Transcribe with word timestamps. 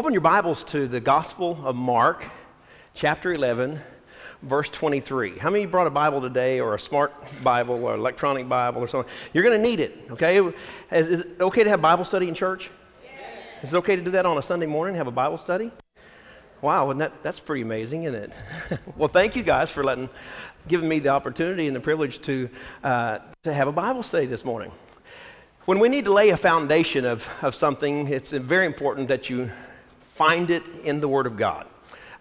Open 0.00 0.14
your 0.14 0.22
Bibles 0.22 0.64
to 0.64 0.88
the 0.88 0.98
Gospel 0.98 1.60
of 1.62 1.76
Mark, 1.76 2.24
chapter 2.94 3.34
11, 3.34 3.78
verse 4.40 4.70
23. 4.70 5.36
How 5.36 5.50
many 5.50 5.66
brought 5.66 5.86
a 5.86 5.90
Bible 5.90 6.22
today, 6.22 6.58
or 6.58 6.74
a 6.74 6.80
smart 6.80 7.12
Bible, 7.44 7.84
or 7.84 7.96
electronic 7.96 8.48
Bible, 8.48 8.80
or 8.80 8.88
something? 8.88 9.12
You're 9.34 9.44
going 9.44 9.62
to 9.62 9.68
need 9.68 9.78
it, 9.78 10.06
okay? 10.12 10.38
Is, 10.90 11.06
is, 11.06 11.20
it 11.20 11.36
okay 11.42 11.64
to 11.64 11.68
have 11.68 11.82
Bible 11.82 12.06
study 12.06 12.28
in 12.28 12.34
church? 12.34 12.70
Yes. 13.04 13.12
Is 13.64 13.74
it 13.74 13.76
okay 13.76 13.94
to 13.94 14.00
do 14.00 14.10
that 14.12 14.24
on 14.24 14.38
a 14.38 14.42
Sunday 14.42 14.64
morning, 14.64 14.96
have 14.96 15.06
a 15.06 15.10
Bible 15.10 15.36
study? 15.36 15.70
Wow, 16.62 16.88
and 16.88 16.98
that, 17.02 17.22
that's 17.22 17.38
pretty 17.38 17.60
amazing, 17.60 18.04
isn't 18.04 18.22
it? 18.22 18.32
well, 18.96 19.10
thank 19.10 19.36
you 19.36 19.42
guys 19.42 19.70
for 19.70 19.84
letting, 19.84 20.08
giving 20.66 20.88
me 20.88 21.00
the 21.00 21.10
opportunity 21.10 21.66
and 21.66 21.76
the 21.76 21.80
privilege 21.80 22.22
to, 22.22 22.48
uh, 22.82 23.18
to 23.42 23.52
have 23.52 23.68
a 23.68 23.72
Bible 23.72 24.02
study 24.02 24.24
this 24.24 24.46
morning. 24.46 24.72
When 25.66 25.78
we 25.78 25.90
need 25.90 26.06
to 26.06 26.12
lay 26.14 26.30
a 26.30 26.38
foundation 26.38 27.04
of, 27.04 27.28
of 27.42 27.54
something, 27.54 28.08
it's 28.08 28.30
very 28.30 28.64
important 28.64 29.08
that 29.08 29.28
you 29.28 29.50
find 30.20 30.50
it 30.50 30.62
in 30.84 31.00
the 31.00 31.08
Word 31.08 31.26
of 31.26 31.38
God. 31.38 31.66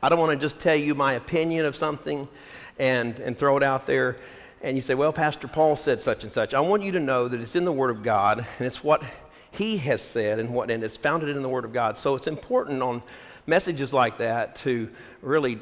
I 0.02 0.08
don't 0.08 0.20
want 0.20 0.32
to 0.32 0.38
just 0.38 0.58
tell 0.58 0.74
you 0.74 0.96
my 0.96 1.16
opinion 1.16 1.66
of 1.66 1.76
something 1.76 2.30
and, 2.78 3.20
and 3.20 3.38
throw 3.38 3.58
it 3.58 3.64
out 3.64 3.86
there. 3.86 4.16
And 4.62 4.78
you 4.78 4.82
say, 4.82 4.94
well, 4.94 5.12
Pastor 5.12 5.50
Paul 5.50 5.76
said 5.76 6.00
such 6.00 6.24
and 6.24 6.32
such. 6.32 6.54
I 6.54 6.62
want 6.62 6.82
you 6.82 6.94
to 6.94 7.00
know 7.02 7.28
that 7.28 7.42
it's 7.42 7.58
in 7.58 7.66
the 7.66 7.74
Word 7.74 7.90
of 7.90 8.02
God 8.02 8.38
and 8.58 8.66
it's 8.66 8.82
what 8.86 9.04
he 9.52 9.76
has 9.80 10.02
said 10.02 10.40
and, 10.40 10.54
what, 10.54 10.72
and 10.72 10.82
it's 10.82 10.96
founded 10.96 11.36
in 11.36 11.42
the 11.42 11.50
Word 11.50 11.66
of 11.66 11.74
God. 11.74 11.98
So 11.98 12.16
it's 12.16 12.28
important 12.28 12.82
on 12.82 13.04
messages 13.48 13.92
like 13.92 14.18
that 14.20 14.56
to 14.60 14.90
really 15.22 15.60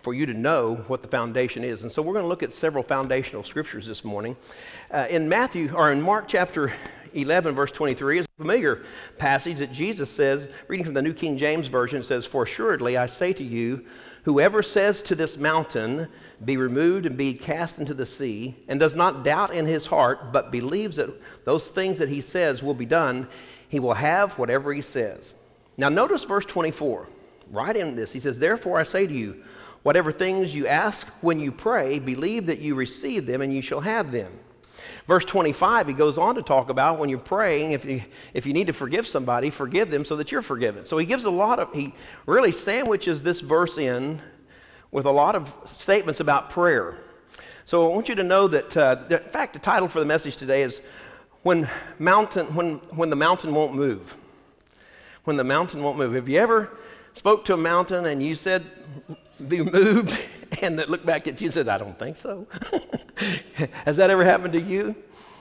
for 0.00 0.14
you 0.14 0.24
to 0.24 0.34
know 0.34 0.76
what 0.86 1.02
the 1.02 1.08
foundation 1.08 1.64
is. 1.64 1.82
And 1.82 1.92
so 1.92 2.00
we're 2.00 2.14
going 2.14 2.24
to 2.24 2.30
look 2.30 2.42
at 2.42 2.54
several 2.54 2.82
foundational 2.82 3.44
scriptures 3.44 3.86
this 3.86 4.04
morning. 4.04 4.38
Uh, 4.90 5.06
in 5.10 5.28
Matthew, 5.28 5.70
or 5.74 5.92
in 5.92 6.00
Mark 6.00 6.28
chapter 6.28 6.72
11, 7.14 7.54
verse 7.54 7.70
23, 7.70 8.20
is 8.20 8.26
a 8.26 8.42
familiar 8.42 8.84
passage 9.18 9.58
that 9.58 9.72
Jesus 9.72 10.10
says, 10.10 10.48
reading 10.68 10.84
from 10.84 10.94
the 10.94 11.02
New 11.02 11.12
King 11.12 11.36
James 11.36 11.68
Version, 11.68 12.02
says, 12.02 12.26
For 12.26 12.44
assuredly 12.44 12.96
I 12.96 13.06
say 13.06 13.32
to 13.34 13.44
you, 13.44 13.84
whoever 14.24 14.62
says 14.62 15.02
to 15.04 15.14
this 15.14 15.36
mountain, 15.36 16.08
Be 16.44 16.56
removed 16.56 17.06
and 17.06 17.16
be 17.16 17.34
cast 17.34 17.78
into 17.78 17.94
the 17.94 18.06
sea, 18.06 18.56
and 18.68 18.78
does 18.80 18.94
not 18.94 19.24
doubt 19.24 19.52
in 19.52 19.66
his 19.66 19.86
heart, 19.86 20.32
but 20.32 20.52
believes 20.52 20.96
that 20.96 21.10
those 21.44 21.68
things 21.68 21.98
that 21.98 22.08
he 22.08 22.20
says 22.20 22.62
will 22.62 22.74
be 22.74 22.86
done, 22.86 23.28
he 23.68 23.80
will 23.80 23.94
have 23.94 24.38
whatever 24.38 24.72
he 24.72 24.82
says. 24.82 25.34
Now, 25.76 25.88
notice 25.88 26.24
verse 26.24 26.44
24. 26.44 27.08
Right 27.50 27.76
in 27.76 27.96
this, 27.96 28.12
he 28.12 28.20
says, 28.20 28.38
Therefore 28.38 28.78
I 28.78 28.82
say 28.82 29.06
to 29.06 29.12
you, 29.12 29.42
whatever 29.82 30.12
things 30.12 30.54
you 30.54 30.66
ask 30.66 31.06
when 31.20 31.38
you 31.38 31.52
pray, 31.52 31.98
believe 31.98 32.46
that 32.46 32.60
you 32.60 32.74
receive 32.74 33.26
them 33.26 33.42
and 33.42 33.52
you 33.52 33.62
shall 33.62 33.80
have 33.80 34.12
them. 34.12 34.32
Verse 35.06 35.24
25, 35.24 35.88
he 35.88 35.94
goes 35.94 36.18
on 36.18 36.34
to 36.34 36.42
talk 36.42 36.68
about 36.68 36.98
when 36.98 37.08
you're 37.08 37.18
praying, 37.18 37.72
if 37.72 37.84
you, 37.84 38.02
if 38.34 38.46
you 38.46 38.52
need 38.52 38.66
to 38.68 38.72
forgive 38.72 39.06
somebody, 39.06 39.50
forgive 39.50 39.90
them 39.90 40.04
so 40.04 40.16
that 40.16 40.30
you're 40.30 40.42
forgiven. 40.42 40.84
So 40.84 40.98
he 40.98 41.06
gives 41.06 41.24
a 41.24 41.30
lot 41.30 41.58
of, 41.58 41.72
he 41.72 41.94
really 42.26 42.52
sandwiches 42.52 43.22
this 43.22 43.40
verse 43.40 43.78
in 43.78 44.20
with 44.90 45.06
a 45.06 45.10
lot 45.10 45.34
of 45.34 45.52
statements 45.66 46.20
about 46.20 46.50
prayer. 46.50 46.98
So 47.64 47.90
I 47.90 47.94
want 47.94 48.08
you 48.08 48.14
to 48.16 48.22
know 48.22 48.48
that, 48.48 48.76
uh, 48.76 48.96
in 49.08 49.18
fact, 49.28 49.52
the 49.54 49.58
title 49.58 49.88
for 49.88 50.00
the 50.00 50.06
message 50.06 50.36
today 50.36 50.62
is 50.62 50.80
when, 51.42 51.68
mountain, 51.98 52.54
when, 52.54 52.74
when 52.90 53.10
the 53.10 53.16
Mountain 53.16 53.54
Won't 53.54 53.74
Move. 53.74 54.16
When 55.24 55.36
the 55.36 55.44
Mountain 55.44 55.82
Won't 55.82 55.98
Move. 55.98 56.14
Have 56.14 56.28
you 56.28 56.38
ever 56.38 56.70
spoke 57.14 57.44
to 57.46 57.54
a 57.54 57.56
mountain 57.56 58.06
and 58.06 58.22
you 58.22 58.34
said, 58.34 58.64
be 59.48 59.62
moved, 59.62 60.18
and 60.62 60.78
that 60.78 60.90
looked 60.90 61.06
back 61.06 61.26
at 61.26 61.40
you 61.40 61.46
and 61.46 61.54
said, 61.54 61.68
I 61.68 61.78
don't 61.78 61.98
think 61.98 62.16
so. 62.16 62.46
Has 63.84 63.96
that 63.96 64.10
ever 64.10 64.24
happened 64.24 64.52
to 64.54 64.60
you? 64.60 64.94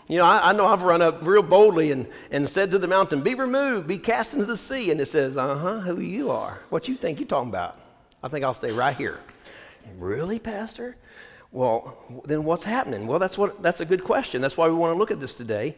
You 0.08 0.18
know, 0.18 0.26
I, 0.26 0.50
I, 0.50 0.52
know 0.52 0.66
I've 0.66 0.84
run 0.84 1.02
up 1.02 1.26
real 1.26 1.42
boldly 1.42 1.92
and, 1.92 2.08
and 2.32 2.48
said 2.50 2.72
to 2.72 2.80
the 2.80 2.88
mountain, 2.88 3.22
Be 3.22 3.34
removed, 3.34 3.88
be 3.88 3.98
cast 3.98 4.34
into 4.34 4.46
the 4.46 4.58
sea. 4.58 4.92
And 4.92 5.00
it 5.00 5.08
says, 5.08 5.38
Uh 5.38 5.58
huh, 5.58 5.80
who 5.80 6.02
you 6.02 6.32
are. 6.32 6.60
What 6.70 6.88
you 6.88 6.96
think 6.96 7.20
you're 7.20 7.28
talking 7.28 7.50
about? 7.50 7.80
I 8.22 8.28
think 8.28 8.44
I'll 8.44 8.54
stay 8.54 8.72
right 8.72 8.96
here. 8.96 9.20
Really, 9.98 10.38
Pastor? 10.38 10.98
Well, 11.52 11.98
then 12.26 12.44
what's 12.44 12.64
happening? 12.64 13.08
Well, 13.08 13.20
that's, 13.20 13.38
what, 13.38 13.62
that's 13.62 13.82
a 13.82 13.86
good 13.86 14.04
question. 14.04 14.42
That's 14.42 14.58
why 14.58 14.68
we 14.68 14.76
want 14.76 14.94
to 14.94 14.98
look 14.98 15.12
at 15.12 15.20
this 15.20 15.34
today. 15.34 15.76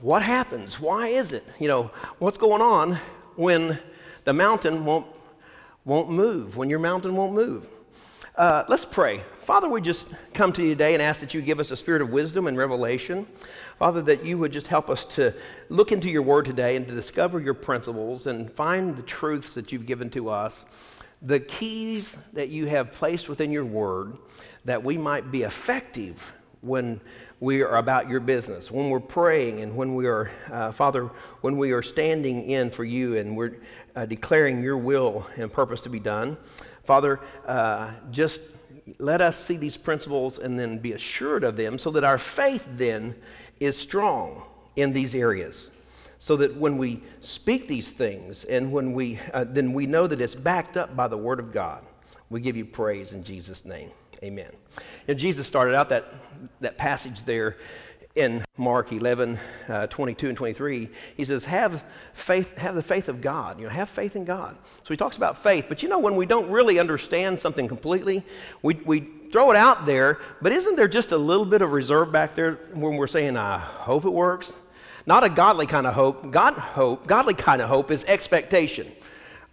What 0.00 0.22
happens? 0.22 0.78
Why 0.80 1.08
is 1.08 1.32
it? 1.32 1.44
You 1.58 1.68
know, 1.68 1.90
what's 2.18 2.38
going 2.38 2.62
on 2.62 2.98
when 3.36 3.78
the 4.24 4.32
mountain 4.32 4.84
won't, 4.84 5.06
won't 5.84 6.10
move, 6.10 6.56
when 6.56 6.68
your 6.70 6.78
mountain 6.78 7.16
won't 7.16 7.32
move? 7.32 7.66
Uh, 8.38 8.64
let's 8.68 8.84
pray. 8.84 9.20
Father, 9.42 9.68
we 9.68 9.80
just 9.80 10.06
come 10.32 10.52
to 10.52 10.62
you 10.62 10.68
today 10.68 10.94
and 10.94 11.02
ask 11.02 11.18
that 11.20 11.34
you 11.34 11.42
give 11.42 11.58
us 11.58 11.72
a 11.72 11.76
spirit 11.76 12.00
of 12.00 12.10
wisdom 12.10 12.46
and 12.46 12.56
revelation. 12.56 13.26
Father, 13.80 14.00
that 14.02 14.24
you 14.24 14.38
would 14.38 14.52
just 14.52 14.68
help 14.68 14.90
us 14.90 15.04
to 15.06 15.34
look 15.70 15.90
into 15.90 16.08
your 16.08 16.22
word 16.22 16.44
today 16.44 16.76
and 16.76 16.86
to 16.86 16.94
discover 16.94 17.40
your 17.40 17.54
principles 17.54 18.28
and 18.28 18.48
find 18.52 18.96
the 18.96 19.02
truths 19.02 19.54
that 19.54 19.72
you've 19.72 19.86
given 19.86 20.08
to 20.10 20.28
us, 20.28 20.66
the 21.22 21.40
keys 21.40 22.16
that 22.32 22.48
you 22.48 22.66
have 22.66 22.92
placed 22.92 23.28
within 23.28 23.50
your 23.50 23.64
word, 23.64 24.16
that 24.64 24.84
we 24.84 24.96
might 24.96 25.32
be 25.32 25.42
effective 25.42 26.32
when 26.60 27.00
we 27.40 27.62
are 27.62 27.76
about 27.76 28.08
your 28.08 28.20
business, 28.20 28.70
when 28.70 28.90
we're 28.90 28.98
praying 28.98 29.60
and 29.60 29.76
when 29.76 29.94
we 29.94 30.06
are, 30.06 30.30
uh, 30.50 30.72
Father, 30.72 31.10
when 31.40 31.56
we 31.56 31.70
are 31.70 31.82
standing 31.82 32.50
in 32.50 32.70
for 32.70 32.84
you 32.84 33.16
and 33.16 33.36
we're 33.36 33.56
uh, 33.94 34.06
declaring 34.06 34.62
your 34.62 34.76
will 34.76 35.24
and 35.36 35.52
purpose 35.52 35.80
to 35.82 35.88
be 35.88 36.00
done. 36.00 36.36
Father, 36.82 37.20
uh, 37.46 37.92
just 38.10 38.40
let 38.98 39.20
us 39.20 39.38
see 39.38 39.56
these 39.56 39.76
principles 39.76 40.38
and 40.38 40.58
then 40.58 40.78
be 40.78 40.92
assured 40.92 41.44
of 41.44 41.56
them 41.56 41.78
so 41.78 41.90
that 41.92 42.02
our 42.02 42.18
faith 42.18 42.66
then 42.72 43.14
is 43.60 43.76
strong 43.76 44.42
in 44.76 44.92
these 44.92 45.14
areas. 45.14 45.70
So 46.18 46.36
that 46.38 46.56
when 46.56 46.76
we 46.78 47.02
speak 47.20 47.68
these 47.68 47.92
things 47.92 48.42
and 48.44 48.72
when 48.72 48.92
we, 48.92 49.20
uh, 49.32 49.44
then 49.44 49.72
we 49.72 49.86
know 49.86 50.08
that 50.08 50.20
it's 50.20 50.34
backed 50.34 50.76
up 50.76 50.96
by 50.96 51.06
the 51.06 51.16
Word 51.16 51.38
of 51.38 51.52
God. 51.52 51.84
We 52.30 52.40
give 52.40 52.56
you 52.56 52.64
praise 52.64 53.12
in 53.12 53.22
Jesus' 53.22 53.64
name. 53.64 53.90
Amen. 54.22 54.50
And 55.06 55.18
Jesus 55.18 55.46
started 55.46 55.74
out 55.74 55.88
that, 55.90 56.12
that 56.60 56.76
passage 56.76 57.22
there 57.24 57.56
in 58.18 58.42
Mark 58.56 58.92
11, 58.92 59.38
uh, 59.68 59.86
22 59.86 60.28
and 60.28 60.36
23, 60.36 60.88
he 61.16 61.24
says, 61.24 61.44
have 61.44 61.84
faith, 62.14 62.56
have 62.58 62.74
the 62.74 62.82
faith 62.82 63.08
of 63.08 63.20
God. 63.20 63.60
You 63.60 63.66
know, 63.66 63.70
have 63.70 63.88
faith 63.88 64.16
in 64.16 64.24
God. 64.24 64.56
So 64.78 64.88
he 64.88 64.96
talks 64.96 65.16
about 65.16 65.40
faith. 65.40 65.66
But 65.68 65.84
you 65.84 65.88
know, 65.88 66.00
when 66.00 66.16
we 66.16 66.26
don't 66.26 66.50
really 66.50 66.80
understand 66.80 67.38
something 67.38 67.68
completely, 67.68 68.24
we, 68.60 68.74
we 68.84 69.08
throw 69.30 69.52
it 69.52 69.56
out 69.56 69.86
there, 69.86 70.18
but 70.42 70.50
isn't 70.50 70.74
there 70.74 70.88
just 70.88 71.12
a 71.12 71.16
little 71.16 71.44
bit 71.44 71.62
of 71.62 71.70
reserve 71.70 72.10
back 72.10 72.34
there 72.34 72.54
when 72.72 72.96
we're 72.96 73.06
saying, 73.06 73.36
I 73.36 73.58
hope 73.58 74.04
it 74.04 74.10
works? 74.10 74.52
Not 75.06 75.22
a 75.22 75.28
godly 75.28 75.66
kind 75.66 75.86
of 75.86 75.94
hope. 75.94 76.32
God 76.32 76.54
hope, 76.54 77.06
godly 77.06 77.34
kind 77.34 77.62
of 77.62 77.68
hope 77.68 77.92
is 77.92 78.04
expectation. 78.04 78.90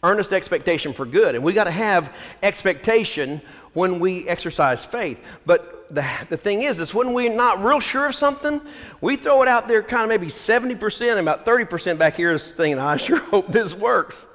Earnest 0.01 0.33
expectation 0.33 0.91
for 0.93 1.05
good. 1.05 1.35
And 1.35 1.43
we 1.43 1.53
got 1.53 1.63
to 1.65 1.71
have 1.71 2.11
expectation 2.41 3.41
when 3.75 3.99
we 3.99 4.27
exercise 4.27 4.83
faith. 4.83 5.19
But 5.45 5.93
the, 5.93 6.03
the 6.29 6.37
thing 6.37 6.63
is, 6.63 6.79
is 6.79 6.93
when 6.93 7.13
we're 7.13 7.31
not 7.31 7.63
real 7.63 7.79
sure 7.79 8.07
of 8.07 8.15
something, 8.15 8.59
we 9.01 9.17
throw 9.17 9.43
it 9.43 9.47
out 9.47 9.67
there 9.67 9.83
kind 9.83 10.03
of 10.03 10.09
maybe 10.09 10.27
70% 10.27 11.11
and 11.11 11.19
about 11.19 11.45
30% 11.45 11.99
back 11.99 12.15
here 12.15 12.31
is 12.31 12.53
thinking, 12.53 12.79
I 12.79 12.97
sure 12.97 13.17
hope 13.31 13.51
this 13.51 13.75
works. 13.75 14.25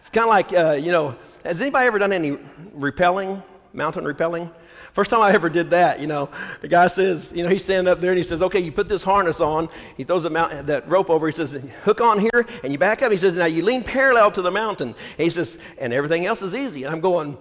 It's 0.00 0.10
kind 0.12 0.24
of 0.24 0.30
like, 0.30 0.52
uh, 0.52 0.72
you 0.72 0.92
know, 0.92 1.16
has 1.44 1.60
anybody 1.60 1.86
ever 1.86 1.98
done 1.98 2.12
any 2.12 2.36
rappelling, 2.76 3.42
mountain 3.72 4.04
rappelling? 4.04 4.50
First 4.94 5.10
time 5.10 5.20
I 5.22 5.32
ever 5.32 5.48
did 5.48 5.70
that, 5.70 5.98
you 5.98 6.06
know, 6.06 6.28
the 6.60 6.68
guy 6.68 6.86
says, 6.86 7.32
you 7.34 7.42
know, 7.42 7.48
he's 7.48 7.64
standing 7.64 7.90
up 7.90 8.00
there 8.00 8.12
and 8.12 8.18
he 8.18 8.22
says, 8.22 8.42
okay, 8.42 8.60
you 8.60 8.70
put 8.70 8.88
this 8.88 9.02
harness 9.02 9.40
on. 9.40 9.68
He 9.96 10.04
throws 10.04 10.24
mount, 10.30 10.68
that 10.68 10.88
rope 10.88 11.10
over. 11.10 11.26
He 11.26 11.32
says, 11.32 11.58
hook 11.82 12.00
on 12.00 12.20
here 12.20 12.46
and 12.62 12.72
you 12.72 12.78
back 12.78 13.02
up. 13.02 13.10
He 13.10 13.18
says, 13.18 13.34
now 13.34 13.46
you 13.46 13.64
lean 13.64 13.82
parallel 13.82 14.30
to 14.30 14.40
the 14.40 14.52
mountain. 14.52 14.94
And 15.18 15.24
he 15.24 15.30
says, 15.30 15.58
and 15.78 15.92
everything 15.92 16.26
else 16.26 16.42
is 16.42 16.54
easy. 16.54 16.84
And 16.84 16.94
I'm 16.94 17.00
going, 17.00 17.36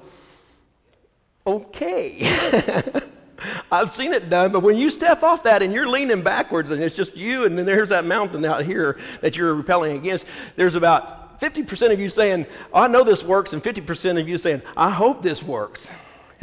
okay. 1.46 2.22
I've 3.72 3.92
seen 3.92 4.14
it 4.14 4.32
done, 4.32 4.52
but 4.52 4.64
when 4.64 4.76
you 4.76 4.90
step 4.90 5.22
off 5.22 5.44
that 5.44 5.62
and 5.62 5.72
you're 5.72 5.88
leaning 5.88 6.24
backwards 6.24 6.72
and 6.72 6.82
it's 6.82 6.96
just 6.96 7.16
you, 7.16 7.46
and 7.46 7.56
then 7.56 7.68
there's 7.68 7.90
that 7.90 8.04
mountain 8.04 8.44
out 8.46 8.66
here 8.66 8.98
that 9.22 9.38
you're 9.38 9.54
repelling 9.54 9.96
against, 9.96 10.26
there's 10.56 10.74
about 10.74 11.40
50% 11.40 11.92
of 11.92 12.00
you 12.00 12.10
saying, 12.10 12.48
oh, 12.74 12.82
I 12.82 12.88
know 12.88 13.04
this 13.04 13.24
works, 13.24 13.54
and 13.54 13.62
50% 13.62 14.20
of 14.20 14.28
you 14.28 14.40
saying, 14.40 14.64
I 14.76 14.90
hope 14.90 15.22
this 15.22 15.44
works. 15.44 15.92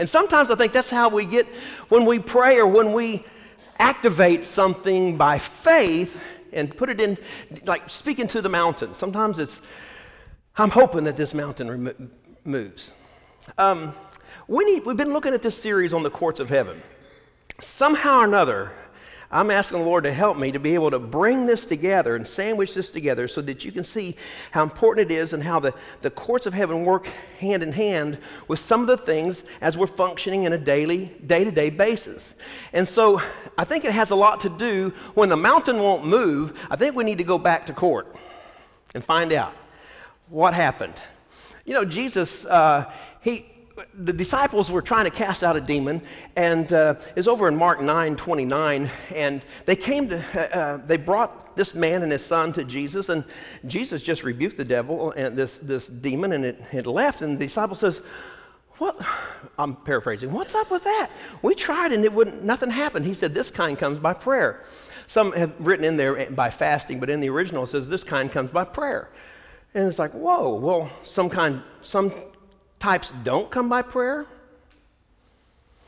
And 0.00 0.08
sometimes 0.08 0.50
I 0.50 0.54
think 0.54 0.72
that's 0.72 0.88
how 0.88 1.10
we 1.10 1.26
get 1.26 1.46
when 1.90 2.06
we 2.06 2.18
pray 2.18 2.56
or 2.56 2.66
when 2.66 2.94
we 2.94 3.22
activate 3.78 4.46
something 4.46 5.18
by 5.18 5.36
faith 5.36 6.18
and 6.54 6.74
put 6.74 6.88
it 6.88 7.02
in, 7.02 7.18
like 7.66 7.90
speaking 7.90 8.26
to 8.28 8.40
the 8.40 8.48
mountain. 8.48 8.94
Sometimes 8.94 9.38
it's, 9.38 9.60
I'm 10.56 10.70
hoping 10.70 11.04
that 11.04 11.18
this 11.18 11.34
mountain 11.34 12.10
moves. 12.44 12.94
Um, 13.58 13.94
we 14.48 14.64
need, 14.64 14.86
we've 14.86 14.96
been 14.96 15.12
looking 15.12 15.34
at 15.34 15.42
this 15.42 15.60
series 15.60 15.92
on 15.92 16.02
the 16.02 16.10
courts 16.10 16.40
of 16.40 16.48
heaven. 16.48 16.80
Somehow 17.60 18.20
or 18.20 18.24
another, 18.24 18.72
I'm 19.32 19.52
asking 19.52 19.78
the 19.78 19.84
Lord 19.84 20.02
to 20.04 20.12
help 20.12 20.36
me 20.36 20.50
to 20.50 20.58
be 20.58 20.74
able 20.74 20.90
to 20.90 20.98
bring 20.98 21.46
this 21.46 21.64
together 21.64 22.16
and 22.16 22.26
sandwich 22.26 22.74
this 22.74 22.90
together 22.90 23.28
so 23.28 23.40
that 23.42 23.64
you 23.64 23.70
can 23.70 23.84
see 23.84 24.16
how 24.50 24.64
important 24.64 25.08
it 25.08 25.14
is 25.14 25.32
and 25.32 25.42
how 25.42 25.60
the, 25.60 25.72
the 26.00 26.10
courts 26.10 26.46
of 26.46 26.54
heaven 26.54 26.84
work 26.84 27.06
hand 27.38 27.62
in 27.62 27.70
hand 27.70 28.18
with 28.48 28.58
some 28.58 28.80
of 28.80 28.88
the 28.88 28.96
things 28.96 29.44
as 29.60 29.78
we're 29.78 29.86
functioning 29.86 30.44
in 30.44 30.52
a 30.52 30.58
daily, 30.58 31.12
day 31.26 31.44
to 31.44 31.52
day 31.52 31.70
basis. 31.70 32.34
And 32.72 32.86
so 32.88 33.20
I 33.56 33.64
think 33.64 33.84
it 33.84 33.92
has 33.92 34.10
a 34.10 34.16
lot 34.16 34.40
to 34.40 34.48
do 34.48 34.92
when 35.14 35.28
the 35.28 35.36
mountain 35.36 35.78
won't 35.78 36.04
move, 36.04 36.58
I 36.68 36.74
think 36.74 36.96
we 36.96 37.04
need 37.04 37.18
to 37.18 37.24
go 37.24 37.38
back 37.38 37.66
to 37.66 37.72
court. 37.72 38.16
and 38.94 39.04
find 39.04 39.32
out 39.32 39.54
what 40.28 40.54
happened. 40.54 40.94
You 41.64 41.74
know, 41.74 41.84
Jesus, 41.84 42.44
uh, 42.46 42.90
he, 43.20 43.46
the 43.94 44.12
disciples 44.12 44.70
were 44.70 44.82
trying 44.82 45.04
to 45.04 45.10
cast 45.10 45.42
out 45.42 45.56
a 45.56 45.60
demon, 45.60 46.02
and 46.36 46.72
uh, 46.72 46.94
it's 47.16 47.28
over 47.28 47.48
in 47.48 47.56
Mark 47.56 47.80
9 47.80 48.16
29. 48.16 48.90
And 49.14 49.44
they 49.66 49.76
came 49.76 50.08
to, 50.08 50.24
uh, 50.34 50.58
uh, 50.58 50.76
they 50.86 50.96
brought 50.96 51.56
this 51.56 51.74
man 51.74 52.02
and 52.02 52.12
his 52.12 52.24
son 52.24 52.52
to 52.54 52.64
Jesus, 52.64 53.08
and 53.08 53.24
Jesus 53.66 54.02
just 54.02 54.24
rebuked 54.24 54.56
the 54.56 54.64
devil 54.64 55.12
and 55.12 55.36
this, 55.36 55.58
this 55.62 55.86
demon, 55.88 56.32
and 56.32 56.44
it, 56.44 56.62
it 56.72 56.86
left. 56.86 57.22
And 57.22 57.38
the 57.38 57.46
disciple 57.46 57.76
says, 57.76 58.00
what? 58.78 58.98
I'm 59.58 59.76
paraphrasing. 59.76 60.32
What's 60.32 60.54
up 60.54 60.70
with 60.70 60.84
that? 60.84 61.10
We 61.42 61.54
tried 61.54 61.92
and 61.92 62.02
it 62.02 62.12
wouldn't, 62.12 62.42
nothing 62.42 62.70
happened. 62.70 63.04
He 63.04 63.12
said, 63.12 63.34
This 63.34 63.50
kind 63.50 63.78
comes 63.78 63.98
by 63.98 64.14
prayer. 64.14 64.64
Some 65.06 65.32
have 65.32 65.52
written 65.58 65.84
in 65.84 65.98
there 65.98 66.30
by 66.30 66.48
fasting, 66.48 66.98
but 66.98 67.10
in 67.10 67.20
the 67.20 67.28
original 67.28 67.64
it 67.64 67.66
says, 67.66 67.90
This 67.90 68.02
kind 68.02 68.32
comes 68.32 68.50
by 68.50 68.64
prayer. 68.64 69.10
And 69.74 69.86
it's 69.86 69.98
like, 69.98 70.12
whoa, 70.12 70.54
well, 70.54 70.90
some 71.04 71.30
kind, 71.30 71.62
some 71.82 72.12
types 72.80 73.12
don't 73.22 73.50
come 73.50 73.68
by 73.68 73.82
prayer. 73.82 74.26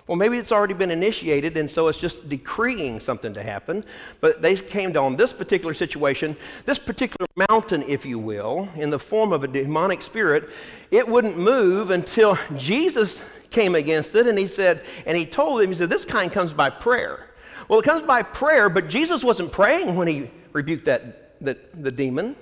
Well, 0.06 0.16
maybe 0.16 0.36
it's 0.36 0.52
already 0.52 0.74
been 0.74 0.90
initiated, 0.90 1.56
and 1.56 1.70
so 1.70 1.88
it's 1.88 1.96
just 1.96 2.28
decreeing 2.28 3.00
something 3.00 3.32
to 3.34 3.42
happen. 3.42 3.84
But 4.20 4.42
they 4.42 4.56
came 4.56 4.96
on 4.96 5.16
this 5.16 5.32
particular 5.32 5.74
situation, 5.74 6.36
this 6.66 6.78
particular 6.78 7.26
mountain, 7.48 7.82
if 7.86 8.04
you 8.04 8.18
will, 8.18 8.68
in 8.76 8.90
the 8.90 8.98
form 8.98 9.32
of 9.32 9.44
a 9.44 9.48
demonic 9.48 10.02
spirit. 10.02 10.50
It 10.90 11.06
wouldn't 11.06 11.38
move 11.38 11.90
until 11.90 12.36
Jesus 12.56 13.22
came 13.50 13.74
against 13.74 14.14
it, 14.14 14.26
and 14.26 14.38
he 14.38 14.48
said, 14.48 14.84
and 15.06 15.16
he 15.16 15.24
told 15.24 15.62
him, 15.62 15.68
he 15.68 15.74
said, 15.74 15.88
This 15.88 16.04
kind 16.04 16.32
comes 16.32 16.52
by 16.52 16.68
prayer. 16.68 17.28
Well, 17.68 17.78
it 17.78 17.84
comes 17.84 18.02
by 18.02 18.22
prayer, 18.22 18.68
but 18.68 18.88
Jesus 18.88 19.22
wasn't 19.22 19.52
praying 19.52 19.94
when 19.94 20.08
he 20.08 20.30
rebuked 20.52 20.84
that, 20.86 21.40
that 21.42 21.82
the 21.82 21.92
demon 21.92 22.34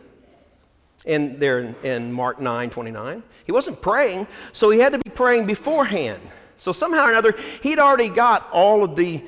in 1.05 1.39
there 1.39 1.61
in, 1.61 1.75
in 1.83 2.13
Mark 2.13 2.41
9 2.41 2.71
29. 2.71 3.23
He 3.45 3.53
wasn't 3.53 3.81
praying, 3.81 4.27
so 4.53 4.71
he 4.71 4.79
had 4.79 4.93
to 4.93 4.99
be 4.99 5.11
praying 5.11 5.47
beforehand. 5.47 6.21
So 6.59 6.73
somehow 6.73 7.07
or 7.07 7.11
another, 7.11 7.35
he'd 7.63 7.79
already 7.79 8.09
got 8.09 8.51
all 8.53 8.85
of 8.85 8.95
the 8.95 9.23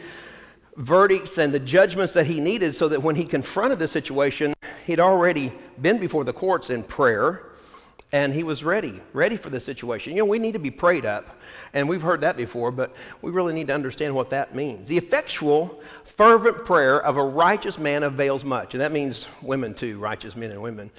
verdicts 0.76 1.38
and 1.38 1.52
the 1.52 1.60
judgments 1.60 2.12
that 2.12 2.26
he 2.26 2.40
needed 2.40 2.76
so 2.76 2.88
that 2.88 3.02
when 3.02 3.16
he 3.16 3.24
confronted 3.24 3.78
the 3.78 3.88
situation, 3.88 4.54
he'd 4.86 5.00
already 5.00 5.52
been 5.80 5.98
before 5.98 6.24
the 6.24 6.32
courts 6.32 6.70
in 6.70 6.82
prayer 6.82 7.52
and 8.12 8.34
he 8.34 8.42
was 8.42 8.62
ready, 8.62 9.00
ready 9.14 9.36
for 9.36 9.48
the 9.48 9.58
situation. 9.58 10.12
You 10.12 10.19
know, 10.19 10.26
we 10.26 10.38
need 10.38 10.52
to 10.52 10.58
be 10.58 10.70
prayed 10.70 11.06
up, 11.06 11.40
and 11.72 11.88
we've 11.88 12.02
heard 12.02 12.20
that 12.20 12.36
before, 12.36 12.70
but 12.70 12.94
we 13.22 13.30
really 13.30 13.54
need 13.54 13.69
to 13.69 13.74
understand 13.74 14.14
what 14.14 14.28
that 14.30 14.54
means. 14.54 14.86
The 14.86 14.98
effectual, 14.98 15.80
fervent 16.04 16.66
prayer 16.66 17.02
of 17.02 17.16
a 17.16 17.24
righteous 17.24 17.78
man 17.78 18.02
avails 18.02 18.44
much, 18.44 18.74
and 18.74 18.82
that 18.82 18.92
means 18.92 19.28
women 19.40 19.72
too, 19.72 19.98
righteous 19.98 20.36
men 20.36 20.50
and 20.50 20.60
women. 20.60 20.90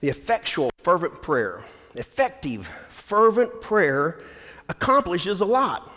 The 0.00 0.08
effectual, 0.08 0.70
fervent 0.82 1.22
prayer, 1.22 1.62
effective, 1.94 2.70
fervent 2.88 3.60
prayer 3.60 4.20
accomplishes 4.68 5.40
a 5.40 5.44
lot. 5.44 5.92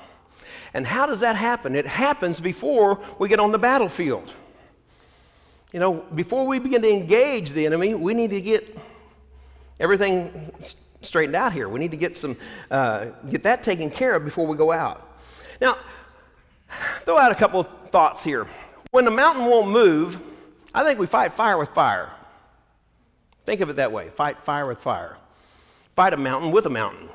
And 0.74 0.86
how 0.86 1.06
does 1.06 1.20
that 1.20 1.36
happen? 1.36 1.76
It 1.76 1.86
happens 1.86 2.40
before 2.40 3.00
we 3.20 3.30
get 3.30 3.40
on 3.40 3.52
the 3.52 3.60
battlefield. 3.60 4.34
You 5.72 5.80
know, 5.80 5.94
before 6.14 6.46
we 6.46 6.60
begin 6.60 6.82
to 6.82 6.92
engage 6.92 7.52
the 7.52 7.66
enemy, 7.66 7.94
we 7.94 8.14
need 8.14 8.32
to 8.32 8.42
get 8.42 8.78
everything 9.80 10.52
straightened 11.02 11.36
out 11.36 11.54
here. 11.54 11.70
We 11.70 11.80
need 11.80 11.92
to 11.92 11.98
get 11.98 12.18
some 12.18 12.38
uh, 12.72 13.06
get 13.28 13.44
that 13.44 13.64
taken 13.64 13.90
care 13.90 14.16
of 14.16 14.26
before 14.26 14.48
we 14.48 14.58
go 14.58 14.72
out. 14.72 15.18
Now, 15.62 15.78
throw 17.06 17.18
out 17.18 17.32
a 17.32 17.36
couple 17.36 17.62
of 17.62 17.68
thoughts 17.90 18.24
here. 18.24 18.48
When 18.92 19.06
the 19.06 19.12
mountain 19.12 19.46
won't 19.46 19.70
move, 19.70 20.20
I 20.74 20.84
think 20.84 21.00
we 21.00 21.08
fight 21.08 21.34
fire 21.34 21.58
with 21.58 21.70
fire. 21.70 22.12
Think 23.46 23.62
of 23.62 23.70
it 23.70 23.76
that 23.76 23.92
way: 23.92 24.10
fight 24.10 24.44
fire 24.44 24.68
with 24.68 24.80
fire. 24.80 25.18
Fight 25.96 26.14
a 26.14 26.18
mountain 26.18 26.52
with 26.52 26.66
a 26.66 26.70
mountain. 26.70 27.10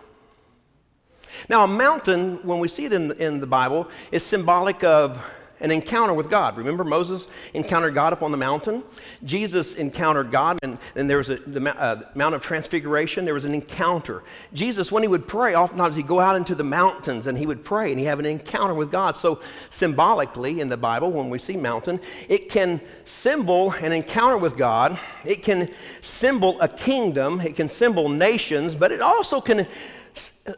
Now, 1.49 1.65
a 1.65 1.69
mountain, 1.69 2.41
when 2.43 2.59
we 2.59 2.69
see 2.69 2.85
it 2.85 2.93
in, 2.93 3.13
in 3.13 3.41
the 3.41 3.47
Bible, 3.47 3.89
is 4.11 4.25
symbolic 4.25 4.83
of 4.83 5.19
an 5.61 5.71
encounter 5.71 6.15
with 6.15 6.31
God. 6.31 6.57
Remember, 6.57 6.85
Moses 6.85 7.29
encountered 7.55 7.95
God 7.95 8.13
up 8.13 8.23
on 8.23 8.31
the 8.31 8.37
mountain. 8.37 8.83
Jesus 9.25 9.75
encountered 9.75 10.31
God, 10.31 10.59
and, 10.63 10.79
and 10.95 11.09
there 11.09 11.19
was 11.19 11.31
a, 11.31 11.37
the 11.37 11.79
uh, 11.79 12.03
Mount 12.15 12.35
of 12.35 12.43
Transfiguration. 12.43 13.25
There 13.25 13.35
was 13.35 13.45
an 13.45 13.55
encounter. 13.55 14.23
Jesus, 14.53 14.93
when 14.93 15.03
he 15.03 15.09
would 15.09 15.27
pray, 15.27 15.55
oftentimes 15.55 15.97
he'd 15.97 16.07
go 16.07 16.21
out 16.21 16.37
into 16.37 16.55
the 16.55 16.65
mountains 16.65 17.27
and 17.27 17.37
he 17.37 17.47
would 17.47 17.65
pray 17.65 17.91
and 17.91 17.99
he 17.99 18.07
have 18.07 18.19
an 18.19 18.27
encounter 18.27 18.75
with 18.75 18.91
God. 18.91 19.17
So, 19.17 19.41
symbolically 19.71 20.61
in 20.61 20.69
the 20.69 20.77
Bible, 20.77 21.11
when 21.11 21.31
we 21.31 21.39
see 21.39 21.57
mountain, 21.57 22.01
it 22.29 22.49
can 22.49 22.81
symbol 23.05 23.73
an 23.73 23.93
encounter 23.93 24.39
with 24.39 24.57
God. 24.57 24.99
It 25.25 25.43
can 25.43 25.71
symbol 26.03 26.61
a 26.61 26.69
kingdom. 26.69 27.41
It 27.41 27.57
can 27.57 27.69
symbol 27.69 28.09
nations, 28.09 28.75
but 28.75 28.93
it 28.93 29.01
also 29.01 29.41
can 29.41 29.67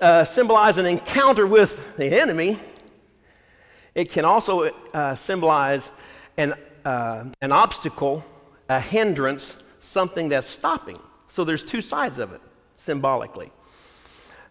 uh, 0.01 0.25
symbolize 0.25 0.79
an 0.79 0.87
encounter 0.87 1.47
with 1.47 1.97
the 1.97 2.07
enemy. 2.07 2.59
It 3.95 4.11
can 4.11 4.25
also 4.25 4.71
uh, 4.95 5.15
symbolize 5.15 5.91
an, 6.37 6.55
uh, 6.85 7.25
an 7.41 7.53
obstacle, 7.53 8.25
a 8.69 8.81
hindrance, 8.81 9.63
something 9.81 10.29
that's 10.29 10.49
stopping. 10.49 10.99
So 11.27 11.45
there's 11.45 11.65
two 11.65 11.81
sides 11.81 12.19
of 12.19 12.33
it, 12.33 12.41
symbolically. 12.77 13.51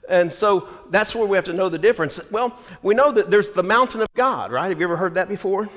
And 0.09 0.31
so 0.33 0.67
that's 0.89 1.13
where 1.13 1.25
we 1.25 1.37
have 1.37 1.45
to 1.45 1.53
know 1.53 1.69
the 1.69 1.77
difference. 1.77 2.19
Well, 2.31 2.57
we 2.81 2.95
know 2.95 3.11
that 3.11 3.29
there's 3.29 3.51
the 3.51 3.63
mountain 3.63 4.01
of 4.01 4.07
God, 4.15 4.51
right? 4.51 4.69
Have 4.69 4.79
you 4.79 4.85
ever 4.85 4.97
heard 4.97 5.13
that 5.13 5.29
before? 5.29 5.69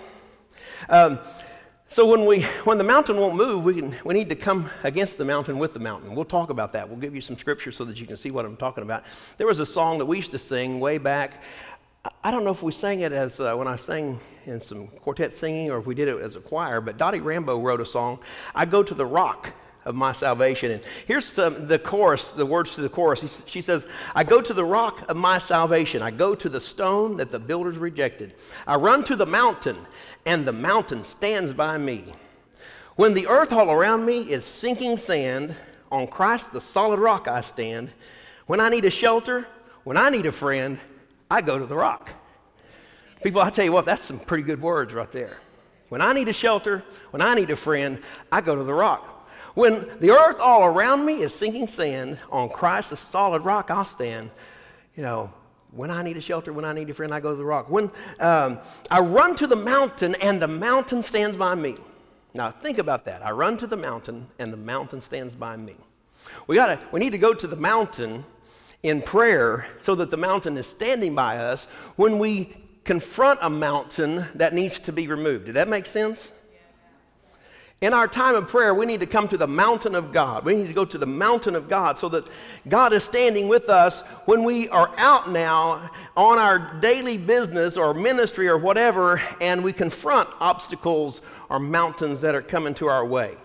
Um, 0.89 1.19
so 1.89 2.07
when, 2.07 2.25
we, 2.25 2.41
when 2.65 2.79
the 2.79 2.85
mountain 2.85 3.19
won't 3.19 3.35
move, 3.35 3.65
we, 3.65 3.75
can, 3.75 3.95
we 4.03 4.15
need 4.15 4.31
to 4.31 4.35
come 4.35 4.71
against 4.83 5.19
the 5.19 5.27
mountain 5.27 5.59
with 5.59 5.75
the 5.75 5.79
mountain. 5.79 6.15
We'll 6.15 6.25
talk 6.25 6.49
about 6.49 6.73
that. 6.73 6.89
We'll 6.89 6.99
give 6.99 7.15
you 7.15 7.21
some 7.21 7.37
scripture 7.37 7.71
so 7.71 7.85
that 7.85 8.01
you 8.01 8.07
can 8.07 8.17
see 8.17 8.31
what 8.31 8.47
I'm 8.47 8.57
talking 8.57 8.83
about. 8.83 9.05
There 9.37 9.47
was 9.47 9.61
a 9.61 9.67
song 9.67 9.99
that 9.99 10.07
we 10.07 10.17
used 10.17 10.31
to 10.31 10.39
sing 10.39 10.81
way 10.81 10.97
back. 10.97 11.43
I 12.25 12.33
don't 12.33 12.45
know 12.45 12.51
if 12.51 12.63
we 12.63 12.73
sang 12.73 13.01
it 13.01 13.13
as 13.13 13.39
uh, 13.39 13.55
when 13.55 13.69
I 13.69 13.77
sang 13.77 14.19
in 14.47 14.61
some 14.61 14.89
quartet 14.89 15.33
singing 15.33 15.71
or 15.71 15.79
if 15.79 15.87
we 15.87 15.95
did 15.95 16.09
it 16.09 16.21
as 16.21 16.35
a 16.35 16.41
choir, 16.41 16.81
but 16.81 16.97
Dottie 16.97 17.21
Rambo 17.21 17.61
wrote 17.61 17.81
a 17.81 17.87
song, 17.87 18.19
I 18.55 18.65
Go 18.65 18.83
to 18.83 18.95
the 18.95 19.07
Rock 19.07 19.53
of 19.85 19.95
my 19.95 20.13
salvation. 20.13 20.73
And 20.73 20.81
here's 21.07 21.25
some, 21.25 21.67
the 21.67 21.79
chorus, 21.79 22.29
the 22.29 22.47
words 22.47 22.75
to 22.75 22.81
the 22.81 22.89
chorus. 22.89 23.43
she 23.47 23.61
says, 23.61 23.87
I 24.15 24.25
go 24.25 24.41
to 24.41 24.55
the 24.55 24.65
rock 24.65 25.09
of 25.09 25.17
my 25.17 25.39
salvation. 25.39 26.03
I 26.03 26.13
go 26.13 26.35
to 26.37 26.49
the 26.49 26.61
stone 26.61 27.17
that 27.17 27.31
the 27.31 27.39
builders 27.39 27.79
rejected. 27.79 28.35
I 28.67 28.77
run 28.77 29.03
to 29.05 29.17
the 29.17 29.27
mountain, 29.27 29.79
and 30.25 30.47
the 30.47 30.53
mountain 30.53 31.03
stands 31.03 31.53
by 31.53 31.79
me. 31.79 32.13
When 32.95 33.15
the 33.15 33.27
earth 33.27 33.53
all 33.53 33.71
around 33.71 34.05
me 34.05 34.21
is 34.21 34.45
sinking 34.45 34.99
sand, 34.99 35.55
on 35.91 36.07
Christ 36.07 36.53
the 36.53 36.61
solid 36.61 37.01
rock 37.01 37.27
I 37.29 37.41
stand. 37.41 37.91
When 38.47 38.61
I 38.61 38.69
need 38.69 38.85
a 38.85 38.91
shelter, 38.91 39.47
when 39.85 39.97
I 39.97 40.11
need 40.11 40.27
a 40.27 40.33
friend, 40.33 40.79
I 41.33 41.41
go 41.41 41.59
to 41.59 41.65
the 41.65 41.75
rock. 41.75 42.11
People, 43.23 43.41
I 43.41 43.49
tell 43.49 43.65
you 43.65 43.73
what, 43.73 43.87
that's 43.87 44.05
some 44.05 44.19
pretty 44.19 44.43
good 44.43 44.61
words 44.61 44.93
right 44.93 45.11
there. 45.11 45.39
When 45.89 46.03
I 46.03 46.13
need 46.13 46.29
a 46.29 46.33
shelter, 46.35 46.85
when 47.11 47.23
I 47.23 47.33
need 47.33 47.51
a 47.51 47.57
friend, 47.57 48.03
I 48.31 48.43
go 48.43 48.55
to 48.55 48.63
the 48.63 48.75
rock. 48.75 49.31
When 49.55 49.89
the 49.99 50.11
earth 50.11 50.39
all 50.41 50.63
around 50.63 51.07
me 51.07 51.23
is 51.23 51.35
sinking 51.35 51.69
sand, 51.69 52.19
on 52.31 52.51
Christ, 52.51 52.95
solid 52.99 53.47
rock, 53.47 53.71
I'll 53.71 53.87
stand. 53.87 54.31
You 54.95 55.05
know, 55.05 55.33
when 55.71 55.91
I 55.91 56.03
need 56.03 56.19
a 56.19 56.21
shelter, 56.21 56.53
when 56.53 56.67
I 56.67 56.75
need 56.75 56.91
a 56.91 56.95
friend, 56.95 57.15
I 57.15 57.21
go 57.21 57.31
to 57.31 57.37
the 57.37 57.47
rock. 57.47 57.71
When 57.71 57.91
um, 58.21 58.59
I 58.91 59.01
run 59.01 59.35
to 59.37 59.47
the 59.47 59.57
mountain, 59.57 60.15
and 60.17 60.41
the 60.41 60.49
mountain 60.49 61.03
stands 61.03 61.35
by 61.35 61.55
me. 61.55 61.77
Now, 62.35 62.51
think 62.51 62.77
about 62.77 63.07
that. 63.07 63.25
I 63.25 63.31
run 63.31 63.57
to 63.57 63.67
the 63.67 63.79
mountain, 63.79 64.27
and 64.39 64.53
the 64.53 64.59
mountain 64.59 65.01
stands 65.01 65.35
by 65.35 65.57
me. 65.57 65.77
We, 66.47 66.57
gotta, 66.57 66.79
we 66.93 67.01
need 67.01 67.13
to 67.13 67.19
go 67.19 67.33
to 67.33 67.47
the 67.47 67.57
mountain 67.57 68.27
in 68.83 69.01
prayer 69.03 69.67
so 69.81 69.95
that 69.95 70.11
the 70.11 70.17
mountain 70.17 70.57
is 70.57 70.67
standing 70.67 71.15
by 71.15 71.39
us 71.39 71.67
when 71.97 72.19
we 72.19 72.57
confront 72.85 73.39
a 73.43 73.51
mountain 73.51 74.27
that 74.35 74.55
needs 74.55 74.81
to 74.81 74.93
be 74.93 75.07
removed. 75.07 75.47
Did 75.47 75.55
that 75.55 75.69
make 75.69 75.87
sense? 75.87 76.33
In 77.81 77.93
our 77.93 78.07
time 78.07 78.37
of 78.37 78.47
prayer, 78.47 78.73
we 78.75 78.87
need 78.87 79.01
to 79.01 79.07
come 79.07 79.27
to 79.27 79.37
the 79.37 79.47
mountain 79.47 79.97
of 79.97 80.13
God. 80.13 80.45
We 80.45 80.55
need 80.55 80.69
to 80.69 80.73
go 80.73 80.85
to 80.85 80.99
the 80.99 81.07
mountain 81.07 81.57
of 81.57 81.69
God 81.69 81.99
so 81.99 82.09
that 82.11 82.29
God 82.69 82.93
is 82.93 83.03
standing 83.03 83.49
with 83.49 83.69
us 83.69 84.03
when 84.25 84.45
we 84.45 84.69
are 84.69 84.93
out 84.97 85.29
now 85.29 85.91
on 86.17 86.39
our 86.39 86.79
daily 86.79 87.19
business 87.19 87.77
or 87.77 87.93
ministry 87.93 88.47
or 88.47 88.57
whatever, 88.57 89.21
and 89.41 89.65
we 89.65 89.73
confront 89.73 90.29
obstacles 90.39 91.23
or 91.49 91.59
mountains 91.59 92.21
that 92.21 92.37
are 92.37 92.43
coming 92.43 92.73
to 92.75 92.87
our 92.87 93.05
way. 93.05 93.37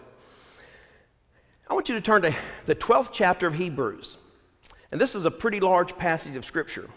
I 1.67 1.73
want 1.73 1.89
you 1.89 1.95
to 1.95 2.01
turn 2.01 2.21
to 2.21 2.35
the 2.67 2.75
12th 2.75 3.09
chapter 3.11 3.47
of 3.47 3.55
Hebrews. 3.55 4.17
And 4.91 5.01
this 5.01 5.15
is 5.15 5.25
a 5.25 5.31
pretty 5.31 5.59
large 5.59 5.97
passage 5.97 6.35
of 6.35 6.45
Scripture. 6.45 6.89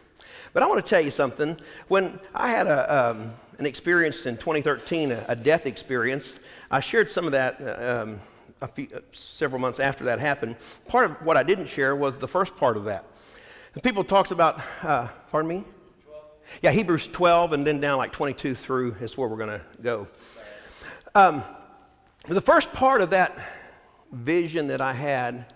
But 0.52 0.62
I 0.62 0.66
want 0.66 0.85
to 0.85 0.88
tell 0.88 1.00
you 1.00 1.11
something. 1.11 1.56
When 1.88 2.18
I 2.35 2.50
had 2.50 2.66
a, 2.66 3.11
um, 3.11 3.32
an 3.59 3.66
experience 3.66 4.26
in 4.26 4.37
2013, 4.37 5.12
a, 5.12 5.25
a 5.28 5.37
death 5.37 5.66
experience, 5.66 6.40
I 6.70 6.80
shared 6.80 7.11
some 7.11 7.26
of 7.26 7.32
that 7.32 7.61
uh, 7.61 8.02
um, 8.02 8.20
a 8.61 8.66
few, 8.66 8.88
uh, 8.94 9.00
several 9.12 9.61
months 9.61 9.80
after 9.80 10.04
that 10.04 10.20
happened. 10.20 10.56
Part 10.87 11.11
of 11.11 11.16
what 11.25 11.37
I 11.37 11.42
didn't 11.42 11.66
share 11.66 11.97
was 11.97 12.18
the 12.18 12.28
first 12.28 12.56
part 12.56 12.76
of 12.76 12.85
that. 12.85 13.04
The 13.73 13.80
people 13.80 14.04
talks 14.04 14.30
about, 14.30 14.61
uh, 14.82 15.09
pardon 15.30 15.49
me? 15.49 15.64
12. 16.04 16.25
Yeah, 16.62 16.73
Hebrews 16.73 17.09
12 17.09 17.52
and 17.52 17.66
then 17.66 17.80
down 17.80 17.99
like 17.99 18.12
22 18.12 18.54
through 18.54 18.97
is 19.00 19.16
where 19.16 19.28
we're 19.28 19.37
going 19.37 19.61
to 19.61 19.64
go. 19.82 20.09
Um, 21.14 21.42
the 22.28 22.40
first 22.40 22.73
part 22.73 23.00
of 23.00 23.11
that 23.11 23.38
vision 24.12 24.66
that 24.68 24.80
I 24.80 24.92
had 24.92 25.52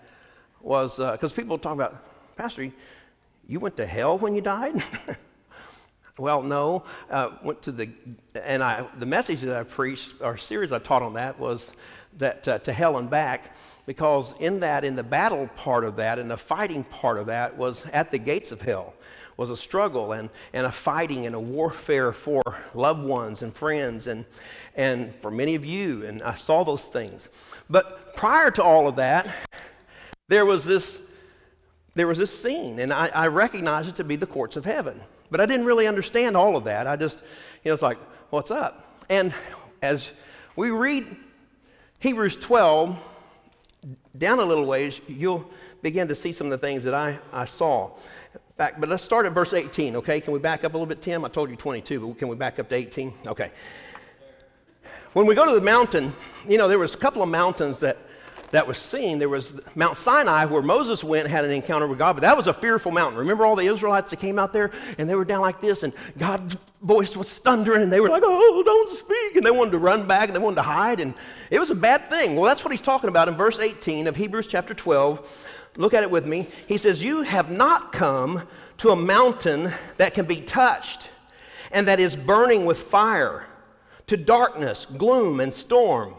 was 0.61 0.97
because 0.97 1.31
uh, 1.31 1.35
people 1.35 1.57
talk 1.57 1.73
about, 1.73 2.03
Pastor, 2.35 2.71
you 3.47 3.59
went 3.59 3.77
to 3.77 3.85
hell 3.85 4.17
when 4.17 4.35
you 4.35 4.41
died? 4.41 4.83
well, 6.17 6.41
no. 6.41 6.83
Uh, 7.09 7.31
went 7.43 7.61
to 7.63 7.71
the, 7.71 7.89
and 8.43 8.63
I, 8.63 8.85
the 8.99 9.05
message 9.05 9.41
that 9.41 9.55
I 9.55 9.63
preached, 9.63 10.15
or 10.19 10.37
series 10.37 10.71
I 10.71 10.79
taught 10.79 11.01
on 11.01 11.13
that 11.13 11.39
was 11.39 11.71
that 12.17 12.47
uh, 12.47 12.59
to 12.59 12.73
hell 12.73 12.97
and 12.97 13.09
back, 13.09 13.55
because 13.85 14.33
in 14.39 14.59
that, 14.61 14.83
in 14.83 14.95
the 14.95 15.03
battle 15.03 15.49
part 15.55 15.83
of 15.83 15.95
that, 15.97 16.19
in 16.19 16.27
the 16.27 16.37
fighting 16.37 16.83
part 16.85 17.17
of 17.17 17.27
that, 17.27 17.55
was 17.57 17.85
at 17.93 18.11
the 18.11 18.17
gates 18.17 18.51
of 18.51 18.61
hell 18.61 18.93
was 19.37 19.49
a 19.49 19.57
struggle 19.57 20.13
and, 20.13 20.29
and 20.53 20.65
a 20.65 20.71
fighting 20.71 21.25
and 21.25 21.35
a 21.35 21.39
warfare 21.39 22.11
for 22.11 22.41
loved 22.73 23.03
ones 23.03 23.41
and 23.41 23.53
friends 23.53 24.07
and, 24.07 24.25
and 24.75 25.13
for 25.15 25.29
many 25.29 25.55
of 25.55 25.65
you. 25.65 26.05
And 26.05 26.23
I 26.23 26.35
saw 26.35 26.63
those 26.63 26.85
things. 26.85 27.29
But 27.69 28.15
prior 28.15 28.49
to 28.51 28.63
all 28.63 28.87
of 28.87 28.95
that, 28.95 29.27
there 30.27 30.45
was 30.45 30.63
this, 30.63 30.99
there 31.95 32.07
was 32.07 32.17
this 32.17 32.37
scene, 32.37 32.79
and 32.79 32.91
I, 32.93 33.07
I 33.07 33.27
recognized 33.27 33.89
it 33.89 33.95
to 33.95 34.03
be 34.03 34.17
the 34.17 34.27
courts 34.27 34.57
of 34.57 34.65
heaven. 34.65 34.99
But 35.31 35.41
I 35.41 35.45
didn't 35.45 35.65
really 35.65 35.87
understand 35.87 36.35
all 36.37 36.55
of 36.55 36.65
that. 36.65 36.87
I 36.87 36.95
just, 36.95 37.23
you 37.63 37.69
know, 37.69 37.73
it's 37.73 37.81
like, 37.81 37.97
what's 38.29 38.51
up? 38.51 39.01
And 39.09 39.33
as 39.81 40.11
we 40.55 40.69
read 40.71 41.15
Hebrews 41.99 42.35
12, 42.35 42.97
down 44.17 44.39
a 44.39 44.45
little 44.45 44.65
ways, 44.65 45.01
you'll 45.07 45.49
begin 45.81 46.07
to 46.07 46.15
see 46.15 46.31
some 46.31 46.51
of 46.51 46.51
the 46.59 46.67
things 46.67 46.83
that 46.83 46.93
I, 46.93 47.17
I 47.31 47.45
saw. 47.45 47.91
Back, 48.57 48.79
but 48.79 48.89
let's 48.89 49.03
start 49.03 49.25
at 49.25 49.33
verse 49.33 49.53
18, 49.53 49.97
okay? 49.97 50.21
Can 50.21 50.33
we 50.33 50.39
back 50.39 50.63
up 50.63 50.73
a 50.73 50.77
little 50.77 50.85
bit, 50.85 51.01
Tim? 51.01 51.25
I 51.25 51.29
told 51.29 51.49
you 51.49 51.55
22, 51.55 52.07
but 52.07 52.17
can 52.17 52.27
we 52.27 52.35
back 52.35 52.59
up 52.59 52.69
to 52.69 52.75
18? 52.75 53.13
Okay. 53.27 53.51
When 55.13 55.25
we 55.25 55.35
go 55.35 55.45
to 55.45 55.53
the 55.53 55.61
mountain, 55.61 56.13
you 56.47 56.57
know, 56.57 56.67
there 56.67 56.79
was 56.79 56.93
a 56.93 56.97
couple 56.97 57.21
of 57.21 57.29
mountains 57.29 57.79
that 57.79 57.97
that 58.51 58.67
was 58.67 58.77
seen. 58.77 59.19
There 59.19 59.29
was 59.29 59.53
Mount 59.75 59.97
Sinai 59.97 60.45
where 60.45 60.61
Moses 60.61 61.03
went 61.03 61.27
had 61.27 61.45
an 61.45 61.51
encounter 61.51 61.87
with 61.87 61.97
God, 61.97 62.13
but 62.13 62.21
that 62.21 62.37
was 62.37 62.47
a 62.47 62.53
fearful 62.53 62.91
mountain. 62.91 63.19
Remember 63.19 63.45
all 63.45 63.55
the 63.55 63.67
Israelites 63.67 64.11
that 64.11 64.17
came 64.17 64.39
out 64.39 64.53
there 64.53 64.71
and 64.97 65.09
they 65.09 65.15
were 65.15 65.25
down 65.25 65.41
like 65.41 65.61
this, 65.61 65.83
and 65.83 65.93
God's 66.17 66.55
voice 66.81 67.17
was 67.17 67.33
thundering, 67.33 67.81
and 67.81 67.91
they 67.91 67.99
were 67.99 68.09
like, 68.09 68.23
Oh, 68.25 68.63
don't 68.63 68.89
speak. 68.89 69.35
And 69.35 69.43
they 69.43 69.51
wanted 69.51 69.71
to 69.71 69.79
run 69.79 70.07
back 70.07 70.29
and 70.29 70.35
they 70.35 70.39
wanted 70.39 70.57
to 70.57 70.63
hide, 70.63 70.99
and 70.99 71.13
it 71.49 71.59
was 71.59 71.71
a 71.71 71.75
bad 71.75 72.07
thing. 72.09 72.35
Well, 72.35 72.45
that's 72.45 72.63
what 72.63 72.71
he's 72.71 72.81
talking 72.81 73.09
about 73.09 73.27
in 73.27 73.35
verse 73.35 73.59
18 73.59 74.07
of 74.07 74.15
Hebrews 74.15 74.47
chapter 74.47 74.73
12. 74.73 75.27
Look 75.77 75.93
at 75.93 76.03
it 76.03 76.11
with 76.11 76.25
me. 76.25 76.47
He 76.67 76.77
says, 76.77 77.03
You 77.03 77.21
have 77.23 77.51
not 77.51 77.91
come 77.91 78.47
to 78.77 78.91
a 78.91 78.95
mountain 78.95 79.71
that 79.97 80.13
can 80.13 80.25
be 80.25 80.41
touched 80.41 81.09
and 81.71 81.87
that 81.87 81.99
is 81.99 82.15
burning 82.15 82.65
with 82.65 82.81
fire, 82.81 83.45
to 84.07 84.17
darkness, 84.17 84.85
gloom, 84.85 85.39
and 85.39 85.53
storm, 85.53 86.13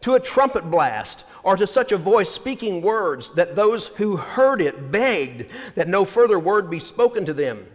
to 0.00 0.14
a 0.14 0.20
trumpet 0.20 0.70
blast, 0.70 1.24
or 1.42 1.56
to 1.56 1.66
such 1.66 1.92
a 1.92 1.98
voice 1.98 2.30
speaking 2.30 2.82
words 2.82 3.32
that 3.32 3.56
those 3.56 3.88
who 3.88 4.16
heard 4.16 4.60
it 4.60 4.90
begged 4.90 5.46
that 5.74 5.88
no 5.88 6.04
further 6.04 6.38
word 6.38 6.70
be 6.70 6.78
spoken 6.78 7.24
to 7.24 7.34
them, 7.34 7.66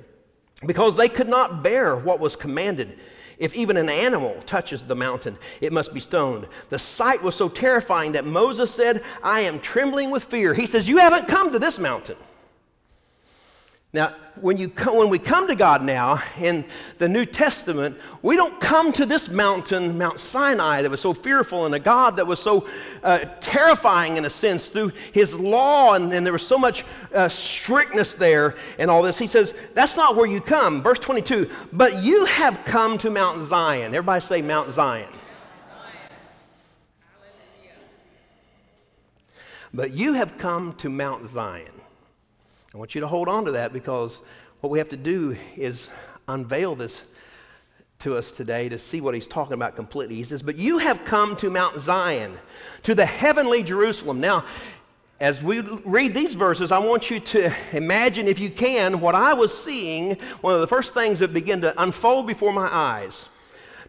because 0.66 0.96
they 0.96 1.10
could 1.10 1.30
not 1.30 1.64
bear 1.64 1.96
what 1.96 2.20
was 2.20 2.36
commanded. 2.36 2.98
If 3.38 3.54
even 3.54 3.78
an 3.78 3.90
animal 3.90 4.36
touches 4.46 4.86
the 4.86 4.96
mountain, 4.96 5.38
it 5.62 5.72
must 5.72 5.94
be 5.94 6.00
stoned. 6.00 6.48
The 6.70 6.80
sight 6.80 7.22
was 7.22 7.36
so 7.36 7.50
terrifying 7.50 8.14
that 8.14 8.26
Moses 8.26 8.74
said, 8.74 9.04
I 9.22 9.42
am 9.42 9.60
trembling 9.60 10.10
with 10.10 10.24
fear. 10.24 10.54
He 10.56 10.66
says, 10.66 10.88
You 10.88 10.98
haven't 10.98 11.28
come 11.28 11.52
to 11.52 11.60
this 11.60 11.78
mountain. 11.78 12.18
Now, 13.94 14.14
when, 14.42 14.58
you 14.58 14.70
come, 14.70 14.98
when 14.98 15.08
we 15.08 15.18
come 15.18 15.48
to 15.48 15.56
God 15.56 15.82
now 15.82 16.22
in 16.38 16.66
the 16.98 17.08
New 17.08 17.26
Testament, 17.26 17.98
we 18.22 18.36
don't 18.36 18.60
come 18.60 18.92
to 18.94 19.06
this 19.06 19.30
mountain, 19.30 19.98
Mount 19.98 20.20
Sinai, 20.20 20.82
that 20.82 20.92
was 20.92 21.00
so 21.00 21.14
fearful, 21.14 21.66
and 21.66 21.74
a 21.74 21.80
God 21.80 22.18
that 22.18 22.28
was 22.28 22.40
so 22.40 22.68
uh, 23.02 23.20
terrifying 23.40 24.18
in 24.18 24.26
a 24.26 24.30
sense 24.30 24.68
through 24.68 24.92
his 25.14 25.34
law, 25.34 25.94
and, 25.94 26.14
and 26.14 26.26
there 26.26 26.34
was 26.34 26.46
so 26.46 26.58
much 26.58 26.84
uh, 27.16 27.30
strictness 27.30 28.14
there 28.14 28.56
and 28.78 28.92
all 28.92 29.02
this. 29.02 29.18
He 29.18 29.26
says, 29.26 29.54
That's 29.74 29.96
not 29.96 30.18
where 30.18 30.28
you 30.28 30.42
come. 30.42 30.84
Verse 30.84 31.00
22 31.00 31.50
But 31.72 32.04
you 32.04 32.26
have 32.26 32.66
come 32.66 32.98
to 33.00 33.10
Mount 33.10 33.42
Zion. 33.42 33.96
Everybody 33.96 34.24
say 34.24 34.42
Mount 34.42 34.70
Zion. 34.70 35.10
But 39.74 39.92
you 39.92 40.14
have 40.14 40.38
come 40.38 40.74
to 40.74 40.90
Mount 40.90 41.28
Zion. 41.30 41.77
I 42.78 42.80
want 42.80 42.94
you 42.94 43.02
to 43.02 43.08
hold 43.08 43.28
on 43.28 43.46
to 43.46 43.54
that 43.54 43.74
because 43.74 44.22
what 44.62 44.70
we 44.70 44.78
have 44.78 44.90
to 44.90 44.98
do 44.98 45.36
is 45.56 45.90
unveil 46.28 46.76
this 46.76 47.02
to 48.02 48.16
us 48.16 48.32
today 48.32 48.70
to 48.70 48.78
see 48.78 49.02
what 49.02 49.16
he's 49.16 49.26
talking 49.26 49.56
about 49.56 49.76
completely. 49.76 50.14
He 50.14 50.24
says, 50.24 50.44
But 50.44 50.58
you 50.58 50.78
have 50.78 51.04
come 51.04 51.36
to 51.38 51.50
Mount 51.50 51.80
Zion, 51.80 52.38
to 52.84 52.94
the 52.94 53.04
heavenly 53.04 53.64
Jerusalem. 53.64 54.22
Now, 54.22 54.46
as 55.20 55.42
we 55.42 55.62
read 55.62 56.14
these 56.14 56.36
verses, 56.36 56.72
I 56.72 56.78
want 56.78 57.10
you 57.10 57.20
to 57.20 57.52
imagine, 57.72 58.28
if 58.28 58.38
you 58.38 58.52
can, 58.52 59.02
what 59.02 59.16
I 59.16 59.34
was 59.34 59.58
seeing, 59.58 60.16
one 60.42 60.54
of 60.54 60.62
the 60.62 60.68
first 60.68 60.94
things 60.94 61.18
that 61.18 61.34
began 61.34 61.62
to 61.62 61.82
unfold 61.82 62.28
before 62.28 62.54
my 62.54 62.70
eyes. 62.72 63.26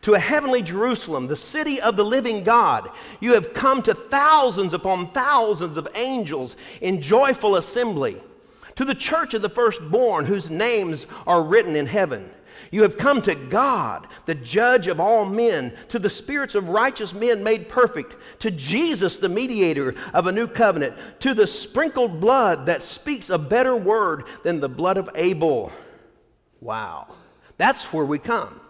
To 0.01 0.15
a 0.15 0.19
heavenly 0.19 0.63
Jerusalem, 0.63 1.27
the 1.27 1.37
city 1.37 1.79
of 1.79 1.97
the 1.97 2.07
living 2.07 2.43
God. 2.43 2.91
You 3.21 3.35
have 3.35 3.53
come 3.53 3.83
to 3.83 3.93
thousands 3.93 4.73
upon 4.73 5.11
thousands 5.11 5.77
of 5.77 5.89
angels 5.95 6.57
in 6.81 7.03
joyful 7.03 7.57
assembly 7.57 8.23
to 8.79 8.85
the 8.85 8.95
church 8.95 9.35
of 9.35 9.43
the 9.43 9.49
firstborn 9.49 10.25
whose 10.25 10.53
names 10.53 11.05
are 11.27 11.43
written 11.43 11.75
in 11.75 11.85
heaven. 11.85 12.31
You 12.71 12.83
have 12.83 12.97
come 12.97 13.21
to 13.23 13.35
God, 13.35 14.07
the 14.25 14.37
judge 14.37 14.87
of 14.87 15.01
all 15.01 15.25
men, 15.25 15.77
to 15.89 15.99
the 15.99 16.09
spirits 16.09 16.55
of 16.55 16.69
righteous 16.69 17.13
men 17.13 17.43
made 17.43 17.69
perfect, 17.69 18.15
to 18.39 18.53
Jesus, 18.53 19.19
the 19.19 19.29
mediator 19.29 19.97
of 20.15 20.29
a 20.29 20.33
new 20.33 20.47
covenant, 20.47 20.95
to 21.19 21.35
the 21.35 21.49
sprinkled 21.49 22.21
blood 22.21 22.67
that 22.67 22.81
speaks 22.81 23.31
a 23.31 23.39
better 23.39 23.75
word 23.75 24.27
than 24.45 24.61
the 24.61 24.69
blood 24.69 24.97
of 24.97 25.11
Abel. 25.17 25.73
Wow. 26.61 27.09
That's 27.57 27.93
where 27.93 28.05
we 28.05 28.21
come. 28.21 28.61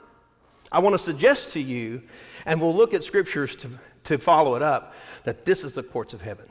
I 0.72 0.78
want 0.78 0.94
to 0.94 0.98
suggest 0.98 1.52
to 1.52 1.60
you, 1.60 2.00
and 2.46 2.62
we'll 2.62 2.74
look 2.74 2.94
at 2.94 3.04
scriptures 3.04 3.54
to, 3.56 3.68
to 4.04 4.16
follow 4.16 4.54
it 4.54 4.62
up, 4.62 4.94
that 5.24 5.44
this 5.44 5.64
is 5.64 5.74
the 5.74 5.82
courts 5.82 6.14
of 6.14 6.22
heaven. 6.22 6.46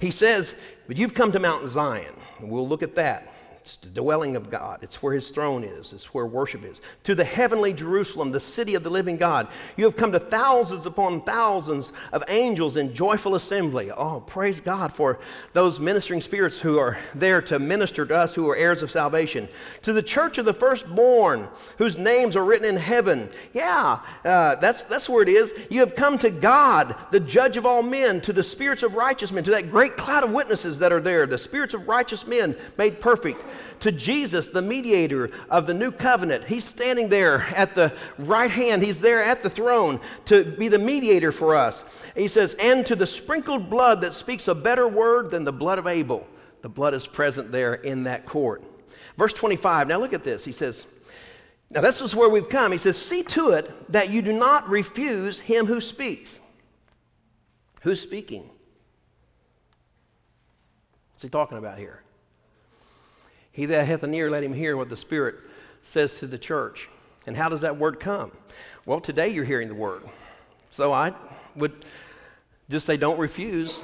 He 0.00 0.10
says, 0.10 0.54
But 0.90 0.96
you've 0.96 1.14
come 1.14 1.30
to 1.30 1.38
Mount 1.38 1.68
Zion. 1.68 2.12
We'll 2.40 2.66
look 2.66 2.82
at 2.82 2.96
that. 2.96 3.32
It's 3.60 3.76
the 3.76 3.88
dwelling 3.88 4.36
of 4.36 4.50
God. 4.50 4.78
It's 4.80 5.02
where 5.02 5.12
his 5.12 5.28
throne 5.28 5.64
is. 5.64 5.92
It's 5.92 6.14
where 6.14 6.24
worship 6.24 6.64
is. 6.64 6.80
To 7.02 7.14
the 7.14 7.24
heavenly 7.24 7.74
Jerusalem, 7.74 8.32
the 8.32 8.40
city 8.40 8.74
of 8.74 8.82
the 8.82 8.88
living 8.88 9.18
God. 9.18 9.48
You 9.76 9.84
have 9.84 9.96
come 9.96 10.12
to 10.12 10.18
thousands 10.18 10.86
upon 10.86 11.20
thousands 11.22 11.92
of 12.12 12.24
angels 12.28 12.78
in 12.78 12.94
joyful 12.94 13.34
assembly. 13.34 13.90
Oh, 13.90 14.20
praise 14.20 14.60
God 14.60 14.94
for 14.94 15.18
those 15.52 15.78
ministering 15.78 16.22
spirits 16.22 16.58
who 16.58 16.78
are 16.78 16.96
there 17.14 17.42
to 17.42 17.58
minister 17.58 18.06
to 18.06 18.16
us 18.16 18.34
who 18.34 18.48
are 18.48 18.56
heirs 18.56 18.80
of 18.80 18.90
salvation. 18.90 19.46
To 19.82 19.92
the 19.92 20.02
church 20.02 20.38
of 20.38 20.46
the 20.46 20.54
firstborn, 20.54 21.46
whose 21.76 21.98
names 21.98 22.36
are 22.36 22.44
written 22.44 22.66
in 22.66 22.78
heaven. 22.78 23.28
Yeah, 23.52 24.00
uh, 24.24 24.54
that's, 24.54 24.84
that's 24.84 25.08
where 25.08 25.22
it 25.22 25.28
is. 25.28 25.52
You 25.68 25.80
have 25.80 25.94
come 25.94 26.16
to 26.18 26.30
God, 26.30 26.96
the 27.10 27.20
judge 27.20 27.58
of 27.58 27.66
all 27.66 27.82
men, 27.82 28.22
to 28.22 28.32
the 28.32 28.42
spirits 28.42 28.82
of 28.82 28.94
righteous 28.94 29.32
men, 29.32 29.44
to 29.44 29.50
that 29.50 29.70
great 29.70 29.98
cloud 29.98 30.24
of 30.24 30.30
witnesses 30.30 30.78
that 30.78 30.94
are 30.94 31.00
there, 31.00 31.26
the 31.26 31.36
spirits 31.36 31.74
of 31.74 31.86
righteous 31.86 32.26
men 32.26 32.56
made 32.78 33.02
perfect 33.02 33.44
to 33.80 33.92
Jesus, 33.92 34.48
the 34.48 34.62
mediator 34.62 35.30
of 35.48 35.66
the 35.66 35.74
new 35.74 35.90
covenant. 35.90 36.44
He's 36.44 36.64
standing 36.64 37.08
there 37.08 37.42
at 37.54 37.74
the 37.74 37.92
right 38.18 38.50
hand, 38.50 38.82
he's 38.82 39.00
there 39.00 39.22
at 39.22 39.42
the 39.42 39.50
throne 39.50 40.00
to 40.26 40.44
be 40.44 40.68
the 40.68 40.78
mediator 40.78 41.32
for 41.32 41.54
us. 41.54 41.84
He 42.14 42.28
says, 42.28 42.54
and 42.58 42.84
to 42.86 42.96
the 42.96 43.06
sprinkled 43.06 43.70
blood 43.70 44.00
that 44.02 44.14
speaks 44.14 44.48
a 44.48 44.54
better 44.54 44.86
word 44.86 45.30
than 45.30 45.44
the 45.44 45.52
blood 45.52 45.78
of 45.78 45.86
Abel. 45.86 46.26
The 46.62 46.68
blood 46.68 46.94
is 46.94 47.06
present 47.06 47.52
there 47.52 47.74
in 47.74 48.04
that 48.04 48.26
court. 48.26 48.62
Verse 49.16 49.32
25, 49.32 49.88
now 49.88 49.98
look 49.98 50.12
at 50.12 50.22
this. 50.22 50.44
He 50.44 50.52
says, 50.52 50.86
now 51.70 51.80
this 51.80 52.00
is 52.00 52.14
where 52.14 52.28
we've 52.28 52.48
come. 52.48 52.72
He 52.72 52.78
says, 52.78 53.00
see 53.00 53.22
to 53.24 53.50
it 53.50 53.92
that 53.92 54.10
you 54.10 54.22
do 54.22 54.32
not 54.32 54.68
refuse 54.68 55.38
him 55.38 55.66
who 55.66 55.80
speaks. 55.80 56.40
Who's 57.82 58.00
speaking? 58.00 58.50
What's 61.12 61.22
he 61.22 61.28
talking 61.28 61.58
about 61.58 61.78
here? 61.78 61.99
He 63.52 63.66
that 63.66 63.86
hath 63.86 64.02
an 64.02 64.14
ear, 64.14 64.30
let 64.30 64.42
him 64.42 64.52
hear 64.52 64.76
what 64.76 64.88
the 64.88 64.96
Spirit 64.96 65.36
says 65.82 66.18
to 66.20 66.26
the 66.26 66.38
church. 66.38 66.88
And 67.26 67.36
how 67.36 67.48
does 67.48 67.60
that 67.62 67.76
word 67.76 68.00
come? 68.00 68.32
Well, 68.86 69.00
today 69.00 69.28
you're 69.28 69.44
hearing 69.44 69.68
the 69.68 69.74
word. 69.74 70.02
So 70.70 70.92
I 70.92 71.12
would 71.56 71.84
just 72.68 72.86
say, 72.86 72.96
don't 72.96 73.18
refuse 73.18 73.80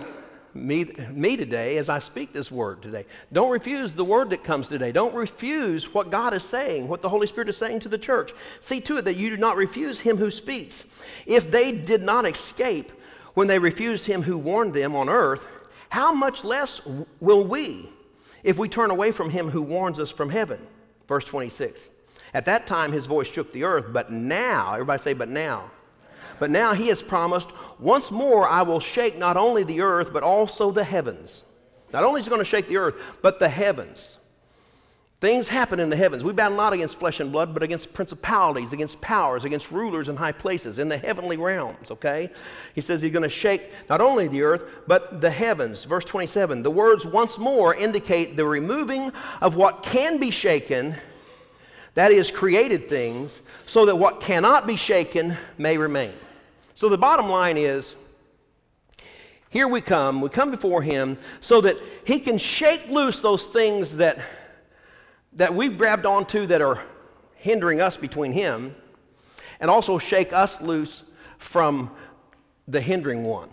me, 0.55 0.85
me 1.11 1.37
today 1.37 1.77
as 1.77 1.89
I 1.89 1.99
speak 1.99 2.33
this 2.33 2.51
word 2.51 2.81
today. 2.81 3.05
Don't 3.33 3.51
refuse 3.51 3.93
the 3.93 4.05
word 4.05 4.31
that 4.31 4.43
comes 4.45 4.69
today. 4.69 4.93
Don't 4.93 5.15
refuse 5.15 5.93
what 5.93 6.11
God 6.11 6.33
is 6.33 6.45
saying, 6.45 6.89
what 6.89 7.03
the 7.03 7.09
Holy 7.09 7.27
Spirit 7.27 7.49
is 7.49 7.57
saying 7.57 7.81
to 7.81 7.89
the 7.89 7.99
church. 7.99 8.33
See 8.61 8.81
to 8.83 8.99
it 8.99 9.05
that 9.05 9.17
you 9.17 9.31
do 9.31 9.37
not 9.37 9.57
refuse 9.57 10.01
him 10.01 10.17
who 10.17 10.31
speaks. 10.31 10.85
If 11.27 11.51
they 11.51 11.73
did 11.73 12.03
not 12.03 12.25
escape 12.25 12.93
when 13.35 13.49
they 13.49 13.59
refused 13.59 14.07
him 14.07 14.23
who 14.23 14.39
warned 14.39 14.73
them 14.73 14.97
on 14.97 15.09
earth, 15.09 15.45
how 15.91 16.15
much 16.15 16.43
less 16.43 16.81
will 17.21 17.45
we? 17.45 17.91
If 18.47 18.59
we 18.59 18.69
turn 18.69 18.93
away 18.93 19.11
from 19.11 19.29
him 19.29 19.51
who 19.51 19.61
warns 19.61 19.99
us 19.99 20.13
from 20.13 20.31
heaven. 20.31 20.65
Verse 21.09 21.25
26. 21.25 21.91
At 22.33 22.45
that 22.45 22.69
time 22.69 22.93
his 22.93 23.07
voice 23.07 23.27
shook 23.27 23.53
the 23.53 23.65
earth, 23.65 23.87
but 23.93 24.13
now, 24.13 24.73
everybody 24.73 25.03
say, 25.03 25.15
but 25.15 25.29
now. 25.29 25.69
But 26.39 26.51
now 26.51 26.73
he 26.73 26.87
has 26.87 27.03
promised, 27.03 27.51
once 27.81 28.13
more 28.13 28.49
I 28.49 28.63
will 28.63 28.79
shake 28.79 29.19
not 29.19 29.37
only 29.37 29.65
the 29.65 29.81
earth, 29.81 30.13
but 30.13 30.23
also 30.23 30.71
the 30.71 30.85
heavens. 30.85 31.45
Not 31.93 32.05
only 32.05 32.21
is 32.21 32.27
he 32.27 32.31
going 32.31 32.41
to 32.41 32.45
shake 32.45 32.69
the 32.69 32.77
earth, 32.77 32.95
but 33.21 33.41
the 33.41 33.49
heavens. 33.49 34.19
Things 35.19 35.49
happen 35.49 35.81
in 35.81 35.89
the 35.89 35.97
heavens. 35.97 36.23
We 36.23 36.35
battle 36.35 36.59
not 36.59 36.75
against 36.75 36.99
flesh 36.99 37.21
and 37.21 37.33
blood, 37.33 37.55
but 37.55 37.63
against 37.63 37.95
principalities, 37.95 38.75
against 38.75 39.01
powers, 39.01 39.45
against 39.45 39.73
rulers 39.73 40.11
in 40.11 40.17
high 40.17 40.33
places, 40.33 40.79
in 40.79 40.91
the 40.91 40.99
heavenly 40.99 41.39
realms, 41.39 41.91
okay? 41.91 42.31
He 42.75 42.83
says 42.83 43.01
he's 43.01 43.13
going 43.13 43.23
to 43.23 43.29
shake 43.31 43.71
not 43.89 44.03
only 44.03 44.29
the 44.29 44.43
earth, 44.43 44.65
but 44.87 45.23
the 45.23 45.31
heavens. 45.31 45.85
Verse 45.85 46.05
27 46.05 46.63
the 46.63 46.71
words 46.71 47.07
once 47.07 47.39
more 47.39 47.75
indicate 47.75 48.37
the 48.37 48.45
removing 48.45 49.11
of 49.41 49.57
what 49.57 49.83
can 49.83 50.21
be 50.21 50.31
shaken, 50.31 50.95
that 51.95 52.13
is, 52.13 52.31
created 52.31 52.91
things, 52.91 53.41
so 53.65 53.87
that 53.87 53.97
what 53.97 54.21
cannot 54.21 54.67
be 54.67 54.77
shaken 54.77 55.35
may 55.57 55.79
remain. 55.79 56.13
So 56.75 56.91
the 56.91 56.99
bottom 56.99 57.31
line 57.31 57.57
is 57.57 57.97
here 59.49 59.67
we 59.67 59.81
come, 59.81 60.21
we 60.21 60.29
come 60.29 60.51
before 60.51 60.83
him 60.83 61.17
so 61.41 61.63
that 61.63 61.79
he 62.05 62.21
can 62.21 62.37
shake 62.37 62.89
loose 62.89 63.23
those 63.23 63.47
things 63.47 63.97
that 63.97 64.19
that 65.37 65.55
we've 65.55 65.79
grabbed 65.79 66.07
onto 66.07 66.47
that 66.47 66.61
are 66.61 66.83
hindering 67.35 67.81
us 67.81 67.97
between 67.97 68.33
Him, 68.33 68.75
and 69.61 69.71
also 69.71 69.99
shake 69.99 70.33
us 70.33 70.61
loose 70.61 71.03
from 71.39 71.91
the 72.69 72.81
hindering 72.81 73.23
one. 73.23 73.49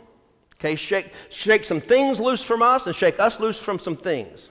Okay, 0.56 0.76
shake, 0.76 1.12
shake 1.30 1.66
some 1.66 1.82
things 1.82 2.20
loose 2.20 2.42
from 2.42 2.62
us 2.62 2.88
and 2.88 2.96
shake 2.96 3.20
us 3.20 3.40
loose 3.40 3.60
from 3.60 3.78
some 3.78 3.98
things. 3.98 4.50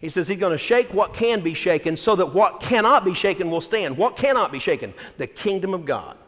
He 0.00 0.08
says 0.08 0.28
he's 0.28 0.38
going 0.38 0.52
to 0.52 0.58
shake 0.58 0.92
what 0.92 1.14
can 1.14 1.40
be 1.40 1.54
shaken 1.54 1.96
so 1.96 2.16
that 2.16 2.34
what 2.34 2.60
cannot 2.60 3.04
be 3.04 3.14
shaken 3.14 3.50
will 3.50 3.60
stand. 3.60 3.96
What 3.96 4.16
cannot 4.16 4.52
be 4.52 4.58
shaken? 4.58 4.92
The 5.16 5.26
kingdom 5.26 5.72
of 5.72 5.86
God, 5.86 6.18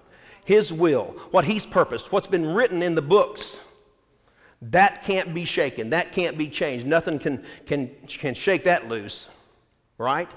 His 0.45 0.73
will, 0.73 1.17
what 1.31 1.45
He's 1.45 1.67
purposed, 1.67 2.13
what's 2.13 2.27
been 2.29 2.55
written 2.55 2.83
in 2.83 2.95
the 2.95 3.03
books. 3.03 3.59
That 4.63 5.03
can't 5.03 5.35
be 5.35 5.45
shaken. 5.45 5.91
That 5.91 6.13
can't 6.13 6.39
be 6.39 6.49
changed. 6.49 6.87
Nothing 6.87 7.19
can, 7.19 7.45
can, 7.67 7.91
can 8.09 8.35
shake 8.35 8.65
that 8.65 8.89
loose, 8.89 9.29
right? 9.99 10.31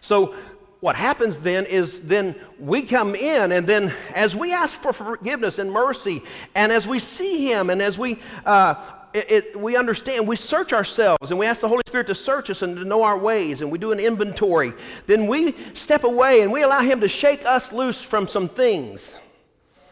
So, 0.00 0.34
what 0.80 0.94
happens 0.94 1.40
then 1.40 1.64
is 1.64 2.02
then 2.02 2.38
we 2.60 2.82
come 2.82 3.14
in, 3.14 3.50
and 3.50 3.66
then 3.66 3.92
as 4.14 4.36
we 4.36 4.52
ask 4.52 4.80
for 4.80 4.92
forgiveness 4.92 5.58
and 5.58 5.72
mercy, 5.72 6.22
and 6.54 6.70
as 6.70 6.86
we 6.86 6.98
see 6.98 7.50
Him, 7.50 7.70
and 7.70 7.80
as 7.80 7.98
we 7.98 8.20
uh, 8.44 8.74
it, 9.14 9.30
it, 9.30 9.60
we 9.60 9.76
understand, 9.76 10.28
we 10.28 10.36
search 10.36 10.74
ourselves 10.74 11.30
and 11.30 11.40
we 11.40 11.46
ask 11.46 11.62
the 11.62 11.68
Holy 11.68 11.80
Spirit 11.86 12.06
to 12.08 12.14
search 12.14 12.50
us 12.50 12.60
and 12.60 12.76
to 12.76 12.84
know 12.84 13.02
our 13.02 13.16
ways, 13.16 13.62
and 13.62 13.70
we 13.70 13.78
do 13.78 13.90
an 13.90 13.98
inventory. 13.98 14.74
Then 15.06 15.26
we 15.26 15.56
step 15.72 16.04
away 16.04 16.42
and 16.42 16.52
we 16.52 16.62
allow 16.62 16.80
Him 16.80 17.00
to 17.00 17.08
shake 17.08 17.46
us 17.46 17.72
loose 17.72 18.02
from 18.02 18.28
some 18.28 18.48
things 18.48 19.14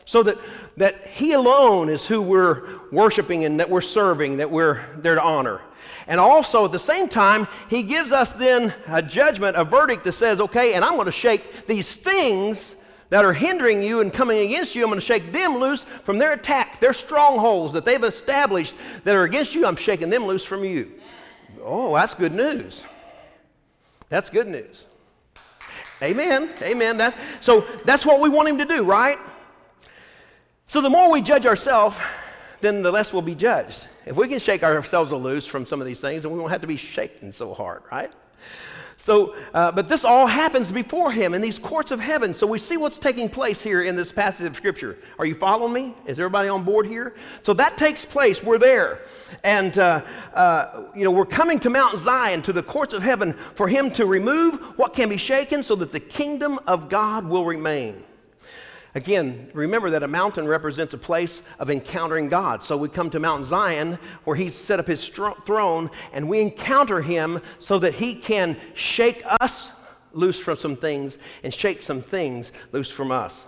so 0.04 0.22
that, 0.22 0.38
that 0.76 1.06
He 1.08 1.32
alone 1.32 1.88
is 1.88 2.06
who 2.06 2.20
we're 2.20 2.80
worshiping 2.90 3.44
and 3.44 3.60
that 3.60 3.70
we're 3.70 3.80
serving, 3.80 4.38
that 4.38 4.50
we're 4.50 4.84
there 4.98 5.14
to 5.14 5.22
honor. 5.22 5.60
And 6.06 6.20
also 6.20 6.64
at 6.64 6.72
the 6.72 6.78
same 6.78 7.08
time, 7.08 7.48
He 7.70 7.82
gives 7.82 8.12
us 8.12 8.32
then 8.32 8.74
a 8.86 9.02
judgment, 9.02 9.56
a 9.56 9.64
verdict 9.64 10.04
that 10.04 10.12
says, 10.12 10.40
okay, 10.40 10.74
and 10.74 10.84
I'm 10.84 10.94
going 10.94 11.06
to 11.06 11.12
shake 11.12 11.66
these 11.66 11.96
things 11.96 12.76
that 13.10 13.24
are 13.24 13.32
hindering 13.32 13.82
you 13.82 14.00
and 14.00 14.12
coming 14.12 14.38
against 14.40 14.74
you. 14.74 14.82
I'm 14.82 14.88
going 14.88 15.00
to 15.00 15.06
shake 15.06 15.32
them 15.32 15.58
loose 15.58 15.84
from 16.04 16.18
their 16.18 16.32
attack, 16.32 16.80
their 16.80 16.92
strongholds 16.92 17.72
that 17.74 17.84
they've 17.84 18.02
established 18.02 18.74
that 19.04 19.14
are 19.14 19.24
against 19.24 19.54
you. 19.54 19.66
I'm 19.66 19.76
shaking 19.76 20.10
them 20.10 20.26
loose 20.26 20.44
from 20.44 20.64
you. 20.64 20.92
Oh, 21.62 21.94
that's 21.94 22.14
good 22.14 22.32
news. 22.32 22.82
That's 24.08 24.30
good 24.30 24.48
news. 24.48 24.86
Amen. 26.02 26.50
Amen. 26.60 26.96
That, 26.96 27.16
so 27.40 27.66
that's 27.84 28.04
what 28.04 28.20
we 28.20 28.28
want 28.28 28.48
him 28.48 28.58
to 28.58 28.64
do, 28.64 28.82
right? 28.84 29.18
So 30.66 30.80
the 30.80 30.90
more 30.90 31.10
we 31.10 31.20
judge 31.20 31.46
ourselves, 31.46 31.96
then 32.60 32.82
the 32.82 32.90
less 32.90 33.12
we'll 33.12 33.22
be 33.22 33.34
judged. 33.34 33.86
If 34.06 34.16
we 34.16 34.28
can 34.28 34.38
shake 34.38 34.62
ourselves 34.62 35.12
loose 35.12 35.46
from 35.46 35.66
some 35.66 35.80
of 35.80 35.86
these 35.86 36.00
things, 36.00 36.22
then 36.22 36.32
we 36.32 36.38
won't 36.38 36.52
have 36.52 36.62
to 36.62 36.66
be 36.66 36.76
shaken 36.76 37.32
so 37.32 37.54
hard, 37.54 37.82
right? 37.92 38.10
So, 38.96 39.34
uh, 39.52 39.72
but 39.72 39.88
this 39.88 40.04
all 40.04 40.26
happens 40.26 40.70
before 40.72 41.10
him 41.10 41.34
in 41.34 41.42
these 41.42 41.58
courts 41.58 41.90
of 41.90 42.00
heaven. 42.00 42.32
So 42.32 42.46
we 42.46 42.58
see 42.58 42.76
what's 42.76 42.96
taking 42.96 43.28
place 43.28 43.60
here 43.60 43.82
in 43.82 43.96
this 43.96 44.12
passage 44.12 44.46
of 44.46 44.56
scripture. 44.56 44.96
Are 45.18 45.26
you 45.26 45.34
following 45.34 45.72
me? 45.72 45.94
Is 46.06 46.18
everybody 46.18 46.48
on 46.48 46.64
board 46.64 46.86
here? 46.86 47.14
So 47.42 47.52
that 47.54 47.76
takes 47.76 48.06
place. 48.06 48.42
We're 48.42 48.58
there, 48.58 49.00
and 49.42 49.76
uh, 49.78 50.02
uh, 50.32 50.84
you 50.94 51.04
know 51.04 51.10
we're 51.10 51.26
coming 51.26 51.58
to 51.60 51.70
Mount 51.70 51.98
Zion, 51.98 52.40
to 52.42 52.52
the 52.52 52.62
courts 52.62 52.94
of 52.94 53.02
heaven, 53.02 53.36
for 53.54 53.68
him 53.68 53.90
to 53.92 54.06
remove 54.06 54.56
what 54.78 54.94
can 54.94 55.08
be 55.08 55.18
shaken, 55.18 55.62
so 55.62 55.74
that 55.76 55.92
the 55.92 56.00
kingdom 56.00 56.60
of 56.66 56.88
God 56.88 57.26
will 57.26 57.44
remain. 57.44 58.02
Again, 58.94 59.50
remember 59.52 59.90
that 59.90 60.04
a 60.04 60.08
mountain 60.08 60.46
represents 60.46 60.94
a 60.94 60.98
place 60.98 61.42
of 61.58 61.68
encountering 61.68 62.28
God. 62.28 62.62
So 62.62 62.76
we 62.76 62.88
come 62.88 63.10
to 63.10 63.18
Mount 63.18 63.44
Zion 63.44 63.98
where 64.22 64.36
He's 64.36 64.54
set 64.54 64.78
up 64.78 64.86
His 64.86 65.08
throne 65.08 65.90
and 66.12 66.28
we 66.28 66.40
encounter 66.40 67.02
Him 67.02 67.40
so 67.58 67.78
that 67.80 67.94
He 67.94 68.14
can 68.14 68.56
shake 68.74 69.22
us 69.40 69.68
loose 70.12 70.38
from 70.38 70.56
some 70.56 70.76
things 70.76 71.18
and 71.42 71.52
shake 71.52 71.82
some 71.82 72.02
things 72.02 72.52
loose 72.70 72.90
from 72.90 73.10
us. 73.10 73.44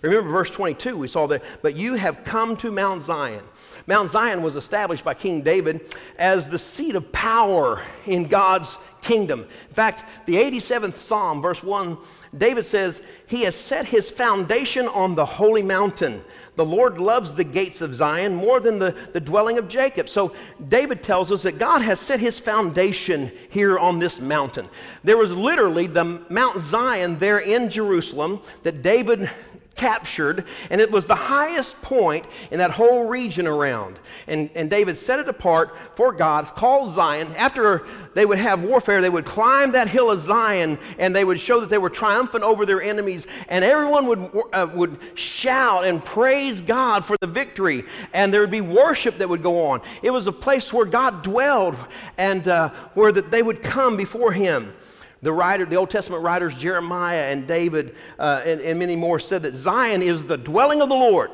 Remember 0.00 0.30
verse 0.30 0.50
22, 0.50 0.96
we 0.96 1.08
saw 1.08 1.26
that, 1.26 1.42
but 1.60 1.76
you 1.76 1.94
have 1.94 2.24
come 2.24 2.56
to 2.58 2.70
Mount 2.70 3.02
Zion. 3.02 3.42
Mount 3.86 4.08
Zion 4.08 4.42
was 4.42 4.56
established 4.56 5.04
by 5.04 5.12
King 5.12 5.42
David 5.42 5.94
as 6.18 6.48
the 6.48 6.58
seat 6.58 6.94
of 6.94 7.12
power 7.12 7.82
in 8.06 8.28
God's 8.28 8.78
kingdom. 9.04 9.46
In 9.68 9.74
fact, 9.74 10.04
the 10.26 10.34
87th 10.36 10.96
Psalm, 10.96 11.40
verse 11.40 11.62
1, 11.62 11.96
David 12.36 12.66
says, 12.66 13.02
He 13.26 13.42
has 13.42 13.54
set 13.54 13.86
his 13.86 14.10
foundation 14.10 14.88
on 14.88 15.14
the 15.14 15.24
holy 15.24 15.62
mountain. 15.62 16.24
The 16.56 16.64
Lord 16.64 16.98
loves 16.98 17.34
the 17.34 17.44
gates 17.44 17.80
of 17.80 17.94
Zion 17.94 18.34
more 18.34 18.60
than 18.60 18.78
the, 18.78 18.96
the 19.12 19.20
dwelling 19.20 19.58
of 19.58 19.68
Jacob. 19.68 20.08
So 20.08 20.34
David 20.68 21.02
tells 21.02 21.30
us 21.30 21.42
that 21.42 21.58
God 21.58 21.82
has 21.82 22.00
set 22.00 22.20
his 22.20 22.40
foundation 22.40 23.30
here 23.50 23.78
on 23.78 23.98
this 23.98 24.20
mountain. 24.20 24.68
There 25.02 25.18
was 25.18 25.32
literally 25.32 25.86
the 25.86 26.04
Mount 26.28 26.60
Zion 26.60 27.18
there 27.18 27.40
in 27.40 27.70
Jerusalem 27.70 28.40
that 28.62 28.82
David 28.82 29.30
captured, 29.74 30.44
and 30.70 30.80
it 30.80 30.90
was 30.90 31.06
the 31.06 31.14
highest 31.14 31.80
point 31.82 32.26
in 32.50 32.58
that 32.58 32.70
whole 32.70 33.06
region 33.06 33.46
around. 33.46 33.98
And, 34.26 34.50
and 34.54 34.70
David 34.70 34.96
set 34.96 35.18
it 35.18 35.28
apart 35.28 35.74
for 35.94 36.12
God, 36.12 36.46
called 36.54 36.92
Zion. 36.92 37.34
After 37.36 37.86
they 38.14 38.26
would 38.26 38.38
have 38.38 38.62
warfare, 38.62 39.00
they 39.00 39.10
would 39.10 39.24
climb 39.24 39.72
that 39.72 39.88
hill 39.88 40.10
of 40.10 40.20
Zion 40.20 40.78
and 40.98 41.14
they 41.14 41.24
would 41.24 41.40
show 41.40 41.60
that 41.60 41.68
they 41.68 41.78
were 41.78 41.90
triumphant 41.90 42.44
over 42.44 42.64
their 42.66 42.82
enemies, 42.82 43.26
and 43.48 43.64
everyone 43.64 44.06
would, 44.06 44.30
uh, 44.52 44.66
would 44.74 44.98
shout 45.14 45.84
and 45.84 46.04
praise 46.04 46.60
God 46.60 47.04
for 47.04 47.16
the 47.20 47.26
victory, 47.26 47.84
and 48.12 48.32
there 48.32 48.40
would 48.40 48.50
be 48.50 48.60
worship 48.60 49.18
that 49.18 49.28
would 49.28 49.42
go 49.42 49.66
on. 49.66 49.80
It 50.02 50.10
was 50.10 50.26
a 50.26 50.32
place 50.32 50.72
where 50.72 50.86
God 50.86 51.22
dwelled 51.22 51.76
and 52.16 52.46
uh, 52.48 52.70
where 52.94 53.12
that 53.12 53.30
they 53.30 53.42
would 53.42 53.62
come 53.62 53.96
before 53.96 54.32
Him. 54.32 54.72
The 55.22 55.32
writer, 55.32 55.64
the 55.64 55.76
Old 55.76 55.90
Testament 55.90 56.22
writers 56.22 56.54
Jeremiah 56.54 57.30
and 57.30 57.46
David 57.46 57.96
uh, 58.18 58.42
and, 58.44 58.60
and 58.60 58.78
many 58.78 58.96
more 58.96 59.18
said 59.18 59.42
that 59.42 59.54
Zion 59.54 60.02
is 60.02 60.26
the 60.26 60.36
dwelling 60.36 60.82
of 60.82 60.88
the 60.88 60.94
Lord. 60.94 61.30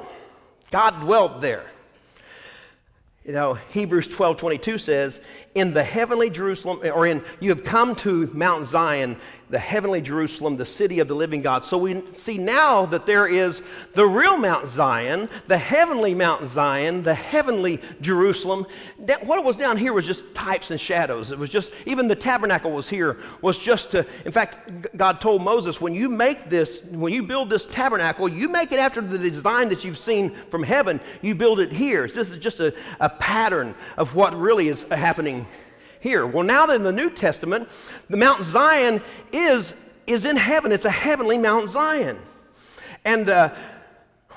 God 0.71 1.01
dwelt 1.01 1.41
there. 1.41 1.67
You 3.25 3.33
know, 3.33 3.55
Hebrews 3.55 4.09
12 4.09 4.39
22 4.39 4.79
says, 4.79 5.21
In 5.55 5.73
the 5.73 5.83
heavenly 5.83 6.31
Jerusalem, 6.31 6.81
or 6.85 7.09
in, 7.09 7.25
you 7.41 7.51
have 7.51 7.65
come 7.65 7.97
to 7.97 8.31
Mount 8.33 8.67
Zion, 8.67 9.17
the 9.49 9.59
heavenly 9.59 10.01
Jerusalem, 10.01 10.55
the 10.55 10.65
city 10.65 11.01
of 11.01 11.09
the 11.09 11.15
living 11.15 11.43
God. 11.43 11.65
So 11.65 11.77
we 11.77 12.05
see 12.15 12.39
now 12.39 12.87
that 12.87 13.05
there 13.05 13.27
is 13.27 13.63
the 13.95 14.07
real 14.07 14.37
Mount 14.37 14.69
Zion, 14.69 15.29
the 15.49 15.59
heavenly 15.59 16.15
Mount 16.15 16.47
Zion, 16.47 17.03
the 17.03 17.15
heavenly 17.15 17.83
Jerusalem. 18.01 18.65
That, 19.01 19.27
what 19.27 19.43
was 19.43 19.57
down 19.57 19.77
here 19.77 19.93
was 19.93 20.07
just 20.07 20.33
types 20.37 20.71
and 20.71 20.81
shadows. 20.81 21.33
It 21.33 21.39
was 21.39 21.51
just, 21.51 21.73
even 21.85 22.07
the 22.07 22.15
tabernacle 22.15 22.71
was 22.71 22.89
here, 22.89 23.19
was 23.43 23.59
just 23.59 23.91
to, 23.91 24.07
in 24.25 24.31
fact, 24.31 24.97
God 24.97 25.21
told 25.21 25.43
Moses, 25.43 25.81
when 25.81 25.95
you 25.95 26.09
make 26.09 26.49
this, 26.49 26.81
when 26.85 27.13
you 27.13 27.25
build 27.25 27.51
this 27.51 27.67
tabernacle, 27.67 28.29
you 28.29 28.49
make 28.49 28.71
it 28.71 28.79
after 28.79 29.01
the 29.01 29.19
design 29.19 29.69
that 29.71 29.83
you've 29.83 29.99
seen 29.99 30.33
from 30.49 30.63
heaven, 30.63 31.01
you 31.23 31.35
build 31.35 31.59
it 31.59 31.73
here. 31.73 32.07
This 32.07 32.31
is 32.31 32.39
just 32.39 32.61
a, 32.61 32.73
a 33.01 33.09
pattern 33.09 33.75
of 33.97 34.15
what 34.15 34.39
really 34.39 34.69
is 34.69 34.85
happening 34.93 35.40
here. 36.01 36.27
Well, 36.27 36.45
now 36.45 36.67
that 36.67 36.77
in 36.77 36.83
the 36.83 36.93
New 36.93 37.11
Testament, 37.11 37.69
the 38.09 38.17
Mount 38.17 38.43
Zion 38.43 39.01
is, 39.33 39.75
is 40.07 40.25
in 40.25 40.37
heaven. 40.37 40.73
It's 40.73 40.85
a 40.85 40.91
heavenly 40.91 41.39
Mount 41.39 41.69
Zion. 41.69 42.19
And 43.05 43.29
uh, 43.29 43.55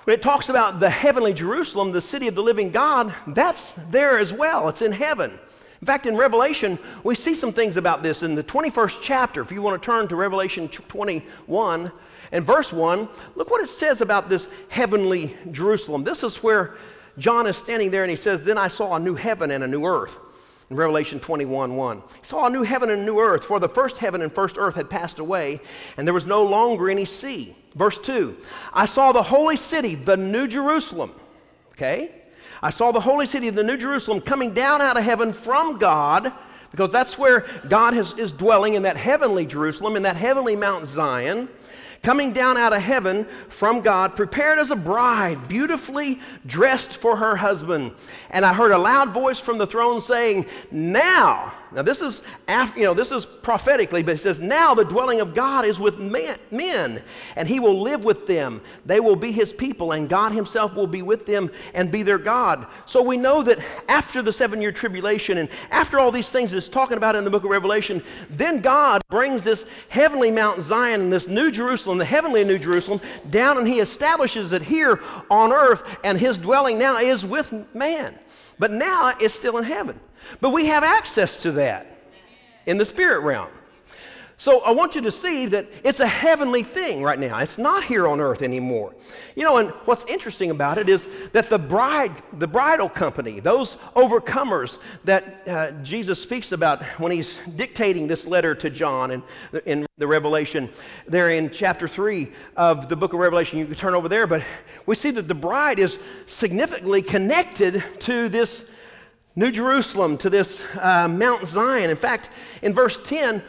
when 0.03 0.13
it 0.13 0.21
talks 0.21 0.49
about 0.49 0.79
the 0.79 0.89
heavenly 0.89 1.33
Jerusalem, 1.33 1.91
the 1.91 2.01
city 2.01 2.27
of 2.27 2.35
the 2.35 2.43
living 2.43 2.71
God, 2.71 3.13
that's 3.27 3.73
there 3.89 4.19
as 4.19 4.33
well. 4.33 4.69
It's 4.69 4.81
in 4.81 4.91
heaven. 4.91 5.39
In 5.81 5.85
fact, 5.85 6.05
in 6.07 6.15
Revelation, 6.15 6.79
we 7.03 7.15
see 7.15 7.35
some 7.35 7.51
things 7.51 7.75
about 7.75 8.03
this 8.03 8.23
in 8.23 8.35
the 8.35 8.43
21st 8.43 8.99
chapter. 9.01 9.41
If 9.41 9.51
you 9.51 9.61
want 9.61 9.81
to 9.81 9.85
turn 9.85 10.07
to 10.07 10.15
Revelation 10.15 10.69
21 10.69 11.91
and 12.31 12.45
verse 12.45 12.71
1, 12.71 13.09
look 13.35 13.49
what 13.51 13.61
it 13.61 13.67
says 13.67 13.99
about 13.99 14.29
this 14.29 14.47
heavenly 14.69 15.35
Jerusalem. 15.51 16.03
This 16.05 16.23
is 16.23 16.37
where 16.37 16.75
John 17.17 17.47
is 17.47 17.57
standing 17.57 17.91
there 17.91 18.03
and 18.03 18.09
he 18.09 18.15
says, 18.15 18.43
Then 18.43 18.57
I 18.57 18.69
saw 18.69 18.95
a 18.95 18.99
new 18.99 19.15
heaven 19.15 19.51
and 19.51 19.63
a 19.63 19.67
new 19.67 19.85
earth. 19.85 20.17
In 20.69 20.75
Revelation 20.75 21.19
21 21.19 21.75
1. 21.75 21.97
He 21.97 22.03
saw 22.23 22.45
a 22.45 22.49
new 22.49 22.63
heaven 22.63 22.89
and 22.89 23.01
a 23.01 23.05
new 23.05 23.19
earth, 23.19 23.43
for 23.43 23.59
the 23.59 23.69
first 23.69 23.97
heaven 23.97 24.21
and 24.21 24.33
first 24.33 24.57
earth 24.57 24.75
had 24.75 24.89
passed 24.89 25.19
away, 25.19 25.59
and 25.97 26.07
there 26.07 26.13
was 26.13 26.25
no 26.25 26.43
longer 26.43 26.89
any 26.89 27.05
sea. 27.05 27.55
Verse 27.75 27.99
2 27.99 28.37
I 28.73 28.85
saw 28.85 29.11
the 29.11 29.23
holy 29.23 29.57
city, 29.57 29.95
the 29.95 30.17
New 30.17 30.47
Jerusalem. 30.47 31.11
Okay? 31.73 32.11
I 32.61 32.69
saw 32.69 32.91
the 32.91 33.01
holy 33.01 33.25
city 33.25 33.47
of 33.49 33.55
the 33.55 33.63
New 33.63 33.77
Jerusalem 33.77 34.21
coming 34.21 34.53
down 34.53 34.81
out 34.81 34.95
of 34.97 35.03
heaven 35.03 35.33
from 35.33 35.79
God, 35.79 36.31
because 36.71 36.91
that's 36.91 37.17
where 37.17 37.45
God 37.67 37.93
has, 37.93 38.13
is 38.13 38.31
dwelling 38.31 38.75
in 38.75 38.83
that 38.83 38.97
heavenly 38.97 39.45
Jerusalem, 39.45 39.95
in 39.95 40.03
that 40.03 40.15
heavenly 40.15 40.55
Mount 40.55 40.87
Zion 40.87 41.49
coming 42.03 42.33
down 42.33 42.57
out 42.57 42.73
of 42.73 42.81
heaven 42.81 43.25
from 43.49 43.81
God, 43.81 44.15
prepared 44.15 44.59
as 44.59 44.69
a 44.69 44.75
bride, 44.75 45.47
beautifully 45.47 46.19
dressed 46.45 46.97
for 46.97 47.15
her 47.15 47.35
husband. 47.35 47.93
And 48.29 48.45
I 48.45 48.53
heard 48.53 48.71
a 48.71 48.77
loud 48.77 49.11
voice 49.11 49.39
from 49.39 49.57
the 49.57 49.65
throne 49.65 50.01
saying, 50.01 50.45
Now, 50.69 51.53
now 51.71 51.81
this 51.81 52.01
is 52.01 52.21
after, 52.47 52.79
you 52.79 52.85
know, 52.85 52.93
this 52.93 53.11
is 53.11 53.25
prophetically, 53.25 54.03
but 54.03 54.15
it 54.15 54.19
says, 54.19 54.39
Now 54.39 54.73
the 54.73 54.83
dwelling 54.83 55.21
of 55.21 55.33
God 55.33 55.65
is 55.65 55.79
with 55.79 55.97
men, 55.97 57.01
and 57.35 57.47
he 57.47 57.59
will 57.59 57.81
live 57.81 58.03
with 58.03 58.27
them. 58.27 58.61
They 58.85 58.99
will 58.99 59.15
be 59.15 59.31
his 59.31 59.53
people, 59.53 59.93
and 59.93 60.09
God 60.09 60.33
himself 60.33 60.75
will 60.75 60.87
be 60.87 61.01
with 61.01 61.25
them 61.25 61.49
and 61.73 61.91
be 61.91 62.03
their 62.03 62.17
God. 62.17 62.67
So 62.85 63.01
we 63.01 63.17
know 63.17 63.41
that 63.43 63.59
after 63.87 64.21
the 64.21 64.33
seven 64.33 64.61
year 64.61 64.71
tribulation 64.71 65.37
and 65.37 65.49
after 65.71 65.99
all 65.99 66.11
these 66.11 66.29
things 66.29 66.51
that's 66.51 66.67
talking 66.67 66.97
about 66.97 67.15
in 67.15 67.23
the 67.23 67.31
book 67.31 67.43
of 67.43 67.49
Revelation, 67.49 68.03
then 68.29 68.61
God 68.61 69.01
brings 69.09 69.43
this 69.43 69.65
heavenly 69.89 70.31
Mount 70.31 70.61
Zion 70.61 71.01
and 71.01 71.13
this 71.13 71.27
New 71.27 71.49
Jerusalem, 71.49 71.92
the 71.97 72.05
heavenly 72.05 72.43
New 72.43 72.59
Jerusalem, 72.59 73.01
down 73.29 73.57
and 73.57 73.67
he 73.67 73.79
establishes 73.79 74.51
it 74.51 74.61
here 74.61 75.01
on 75.29 75.51
earth, 75.51 75.83
and 76.03 76.17
his 76.17 76.37
dwelling 76.37 76.77
now 76.77 76.97
is 76.97 77.25
with 77.25 77.53
man. 77.73 78.17
But 78.59 78.71
now 78.71 79.13
it's 79.19 79.33
still 79.33 79.57
in 79.57 79.63
heaven. 79.63 79.99
But 80.41 80.51
we 80.51 80.67
have 80.67 80.83
access 80.83 81.41
to 81.43 81.51
that 81.53 81.97
in 82.65 82.77
the 82.77 82.85
spirit 82.85 83.21
realm. 83.21 83.49
So 84.43 84.59
I 84.59 84.71
want 84.71 84.93
you 84.93 84.99
to 84.99 85.09
see 85.09 85.45
that 85.45 85.67
it's 85.85 86.01
a 86.01 86.05
heavenly 86.05 86.63
thing 86.63 87.01
right 87.01 87.17
now. 87.17 87.39
It's 87.39 87.57
not 87.57 87.85
here 87.85 88.09
on 88.09 88.19
earth 88.19 88.41
anymore. 88.41 88.93
You 89.37 89.45
know, 89.45 89.55
and 89.55 89.69
what's 89.85 90.03
interesting 90.03 90.49
about 90.51 90.77
it 90.77 90.89
is 90.89 91.07
that 91.31 91.49
the 91.49 91.57
bride, 91.57 92.11
the 92.33 92.45
bridal 92.45 92.89
company, 92.89 93.39
those 93.39 93.77
overcomers 93.95 94.79
that 95.05 95.47
uh, 95.47 95.71
Jesus 95.81 96.21
speaks 96.21 96.51
about 96.51 96.83
when 96.99 97.13
he's 97.13 97.37
dictating 97.55 98.05
this 98.05 98.27
letter 98.27 98.53
to 98.55 98.69
John 98.69 99.11
in, 99.11 99.23
in 99.65 99.85
the 99.97 100.07
Revelation, 100.07 100.69
there 101.07 101.29
in 101.29 101.49
chapter 101.49 101.87
3 101.87 102.29
of 102.57 102.89
the 102.89 102.97
book 102.97 103.13
of 103.13 103.21
Revelation, 103.21 103.59
you 103.59 103.65
can 103.65 103.75
turn 103.75 103.95
over 103.95 104.09
there, 104.09 104.27
but 104.27 104.43
we 104.85 104.95
see 104.95 105.11
that 105.11 105.29
the 105.29 105.33
bride 105.33 105.79
is 105.79 105.97
significantly 106.25 107.01
connected 107.01 107.81
to 107.99 108.27
this 108.27 108.69
New 109.37 109.51
Jerusalem, 109.51 110.17
to 110.17 110.29
this 110.29 110.61
uh, 110.81 111.07
Mount 111.07 111.47
Zion. 111.47 111.89
In 111.89 111.95
fact, 111.95 112.29
in 112.61 112.73
verse 112.73 112.99
10, 113.05 113.41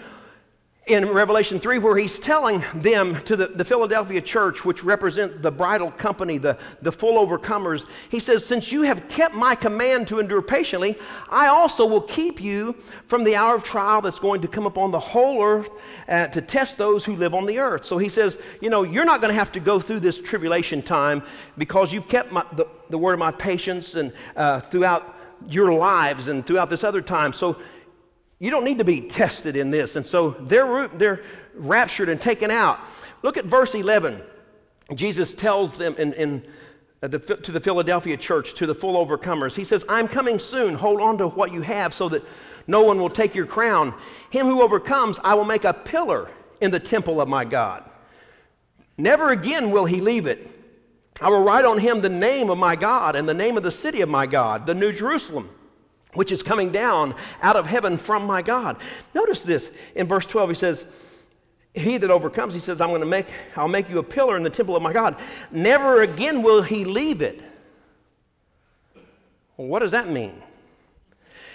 in 0.87 1.09
Revelation 1.09 1.59
3, 1.59 1.79
where 1.79 1.97
he's 1.97 2.21
telling 2.21 2.63
them 2.75 3.23
to 3.25 3.37
the, 3.37 3.47
the, 3.47 3.65
Philadelphia 3.65 4.21
church, 4.21 4.67
which 4.67 4.85
represent 4.85 5.41
the 5.41 5.51
bridal 5.51 5.91
company, 5.91 6.37
the, 6.37 6.59
the 6.83 6.93
full 6.93 7.27
overcomers, 7.27 7.87
he 8.11 8.21
says, 8.21 8.45
Since 8.45 8.71
you 8.71 8.83
have 8.83 9.09
kept 9.09 9.35
my 9.35 9.55
command 9.55 10.09
to 10.09 10.21
endure 10.21 10.43
patiently, 10.43 10.99
I 11.31 11.47
also 11.47 11.87
will 11.87 12.03
keep 12.03 12.39
you 12.39 12.77
from 13.07 13.25
the 13.25 13.35
hour 13.35 13.55
of 13.55 13.65
trial 13.65 14.03
that's 14.03 14.21
going 14.21 14.43
to 14.43 14.49
come 14.49 14.67
upon 14.67 14.91
the 14.91 15.01
whole 15.01 15.43
earth 15.43 15.71
uh, 16.07 16.27
to 16.27 16.43
test 16.43 16.77
those 16.77 17.03
who 17.03 17.17
live 17.17 17.33
on 17.33 17.47
the 17.47 17.59
earth. 17.59 17.87
So 17.87 17.97
he 17.97 18.11
says, 18.11 18.37
You 18.61 18.69
know, 18.69 18.83
you're 18.83 19.07
not 19.07 19.23
going 19.23 19.33
to 19.33 19.39
have 19.39 19.53
to 19.53 19.61
go 19.61 19.81
through 19.81 20.01
this 20.01 20.21
tribulation 20.21 20.83
time 20.83 21.23
because 21.57 21.95
you've 21.95 22.09
kept 22.09 22.31
my, 22.31 22.45
the, 22.53 22.67
the 22.91 22.99
word 22.99 23.15
of 23.15 23.19
my 23.21 23.31
patience 23.31 23.95
and 23.95 24.13
uh, 24.37 24.61
throughout 24.61 25.17
your 25.49 25.73
lives 25.73 26.29
and 26.29 26.47
throughout 26.47 26.69
this 26.69 26.85
other 26.85 27.01
time. 27.01 27.33
So 27.33 27.57
you 28.39 28.51
don't 28.51 28.65
need 28.65 28.79
to 28.79 28.85
be 28.85 29.01
tested 29.03 29.57
in 29.57 29.71
this. 29.71 29.97
And 29.97 30.07
so 30.07 30.31
they're, 30.31 30.89
they're 30.89 31.23
raptured 31.55 32.09
and 32.09 32.21
taken 32.21 32.51
out. 32.51 32.79
Look 33.23 33.37
at 33.37 33.45
verse 33.45 33.75
11. 33.75 34.21
Jesus 34.95 35.35
tells 35.35 35.73
them 35.73 35.95
in, 35.97 36.13
in 36.15 36.47
uh, 37.03 37.09
the, 37.09 37.19
to 37.19 37.53
the 37.53 37.61
Philadelphia 37.61 38.17
church, 38.17 38.55
to 38.55 38.67
the 38.67 38.75
full 38.75 39.05
overcomers, 39.05 39.55
He 39.55 39.65
says, 39.65 39.85
I'm 39.89 40.09
coming 40.09 40.39
soon. 40.39 40.75
Hold 40.75 41.01
on 41.01 41.19
to 41.19 41.29
what 41.29 41.53
you 41.53 41.63
have 41.63 41.95
so 41.95 42.09
that 42.11 42.23
no 42.67 42.83
one 42.83 43.01
will 43.01 43.11
take 43.11 43.35
your 43.35 43.47
crown. 43.47 43.95
Him 44.31 44.47
who 44.47 44.63
overcomes, 44.63 45.19
I 45.23 45.35
will 45.35 45.45
make 45.45 45.65
a 45.65 45.73
pillar 45.73 46.31
in 46.61 46.71
the 46.71 46.81
temple 46.81 47.21
of 47.21 47.29
my 47.29 47.45
God. 47.45 47.85
Never 48.97 49.31
again 49.31 49.71
will 49.71 49.85
he 49.85 50.01
leave 50.01 50.27
it. 50.27 50.51
I 51.21 51.29
will 51.29 51.43
write 51.43 51.65
on 51.65 51.79
him 51.79 52.01
the 52.01 52.09
name 52.09 52.51
of 52.51 52.59
my 52.59 52.75
God 52.75 53.17
and 53.17 53.29
the 53.29 53.35
name 53.35 53.57
of 53.57 53.63
the 53.63 53.71
city 53.71 54.01
of 54.01 54.09
my 54.09 54.27
God, 54.27 54.67
the 54.67 54.75
New 54.75 54.93
Jerusalem 54.93 55.49
which 56.15 56.33
is 56.33 56.43
coming 56.43 56.73
down 56.73 57.15
out 57.43 57.57
of 57.57 57.67
heaven 57.67 57.99
from 57.99 58.25
my 58.25 58.43
God. 58.43 58.77
Notice 59.15 59.43
this 59.43 59.71
in 59.95 60.09
verse 60.09 60.27
12, 60.27 60.51
he 60.51 60.55
says, 60.55 60.85
He 61.75 61.99
that 61.99 62.11
overcomes, 62.11 62.55
he 62.55 62.61
says, 62.61 62.81
I'm 62.81 62.89
going 62.89 63.01
to 63.01 63.07
make, 63.07 63.27
I'll 63.57 63.69
make 63.69 63.89
you 63.89 63.99
a 63.99 64.03
pillar 64.03 64.37
in 64.37 64.43
the 64.43 64.51
temple 64.51 64.77
of 64.77 64.83
my 64.83 64.93
God. 64.93 65.17
Never 65.51 66.03
again 66.03 66.43
will 66.43 66.63
he 66.63 66.85
leave 66.85 67.23
it. 67.23 67.43
Well, 69.57 69.69
what 69.69 69.81
does 69.81 69.93
that 69.93 70.09
mean? 70.09 70.43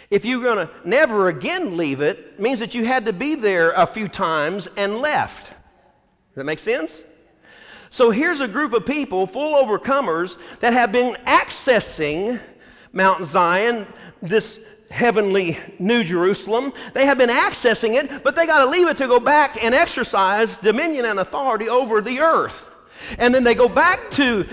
If 0.10 0.26
you're 0.26 0.42
going 0.42 0.68
to 0.68 0.74
never 0.84 1.28
again 1.28 1.78
leave 1.78 2.02
it, 2.02 2.40
means 2.40 2.60
that 2.60 2.74
you 2.74 2.86
had 2.86 3.06
to 3.06 3.14
be 3.14 3.36
there 3.36 3.72
a 3.72 3.86
few 3.86 4.08
times 4.08 4.68
and 4.76 4.98
left. 4.98 5.44
Does 5.50 6.36
that 6.36 6.46
make 6.46 6.60
sense? 6.60 7.04
So 7.92 8.12
here's 8.12 8.40
a 8.40 8.48
group 8.48 8.74
of 8.74 8.86
people, 8.86 9.28
full 9.28 9.62
overcomers, 9.64 10.38
that 10.62 10.74
have 10.74 10.92
been 10.92 11.16
accessing 11.26 12.40
Mount 12.92 13.26
Zion 13.26 13.88
this 14.22 14.60
heavenly 14.90 15.58
New 15.78 16.04
Jerusalem. 16.04 16.74
They 16.94 17.06
have 17.06 17.18
been 17.18 17.30
accessing 17.30 18.02
it, 18.02 18.24
but 18.24 18.36
they 18.36 18.46
got 18.46 18.66
to 18.66 18.70
leave 18.70 18.88
it 18.88 18.98
to 18.98 19.08
go 19.08 19.20
back 19.20 19.64
and 19.64 19.76
exercise 19.76 20.58
dominion 20.58 21.06
and 21.06 21.20
authority 21.20 21.70
over 21.70 22.02
the 22.02 22.20
earth. 22.20 22.70
And 23.18 23.34
then 23.34 23.44
they 23.44 23.56
go 23.56 23.70
back 23.70 24.12
to 24.12 24.48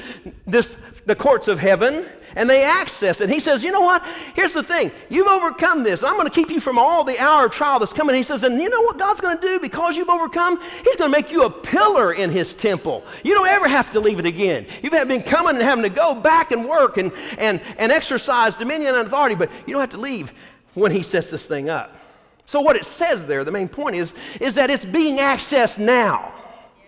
this 0.46 0.76
the 1.07 1.14
courts 1.14 1.49
of 1.49 1.59
heaven 1.59 2.05
and 2.35 2.51
they 2.51 2.64
access 2.64 3.21
it. 3.21 3.31
He 3.31 3.40
says, 3.40 3.64
You 3.64 3.73
know 3.73 3.81
what? 3.81 4.05
Here's 4.35 4.53
the 4.53 4.62
thing. 4.62 4.90
You've 5.09 5.29
overcome 5.29 5.85
this. 5.85 6.03
I'm 6.03 6.14
going 6.14 6.27
to 6.27 6.35
keep 6.35 6.51
you 6.51 6.61
from 6.61 6.79
all 6.79 7.05
the 7.05 7.19
hour 7.19 7.47
of 7.47 7.53
trial 7.53 7.79
that's 7.79 7.92
coming. 7.92 8.14
He 8.14 8.25
says, 8.25 8.42
And 8.42 8.61
you 8.61 8.69
know 8.69 8.83
what 8.83 8.99
God's 8.99 9.21
going 9.21 9.38
to 9.38 9.42
do 9.42 9.59
because 9.59 9.97
you've 9.97 10.11
overcome? 10.11 10.61
He's 10.85 10.97
going 10.97 11.11
to 11.11 11.16
make 11.16 11.31
you 11.31 11.45
a 11.45 11.51
pillar 11.51 12.12
in 12.12 12.31
His 12.31 12.55
temple. 12.55 13.05
You 13.25 13.35
don't 13.35 13.47
ever 13.47 13.69
have 13.69 13.90
to 13.92 14.01
leave 14.01 14.19
it 14.19 14.27
again. 14.27 14.66
You've 14.83 14.92
been 14.92 15.23
coming 15.23 15.55
and 15.55 15.64
having 15.64 15.85
to 15.85 15.88
go 15.88 16.14
back 16.14 16.51
and 16.51 16.69
work 16.69 16.99
and, 16.99 17.12
and, 17.38 17.61
and 17.79 17.90
exercise 17.90 18.55
dominion 18.57 18.95
and 18.97 19.07
authority, 19.07 19.37
but 19.37 19.51
you 19.66 19.73
don't 19.73 19.81
have 19.81 19.90
to 19.90 19.99
leave 19.99 20.33
when 20.75 20.92
He 20.92 21.03
sets 21.03 21.31
this 21.31 21.47
thing 21.47 21.71
up. 21.71 21.97
So, 22.45 22.61
what 22.61 22.77
it 22.77 22.85
says 22.85 23.27
there, 23.27 23.45
the 23.45 23.51
main 23.51 23.69
point 23.69 23.97
is, 23.97 24.12
is 24.40 24.55
that 24.57 24.71
it's 24.71 24.85
being 24.85 25.19
accessed 25.19 25.79
now. 25.79 26.33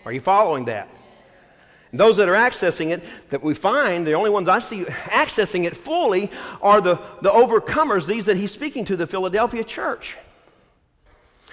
Are 0.04 0.12
you 0.12 0.20
following 0.20 0.66
that? 0.66 0.88
And 1.90 2.00
those 2.00 2.18
that 2.18 2.28
are 2.28 2.34
accessing 2.34 2.90
it, 2.90 3.02
that 3.30 3.42
we 3.42 3.54
find, 3.54 4.06
the 4.06 4.12
only 4.12 4.30
ones 4.30 4.48
I 4.48 4.58
see 4.58 4.84
accessing 4.84 5.64
it 5.64 5.76
fully 5.76 6.30
are 6.60 6.80
the, 6.80 6.96
the 7.22 7.30
overcomers, 7.30 8.06
these 8.06 8.26
that 8.26 8.36
he's 8.36 8.52
speaking 8.52 8.84
to, 8.86 8.96
the 8.96 9.06
Philadelphia 9.06 9.64
church. 9.64 10.16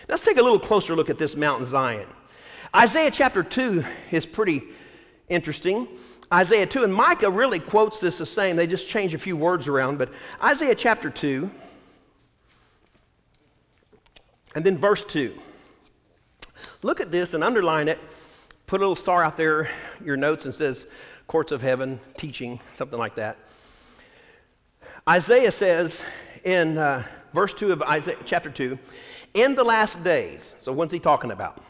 Let's 0.08 0.24
take 0.24 0.38
a 0.38 0.41
little 0.41 0.60
closer 0.60 0.95
look 0.95 1.10
at 1.10 1.17
this 1.17 1.36
Mount 1.36 1.65
Zion. 1.65 2.08
Isaiah 2.76 3.12
chapter 3.12 3.43
2 3.43 3.84
is 4.12 4.26
pretty 4.26 4.62
interesting. 5.30 5.88
Isaiah 6.34 6.65
2, 6.65 6.84
and 6.84 6.93
Micah 6.93 7.30
really 7.30 7.60
quotes 7.60 8.00
this 8.00 8.17
the 8.17 8.26
same. 8.26 8.56
They 8.56 8.67
just 8.67 8.88
change 8.88 9.13
a 9.13 9.19
few 9.19 9.38
words 9.38 9.67
around, 9.67 9.98
but 9.98 10.12
Isaiah 10.43 10.76
chapter 10.76 11.10
2, 11.10 11.50
and 14.54 14.65
then 14.65 14.78
verse 14.78 15.06
2. 15.06 15.34
Look 16.82 17.00
at 17.00 17.12
this 17.12 17.34
and 17.34 17.43
underline 17.43 17.88
it 17.88 18.00
put 18.67 18.82
a 18.82 18.84
little 18.84 18.95
star 18.95 19.23
out 19.23 19.38
there, 19.38 19.69
your 20.04 20.17
notes, 20.17 20.45
and 20.45 20.54
says, 20.54 20.88
Courts 21.28 21.51
of 21.51 21.62
Heaven, 21.62 21.99
teaching, 22.17 22.60
something 22.75 22.97
like 22.97 23.15
that. 23.15 23.38
Isaiah 25.08 25.51
says 25.51 25.99
in 26.43 26.78
uh, 26.78 27.04
verse 27.34 27.54
2 27.54 27.71
of 27.71 27.82
Isaiah, 27.84 28.17
chapter 28.25 28.49
2, 28.49 28.78
in 29.36 29.56
the 29.56 29.63
last 29.63 30.04
days, 30.04 30.56
so 30.60 30.71
when's 30.71 30.91
he 30.91 30.99
talking 30.99 31.32
about? 31.32 31.62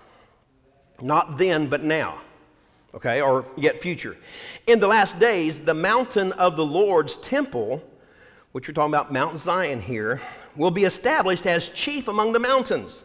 Not 1.01 1.37
then, 1.37 1.67
but 1.67 1.83
now, 1.83 2.21
okay, 2.93 3.21
or 3.21 3.45
yet 3.57 3.81
future. 3.81 4.15
In 4.67 4.79
the 4.79 4.87
last 4.87 5.19
days, 5.19 5.59
the 5.61 5.73
mountain 5.73 6.31
of 6.33 6.55
the 6.55 6.65
Lord's 6.65 7.17
temple, 7.17 7.83
which 8.53 8.67
we're 8.67 8.73
talking 8.73 8.93
about 8.93 9.11
Mount 9.11 9.37
Zion 9.37 9.81
here, 9.81 10.21
will 10.55 10.71
be 10.71 10.85
established 10.85 11.45
as 11.45 11.67
chief 11.69 12.07
among 12.07 12.31
the 12.31 12.39
mountains. 12.39 13.03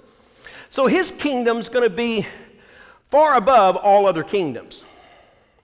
So 0.68 0.86
his 0.86 1.10
kingdom's 1.10 1.68
going 1.68 1.88
to 1.88 1.94
be 1.94 2.26
far 3.10 3.34
above 3.34 3.76
all 3.76 4.06
other 4.06 4.22
kingdoms. 4.22 4.84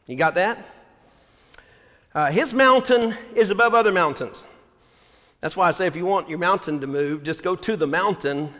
You 0.07 0.17
got 0.17 0.35
that? 0.35 0.59
Uh, 2.15 2.31
his 2.31 2.55
mountain 2.55 3.15
is 3.35 3.51
above 3.51 3.75
other 3.75 3.93
mountains. 3.93 4.45
That's 5.41 5.57
why 5.57 5.69
I 5.69 5.71
say 5.73 5.87
if 5.87 5.97
you 5.97 6.07
want 6.07 6.29
your 6.29 6.39
mountain 6.39 6.81
to 6.81 6.87
move, 6.87 7.23
just 7.23 7.43
go 7.43 7.55
to 7.55 7.77
the 7.77 7.87
mountain, 7.87 8.53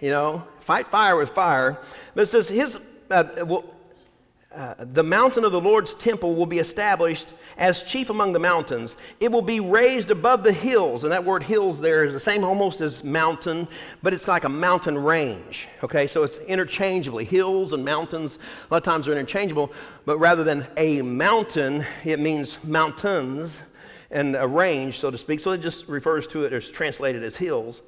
you 0.00 0.10
know, 0.10 0.44
fight 0.60 0.88
fire 0.88 1.16
with 1.16 1.30
fire. 1.30 1.80
But 2.14 2.22
it 2.22 2.26
says 2.26 2.48
his, 2.48 2.78
uh, 3.10 3.24
well, 3.44 3.64
uh, 4.56 4.74
the 4.78 5.02
mountain 5.02 5.44
of 5.44 5.52
the 5.52 5.60
Lord's 5.60 5.92
temple 5.92 6.34
will 6.34 6.46
be 6.46 6.58
established 6.58 7.28
as 7.58 7.82
chief 7.82 8.08
among 8.08 8.32
the 8.32 8.38
mountains. 8.38 8.96
It 9.20 9.30
will 9.30 9.42
be 9.42 9.60
raised 9.60 10.10
above 10.10 10.42
the 10.42 10.52
hills. 10.52 11.04
And 11.04 11.12
that 11.12 11.22
word 11.22 11.42
hills 11.42 11.78
there 11.78 12.04
is 12.04 12.14
the 12.14 12.20
same 12.20 12.42
almost 12.42 12.80
as 12.80 13.04
mountain, 13.04 13.68
but 14.02 14.14
it's 14.14 14.28
like 14.28 14.44
a 14.44 14.48
mountain 14.48 14.96
range. 14.96 15.68
Okay, 15.82 16.06
so 16.06 16.22
it's 16.22 16.38
interchangeably. 16.38 17.26
Hills 17.26 17.74
and 17.74 17.84
mountains, 17.84 18.38
a 18.70 18.74
lot 18.74 18.78
of 18.78 18.82
times 18.82 19.08
are 19.08 19.12
interchangeable, 19.12 19.70
but 20.06 20.18
rather 20.18 20.42
than 20.42 20.66
a 20.78 21.02
mountain, 21.02 21.84
it 22.04 22.18
means 22.18 22.56
mountains 22.64 23.60
and 24.10 24.36
a 24.36 24.46
range, 24.48 25.00
so 25.00 25.10
to 25.10 25.18
speak. 25.18 25.40
So 25.40 25.52
it 25.52 25.58
just 25.58 25.86
refers 25.86 26.26
to 26.28 26.44
it 26.44 26.54
as 26.54 26.70
translated 26.70 27.22
as 27.22 27.36
hills. 27.36 27.82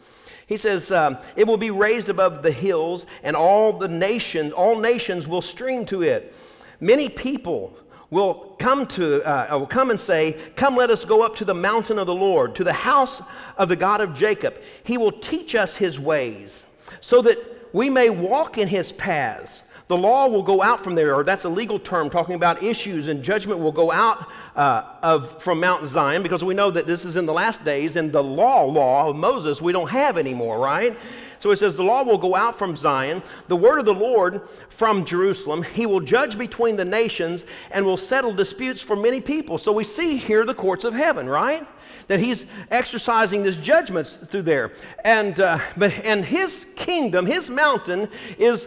He 0.47 0.59
says, 0.59 0.91
um, 0.91 1.17
It 1.35 1.47
will 1.47 1.57
be 1.57 1.71
raised 1.71 2.11
above 2.11 2.43
the 2.43 2.53
hills, 2.53 3.07
and 3.23 3.35
all 3.35 3.73
the 3.73 3.89
nations, 3.89 4.53
all 4.53 4.79
nations 4.79 5.27
will 5.27 5.43
stream 5.43 5.87
to 5.87 6.03
it. 6.03 6.35
Many 6.81 7.09
people 7.09 7.77
will 8.11 8.57
come 8.59 8.87
to 8.87 9.23
uh, 9.23 9.59
will 9.59 9.67
come 9.67 9.91
and 9.91 10.01
say 10.01 10.37
come 10.57 10.75
let 10.77 10.91
us 10.91 11.05
go 11.05 11.23
up 11.23 11.37
to 11.37 11.45
the 11.45 11.55
mountain 11.55 11.99
of 11.99 12.07
the 12.07 12.15
lord 12.15 12.55
to 12.55 12.65
the 12.65 12.73
house 12.73 13.21
of 13.59 13.69
the 13.69 13.77
god 13.77 14.01
of 14.01 14.15
jacob. 14.15 14.55
He 14.83 14.97
will 14.97 15.13
teach 15.13 15.55
us 15.55 15.77
his 15.77 16.01
ways 16.01 16.67
so 17.01 17.21
that 17.23 17.39
we 17.75 17.91
may 17.91 18.09
walk 18.09 18.57
in 18.57 18.67
his 18.67 18.93
paths. 18.93 19.63
The 19.89 19.97
law 19.97 20.27
will 20.27 20.43
go 20.43 20.63
out 20.63 20.83
from 20.83 20.95
there 20.95 21.15
or 21.15 21.25
that's 21.25 21.45
a 21.45 21.49
legal 21.49 21.79
term 21.79 22.09
talking 22.09 22.35
about 22.35 22.63
issues 22.63 23.09
and 23.09 23.23
judgment 23.23 23.61
will 23.61 23.73
go 23.73 23.93
out 23.93 24.27
uh, 24.59 24.83
of 25.03 25.41
from 25.43 25.61
mount 25.61 25.87
zion 25.87 26.23
because 26.23 26.45
we 26.45 26.53
know 26.53 26.71
that 26.71 26.87
this 26.87 27.05
is 27.07 27.17
in 27.17 27.25
the 27.25 27.33
last 27.33 27.65
days 27.65 27.97
and 27.97 28.13
the 28.13 28.23
law 28.23 28.65
law 28.65 29.09
of 29.09 29.17
moses 29.17 29.63
we 29.63 29.73
don't 29.73 29.89
have 29.89 30.19
anymore 30.19 30.59
right 30.59 30.97
so 31.39 31.51
it 31.51 31.59
says, 31.59 31.77
The 31.77 31.83
law 31.83 32.03
will 32.03 32.19
go 32.19 32.35
out 32.35 32.59
from 32.59 32.77
Zion, 32.77 33.23
the 33.47 33.57
word 33.57 33.79
of 33.79 33.85
the 33.85 33.95
Lord 33.95 34.43
from 34.71 35.05
Jerusalem. 35.05 35.63
He 35.63 35.87
will 35.87 36.01
judge 36.01 36.37
between 36.37 36.77
the 36.77 36.85
nations 36.85 37.45
and 37.71 37.85
will 37.85 37.97
settle 37.97 38.33
disputes 38.33 38.81
for 38.81 38.97
many 38.97 39.21
people. 39.21 39.59
So 39.59 39.73
we 39.73 39.85
see 39.85 40.17
here 40.17 40.45
the 40.45 40.55
courts 40.55 40.85
of 40.85 40.95
heaven, 40.95 41.29
right? 41.29 41.67
That 42.09 42.21
he's 42.21 42.47
exercising 42.71 43.43
this 43.43 43.57
judgments 43.57 44.15
through 44.15 44.43
there. 44.43 44.73
And, 45.05 45.39
uh, 45.41 45.59
but, 45.77 45.93
and 46.05 46.25
his 46.25 46.67
kingdom, 46.75 47.27
his 47.27 47.51
mountain, 47.51 48.09
is 48.39 48.67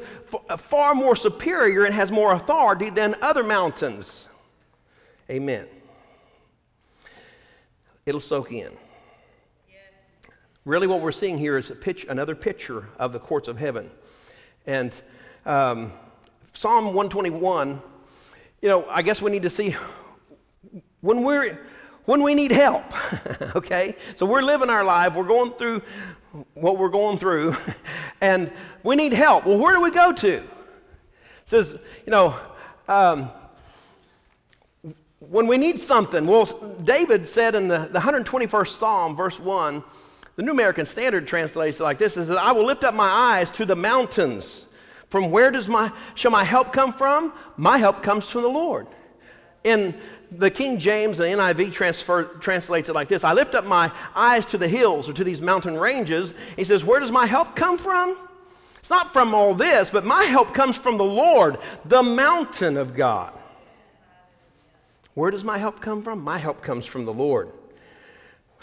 f- 0.50 0.62
far 0.62 0.96
more 0.96 1.16
superior 1.16 1.86
and 1.86 1.94
has 1.94 2.12
more 2.12 2.34
authority 2.34 2.90
than 2.90 3.16
other 3.22 3.44
mountains. 3.44 4.28
Amen. 5.30 5.66
It'll 8.06 8.20
soak 8.20 8.52
in. 8.52 8.72
Really, 10.64 10.86
what 10.86 11.02
we're 11.02 11.12
seeing 11.12 11.38
here 11.38 11.58
is 11.58 11.72
pitch, 11.82 12.06
another 12.08 12.36
picture 12.36 12.88
of 13.00 13.14
the 13.14 13.20
courts 13.20 13.48
of 13.48 13.58
heaven. 13.58 13.90
And 14.68 15.00
um, 15.46 15.92
Psalm 16.54 16.86
121, 16.86 17.82
you 18.62 18.70
know, 18.70 18.86
I 18.88 19.02
guess 19.02 19.22
we 19.24 19.32
need 19.32 19.42
to 19.42 19.50
see 19.50 19.76
when 21.02 21.24
we're 21.24 21.60
when 22.06 22.22
we 22.22 22.36
need 22.36 22.52
help. 22.52 22.84
okay, 23.56 23.96
so 24.16 24.26
we're 24.26 24.42
living 24.42 24.70
our 24.70 24.84
life, 24.84 25.16
we're 25.16 25.24
going 25.24 25.54
through 25.54 25.82
what 26.54 26.78
we're 26.78 26.90
going 26.90 27.18
through, 27.18 27.56
and 28.22 28.52
we 28.84 28.96
need 28.96 29.14
help. 29.14 29.46
Well, 29.46 29.58
where 29.58 29.76
do 29.76 29.82
we 29.82 29.92
go 29.92 30.12
to? 30.12 30.38
It 30.38 30.46
says, 31.46 31.78
you 32.06 32.12
know. 32.12 32.36
Um, 32.88 33.32
when 35.30 35.46
we 35.46 35.58
need 35.58 35.80
something, 35.80 36.26
well, 36.26 36.46
David 36.84 37.28
said 37.28 37.54
in 37.54 37.68
the, 37.68 37.88
the 37.92 38.00
121st 38.00 38.68
Psalm, 38.68 39.16
verse 39.16 39.40
1, 39.40 39.84
the 40.36 40.42
New 40.42 40.52
American 40.52 40.86
Standard 40.86 41.28
translates 41.28 41.80
it 41.80 41.84
like 41.84 42.00
this: 42.00 42.18
"Is 42.18 42.28
that 42.30 42.40
I 42.40 42.52
will 42.52 42.66
lift 42.66 42.84
up 42.84 42.96
my 42.96 43.08
eyes 43.08 43.52
to 43.52 43.66
the 43.66 43.76
mountains. 43.76 44.66
From 45.10 45.30
where 45.30 45.52
does 45.52 45.68
my 45.68 45.92
shall 46.16 46.32
my 46.32 46.44
help 46.44 46.74
come 46.74 46.92
from? 46.92 47.34
My 47.58 47.78
help 47.78 48.02
comes 48.02 48.30
from 48.30 48.42
the 48.42 48.50
Lord." 48.50 48.88
In 49.64 50.00
the 50.32 50.50
King 50.50 50.80
James 50.80 51.20
and 51.20 51.38
NIV 51.38 51.72
transfer, 51.74 52.24
translates 52.24 52.90
it 52.90 52.94
like 52.94 53.08
this: 53.08 53.24
"I 53.24 53.34
lift 53.34 53.54
up 53.54 53.66
my 53.66 53.92
eyes 54.16 54.46
to 54.48 54.58
the 54.58 54.68
hills 54.68 55.08
or 55.08 55.14
to 55.14 55.24
these 55.24 55.42
mountain 55.42 55.78
ranges." 55.78 56.34
He 56.56 56.64
says, 56.64 56.84
"Where 56.84 57.00
does 57.00 57.12
my 57.12 57.28
help 57.28 57.56
come 57.56 57.78
from?" 57.78 58.18
It's 58.80 58.90
not 58.90 59.14
from 59.14 59.36
all 59.36 59.54
this, 59.54 59.92
but 59.92 60.04
my 60.04 60.24
help 60.24 60.56
comes 60.56 60.78
from 60.78 60.98
the 60.98 61.04
Lord, 61.04 61.60
the 61.86 62.02
mountain 62.02 62.78
of 62.78 62.96
God. 62.96 63.34
Where 65.14 65.32
does 65.32 65.44
my 65.44 65.58
help 65.58 65.82
come 65.82 66.04
from? 66.04 66.24
My 66.24 66.38
help 66.38 66.62
comes 66.62 66.86
from 66.86 67.06
the 67.06 67.14
Lord. 67.14 67.52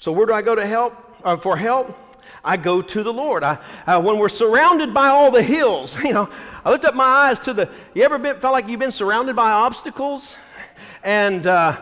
So, 0.00 0.12
where 0.12 0.26
do 0.26 0.32
I 0.32 0.42
go 0.42 0.54
to 0.54 0.66
help? 0.66 1.08
uh, 1.24 1.36
for 1.36 1.56
help, 1.56 1.96
I 2.44 2.56
go 2.56 2.82
to 2.82 3.02
the 3.02 3.12
Lord. 3.12 3.42
I, 3.42 3.58
uh, 3.86 4.00
when 4.00 4.18
we're 4.18 4.28
surrounded 4.28 4.94
by 4.94 5.08
all 5.08 5.30
the 5.30 5.42
hills, 5.42 5.96
you 6.04 6.12
know, 6.12 6.28
I 6.64 6.70
lift 6.70 6.84
up 6.84 6.94
my 6.94 7.04
eyes 7.04 7.38
to 7.40 7.54
the. 7.54 7.70
You 7.94 8.02
ever 8.02 8.18
been, 8.18 8.38
felt 8.40 8.52
like 8.52 8.68
you've 8.68 8.80
been 8.80 8.92
surrounded 8.92 9.36
by 9.36 9.50
obstacles 9.50 10.34
and 11.02 11.46
uh, 11.46 11.80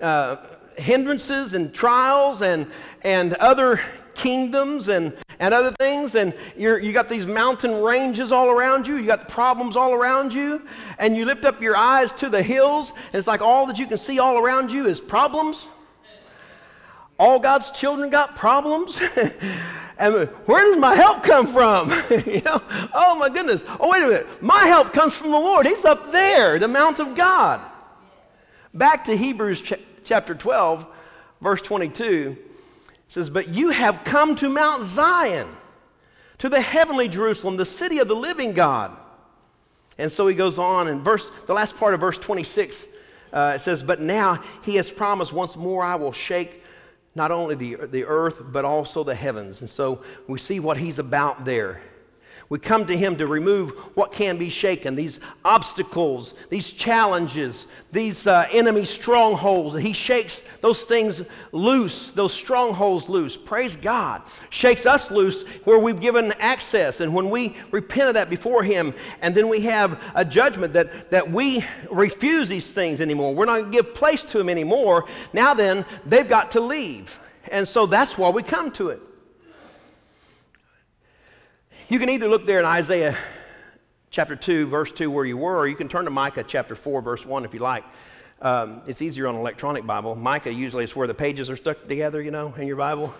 uh, 0.00 0.36
hindrances 0.76 1.54
and 1.54 1.74
trials 1.74 2.42
and 2.42 2.70
and 3.02 3.34
other 3.34 3.80
kingdoms 4.18 4.88
and 4.88 5.16
and 5.40 5.54
other 5.54 5.70
things, 5.70 6.16
and 6.16 6.34
you're, 6.56 6.80
you 6.80 6.92
got 6.92 7.08
these 7.08 7.24
mountain 7.24 7.72
ranges 7.80 8.32
all 8.32 8.48
around 8.48 8.88
you, 8.88 8.96
you 8.96 9.06
got 9.06 9.28
problems 9.28 9.76
all 9.76 9.92
around 9.92 10.34
you, 10.34 10.66
and 10.98 11.16
you 11.16 11.24
lift 11.24 11.44
up 11.44 11.62
your 11.62 11.76
eyes 11.76 12.12
to 12.14 12.28
the 12.28 12.42
hills, 12.42 12.90
and 12.90 13.14
it's 13.14 13.28
like 13.28 13.40
all 13.40 13.64
that 13.66 13.78
you 13.78 13.86
can 13.86 13.98
see 13.98 14.18
all 14.18 14.36
around 14.36 14.72
you 14.72 14.86
is 14.86 15.00
problems 15.00 15.68
all 17.18 17.38
God's 17.38 17.70
children 17.72 18.10
got 18.10 18.36
problems? 18.36 19.00
and 19.98 20.14
where 20.46 20.64
does 20.64 20.76
my 20.76 20.94
help 20.94 21.22
come 21.22 21.46
from? 21.46 21.90
you 22.26 22.40
know, 22.42 22.62
oh 22.94 23.16
my 23.16 23.28
goodness. 23.28 23.64
Oh, 23.80 23.88
wait 23.90 24.02
a 24.02 24.06
minute. 24.06 24.42
My 24.42 24.64
help 24.64 24.92
comes 24.92 25.14
from 25.14 25.32
the 25.32 25.38
Lord. 25.38 25.66
He's 25.66 25.84
up 25.84 26.12
there, 26.12 26.58
the 26.58 26.68
Mount 26.68 27.00
of 27.00 27.16
God. 27.16 27.60
Back 28.72 29.04
to 29.04 29.16
Hebrews 29.16 29.60
ch- 29.62 29.80
chapter 30.04 30.34
12, 30.34 30.86
verse 31.40 31.60
22. 31.60 32.36
Says, 33.08 33.30
But 33.30 33.48
you 33.48 33.70
have 33.70 34.04
come 34.04 34.36
to 34.36 34.48
Mount 34.48 34.84
Zion, 34.84 35.48
to 36.38 36.48
the 36.48 36.60
heavenly 36.60 37.08
Jerusalem, 37.08 37.56
the 37.56 37.66
city 37.66 37.98
of 37.98 38.08
the 38.08 38.14
living 38.14 38.52
God. 38.52 38.96
And 39.98 40.12
so 40.12 40.28
he 40.28 40.34
goes 40.34 40.58
on, 40.58 40.88
and 40.88 41.04
verse, 41.04 41.30
the 41.46 41.54
last 41.54 41.76
part 41.76 41.94
of 41.94 42.00
verse 42.00 42.18
26, 42.18 42.86
uh, 43.32 43.52
it 43.56 43.60
says, 43.60 43.82
But 43.82 44.00
now 44.00 44.42
he 44.62 44.76
has 44.76 44.90
promised 44.90 45.32
once 45.32 45.56
more 45.56 45.82
I 45.82 45.96
will 45.96 46.12
shake 46.12 46.62
not 47.14 47.30
only 47.32 47.56
the, 47.56 47.86
the 47.86 48.04
earth, 48.04 48.40
but 48.52 48.64
also 48.64 49.02
the 49.02 49.14
heavens. 49.14 49.60
And 49.60 49.68
so 49.68 50.02
we 50.28 50.38
see 50.38 50.60
what 50.60 50.76
he's 50.76 51.00
about 51.00 51.44
there. 51.44 51.82
We 52.50 52.58
come 52.58 52.86
to 52.86 52.96
him 52.96 53.16
to 53.16 53.26
remove 53.26 53.72
what 53.94 54.10
can 54.10 54.38
be 54.38 54.48
shaken, 54.48 54.94
these 54.94 55.20
obstacles, 55.44 56.32
these 56.48 56.72
challenges, 56.72 57.66
these 57.92 58.26
uh, 58.26 58.48
enemy 58.50 58.86
strongholds. 58.86 59.76
He 59.76 59.92
shakes 59.92 60.42
those 60.62 60.84
things 60.84 61.20
loose, 61.52 62.06
those 62.08 62.32
strongholds 62.32 63.06
loose. 63.06 63.36
Praise 63.36 63.76
God. 63.76 64.22
Shakes 64.48 64.86
us 64.86 65.10
loose 65.10 65.42
where 65.64 65.78
we've 65.78 66.00
given 66.00 66.32
access. 66.38 67.00
And 67.00 67.12
when 67.12 67.28
we 67.28 67.54
repent 67.70 68.08
of 68.08 68.14
that 68.14 68.30
before 68.30 68.62
him, 68.62 68.94
and 69.20 69.34
then 69.34 69.48
we 69.48 69.60
have 69.60 70.00
a 70.14 70.24
judgment 70.24 70.72
that, 70.72 71.10
that 71.10 71.30
we 71.30 71.62
refuse 71.90 72.48
these 72.48 72.72
things 72.72 73.02
anymore, 73.02 73.34
we're 73.34 73.44
not 73.44 73.58
going 73.58 73.72
to 73.72 73.76
give 73.76 73.94
place 73.94 74.24
to 74.24 74.38
them 74.38 74.48
anymore, 74.48 75.04
now 75.34 75.52
then, 75.52 75.84
they've 76.06 76.28
got 76.28 76.52
to 76.52 76.60
leave. 76.60 77.18
And 77.52 77.68
so 77.68 77.84
that's 77.84 78.16
why 78.16 78.30
we 78.30 78.42
come 78.42 78.70
to 78.72 78.88
it. 78.88 79.02
You 81.90 81.98
can 81.98 82.10
either 82.10 82.28
look 82.28 82.44
there 82.44 82.58
in 82.58 82.66
Isaiah 82.66 83.16
chapter 84.10 84.36
2, 84.36 84.66
verse 84.66 84.92
2, 84.92 85.10
where 85.10 85.24
you 85.24 85.38
were, 85.38 85.56
or 85.56 85.66
you 85.66 85.74
can 85.74 85.88
turn 85.88 86.04
to 86.04 86.10
Micah 86.10 86.44
chapter 86.46 86.74
4, 86.74 87.00
verse 87.00 87.24
1 87.24 87.46
if 87.46 87.54
you 87.54 87.60
like. 87.60 87.82
Um, 88.42 88.82
it's 88.86 89.00
easier 89.00 89.26
on 89.26 89.36
an 89.36 89.40
electronic 89.40 89.86
Bible. 89.86 90.14
Micah 90.14 90.52
usually 90.52 90.84
is 90.84 90.94
where 90.94 91.06
the 91.06 91.14
pages 91.14 91.48
are 91.48 91.56
stuck 91.56 91.88
together, 91.88 92.20
you 92.20 92.30
know, 92.30 92.52
in 92.58 92.66
your 92.66 92.76
Bible. 92.76 93.14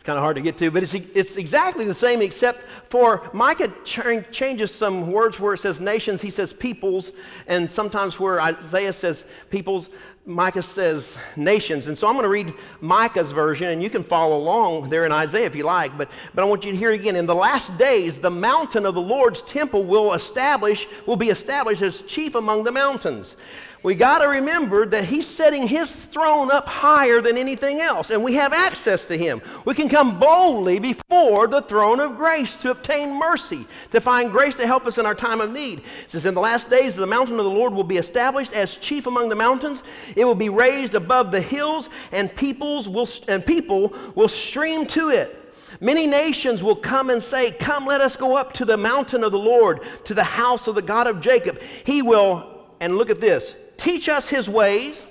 It's 0.00 0.06
kind 0.06 0.16
of 0.16 0.22
hard 0.22 0.36
to 0.36 0.40
get 0.40 0.56
to, 0.56 0.70
but 0.70 0.82
it's, 0.82 0.94
it's 0.94 1.36
exactly 1.36 1.84
the 1.84 1.92
same, 1.92 2.22
except 2.22 2.64
for 2.88 3.28
Micah 3.34 3.70
ch- 3.84 4.24
changes 4.32 4.74
some 4.74 5.12
words 5.12 5.38
where 5.38 5.52
it 5.52 5.58
says 5.58 5.78
nations, 5.78 6.22
he 6.22 6.30
says 6.30 6.54
peoples, 6.54 7.12
and 7.46 7.70
sometimes 7.70 8.18
where 8.18 8.40
Isaiah 8.40 8.94
says 8.94 9.26
peoples, 9.50 9.90
Micah 10.24 10.62
says 10.62 11.18
nations. 11.36 11.86
And 11.86 11.98
so 11.98 12.06
I'm 12.06 12.14
going 12.14 12.22
to 12.22 12.30
read 12.30 12.54
Micah's 12.80 13.32
version, 13.32 13.68
and 13.68 13.82
you 13.82 13.90
can 13.90 14.02
follow 14.02 14.38
along 14.38 14.88
there 14.88 15.04
in 15.04 15.12
Isaiah 15.12 15.44
if 15.44 15.54
you 15.54 15.64
like, 15.64 15.98
but, 15.98 16.08
but 16.34 16.40
I 16.40 16.46
want 16.46 16.64
you 16.64 16.72
to 16.72 16.78
hear 16.78 16.92
again. 16.92 17.14
In 17.14 17.26
the 17.26 17.34
last 17.34 17.76
days, 17.76 18.18
the 18.18 18.30
mountain 18.30 18.86
of 18.86 18.94
the 18.94 19.02
Lord's 19.02 19.42
temple 19.42 19.84
will 19.84 20.14
establish, 20.14 20.86
will 21.04 21.16
be 21.16 21.28
established 21.28 21.82
as 21.82 22.00
chief 22.00 22.36
among 22.36 22.64
the 22.64 22.72
mountains 22.72 23.36
we 23.82 23.94
got 23.94 24.18
to 24.18 24.28
remember 24.28 24.84
that 24.86 25.06
he's 25.06 25.26
setting 25.26 25.66
his 25.66 26.04
throne 26.06 26.50
up 26.50 26.68
higher 26.68 27.22
than 27.22 27.38
anything 27.38 27.80
else, 27.80 28.10
and 28.10 28.22
we 28.22 28.34
have 28.34 28.52
access 28.52 29.06
to 29.06 29.16
him. 29.16 29.40
We 29.64 29.74
can 29.74 29.88
come 29.88 30.20
boldly 30.20 30.78
before 30.78 31.46
the 31.46 31.62
throne 31.62 31.98
of 31.98 32.16
grace 32.16 32.56
to 32.56 32.70
obtain 32.70 33.14
mercy, 33.14 33.66
to 33.92 34.00
find 34.00 34.30
grace 34.30 34.54
to 34.56 34.66
help 34.66 34.86
us 34.86 34.98
in 34.98 35.06
our 35.06 35.14
time 35.14 35.40
of 35.40 35.50
need. 35.50 35.78
It 35.78 36.10
says, 36.10 36.26
In 36.26 36.34
the 36.34 36.40
last 36.40 36.68
days, 36.68 36.94
the 36.94 37.06
mountain 37.06 37.38
of 37.38 37.44
the 37.44 37.50
Lord 37.50 37.72
will 37.72 37.84
be 37.84 37.96
established 37.96 38.52
as 38.52 38.76
chief 38.76 39.06
among 39.06 39.30
the 39.30 39.34
mountains. 39.34 39.82
It 40.14 40.26
will 40.26 40.34
be 40.34 40.50
raised 40.50 40.94
above 40.94 41.30
the 41.30 41.40
hills, 41.40 41.88
and 42.12 42.34
peoples 42.34 42.86
will, 42.86 43.08
and 43.28 43.44
people 43.44 43.94
will 44.14 44.28
stream 44.28 44.84
to 44.88 45.08
it. 45.08 45.36
Many 45.80 46.06
nations 46.06 46.62
will 46.62 46.76
come 46.76 47.08
and 47.08 47.22
say, 47.22 47.52
Come, 47.52 47.86
let 47.86 48.02
us 48.02 48.14
go 48.14 48.36
up 48.36 48.52
to 48.54 48.66
the 48.66 48.76
mountain 48.76 49.24
of 49.24 49.32
the 49.32 49.38
Lord, 49.38 49.80
to 50.04 50.12
the 50.12 50.24
house 50.24 50.66
of 50.66 50.74
the 50.74 50.82
God 50.82 51.06
of 51.06 51.22
Jacob. 51.22 51.58
He 51.84 52.02
will 52.02 52.66
and 52.80 52.96
look 52.96 53.08
at 53.08 53.20
this 53.20 53.54
teach 53.80 54.08
us 54.08 54.28
his 54.28 54.48
ways 54.48 55.04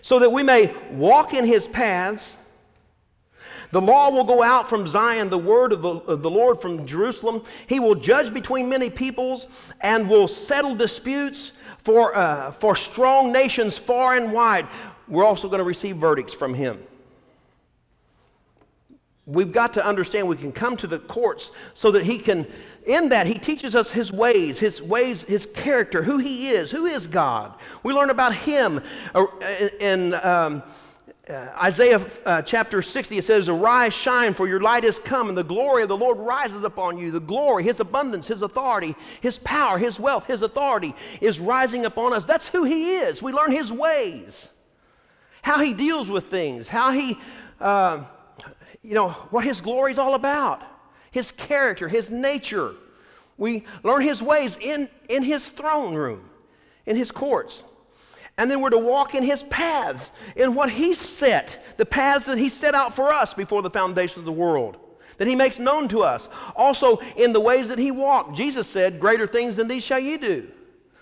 so 0.00 0.18
that 0.18 0.30
we 0.30 0.42
may 0.42 0.72
walk 0.92 1.34
in 1.34 1.44
his 1.44 1.66
paths. 1.66 2.36
The 3.72 3.80
law 3.80 4.10
will 4.10 4.24
go 4.24 4.42
out 4.42 4.68
from 4.68 4.86
Zion, 4.86 5.28
the 5.28 5.38
word 5.38 5.72
of 5.72 5.82
the, 5.82 5.88
of 5.88 6.22
the, 6.22 6.30
Lord 6.30 6.60
from 6.60 6.86
Jerusalem. 6.86 7.42
He 7.66 7.80
will 7.80 7.96
judge 7.96 8.32
between 8.32 8.68
many 8.68 8.88
peoples 8.88 9.46
and 9.80 10.08
will 10.08 10.28
settle 10.28 10.74
disputes 10.74 11.52
for, 11.78 12.16
uh, 12.16 12.52
for 12.52 12.76
strong 12.76 13.32
nations 13.32 13.76
far 13.76 14.14
and 14.16 14.32
wide. 14.32 14.68
We're 15.08 15.24
also 15.24 15.48
going 15.48 15.58
to 15.58 15.64
receive 15.64 15.96
verdicts 15.96 16.32
from 16.32 16.54
him. 16.54 16.82
We've 19.26 19.50
got 19.52 19.74
to 19.74 19.84
understand 19.84 20.28
we 20.28 20.36
can 20.36 20.52
come 20.52 20.76
to 20.76 20.86
the 20.86 21.00
courts 21.00 21.50
so 21.74 21.90
that 21.90 22.04
he 22.04 22.18
can, 22.18 22.46
in 22.86 23.08
that, 23.10 23.26
he 23.26 23.34
teaches 23.34 23.74
us 23.74 23.90
his 23.90 24.12
ways, 24.12 24.58
his 24.58 24.80
ways, 24.80 25.22
his 25.22 25.46
character, 25.46 26.02
who 26.02 26.18
he 26.18 26.50
is, 26.50 26.70
who 26.70 26.86
is 26.86 27.06
God. 27.06 27.54
We 27.82 27.92
learn 27.92 28.10
about 28.10 28.34
him 28.34 28.82
uh, 29.14 29.26
in 29.80 30.14
um, 30.14 30.62
uh, 31.28 31.48
Isaiah 31.62 32.00
uh, 32.24 32.42
chapter 32.42 32.82
60. 32.82 33.18
It 33.18 33.24
says, 33.24 33.48
Arise, 33.48 33.92
shine, 33.92 34.34
for 34.34 34.46
your 34.46 34.60
light 34.60 34.84
is 34.84 34.98
come, 34.98 35.28
and 35.28 35.36
the 35.36 35.42
glory 35.42 35.82
of 35.82 35.88
the 35.88 35.96
Lord 35.96 36.18
rises 36.18 36.62
upon 36.62 36.98
you. 36.98 37.10
The 37.10 37.20
glory, 37.20 37.64
his 37.64 37.80
abundance, 37.80 38.28
his 38.28 38.42
authority, 38.42 38.94
his 39.20 39.38
power, 39.38 39.78
his 39.78 39.98
wealth, 39.98 40.26
his 40.26 40.42
authority 40.42 40.94
is 41.20 41.40
rising 41.40 41.84
upon 41.84 42.12
us. 42.12 42.24
That's 42.24 42.48
who 42.48 42.64
he 42.64 42.96
is. 42.96 43.20
We 43.20 43.32
learn 43.32 43.50
his 43.50 43.72
ways, 43.72 44.48
how 45.42 45.60
he 45.60 45.74
deals 45.74 46.08
with 46.08 46.26
things, 46.26 46.68
how 46.68 46.92
he. 46.92 47.18
Uh, 47.60 48.04
you 48.86 48.94
know, 48.94 49.10
what 49.30 49.44
His 49.44 49.60
glory 49.60 49.92
is 49.92 49.98
all 49.98 50.14
about, 50.14 50.62
His 51.16 51.32
character, 51.32 51.88
His 51.88 52.10
nature. 52.10 52.74
We 53.38 53.64
learn 53.82 54.02
His 54.02 54.22
ways 54.22 54.58
in, 54.60 54.90
in 55.08 55.22
His 55.22 55.48
throne 55.48 55.94
room, 55.94 56.28
in 56.84 56.94
His 56.94 57.10
courts. 57.10 57.62
And 58.36 58.50
then 58.50 58.60
we're 58.60 58.68
to 58.68 58.78
walk 58.78 59.14
in 59.14 59.22
His 59.22 59.42
paths, 59.44 60.12
in 60.36 60.54
what 60.54 60.70
He 60.70 60.92
set, 60.92 61.64
the 61.78 61.86
paths 61.86 62.26
that 62.26 62.36
He 62.36 62.50
set 62.50 62.74
out 62.74 62.94
for 62.94 63.14
us 63.14 63.32
before 63.32 63.62
the 63.62 63.70
foundation 63.70 64.18
of 64.18 64.26
the 64.26 64.32
world, 64.32 64.76
that 65.16 65.26
He 65.26 65.34
makes 65.34 65.58
known 65.58 65.88
to 65.88 66.02
us. 66.02 66.28
Also, 66.54 66.98
in 67.16 67.32
the 67.32 67.40
ways 67.40 67.68
that 67.68 67.78
He 67.78 67.90
walked. 67.90 68.36
Jesus 68.36 68.66
said, 68.66 69.00
Greater 69.00 69.26
things 69.26 69.56
than 69.56 69.68
these 69.68 69.84
shall 69.84 69.98
ye 69.98 70.18
do. 70.18 70.46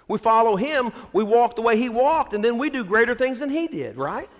We 0.07 0.19
follow 0.19 0.55
Him, 0.55 0.93
we 1.13 1.25
walk 1.25 1.57
the 1.57 1.63
way 1.63 1.77
He 1.77 1.89
walked, 1.89 2.35
and 2.35 2.45
then 2.45 2.57
we 2.57 2.71
do 2.71 2.85
greater 2.85 3.17
things 3.17 3.41
than 3.41 3.51
He 3.51 3.67
did, 3.67 3.97
right? 3.97 4.31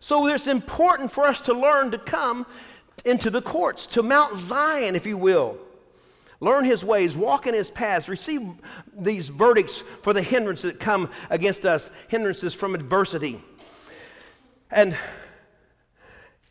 So 0.00 0.26
it's 0.26 0.48
important 0.48 1.12
for 1.12 1.26
us 1.26 1.40
to 1.42 1.54
learn 1.54 1.92
to 1.92 1.98
come 1.98 2.44
into 3.04 3.30
the 3.30 3.42
courts, 3.42 3.86
to 3.88 4.02
Mount 4.02 4.36
Zion, 4.36 4.96
if 4.96 5.06
you 5.06 5.16
will. 5.16 5.58
Learn 6.40 6.64
his 6.64 6.84
ways, 6.84 7.16
walk 7.16 7.46
in 7.46 7.54
his 7.54 7.70
paths, 7.70 8.08
receive 8.08 8.42
these 8.96 9.28
verdicts 9.28 9.82
for 10.02 10.12
the 10.12 10.22
hindrances 10.22 10.72
that 10.72 10.80
come 10.80 11.10
against 11.30 11.64
us, 11.64 11.90
hindrances 12.08 12.52
from 12.52 12.74
adversity. 12.74 13.42
And, 14.70 14.96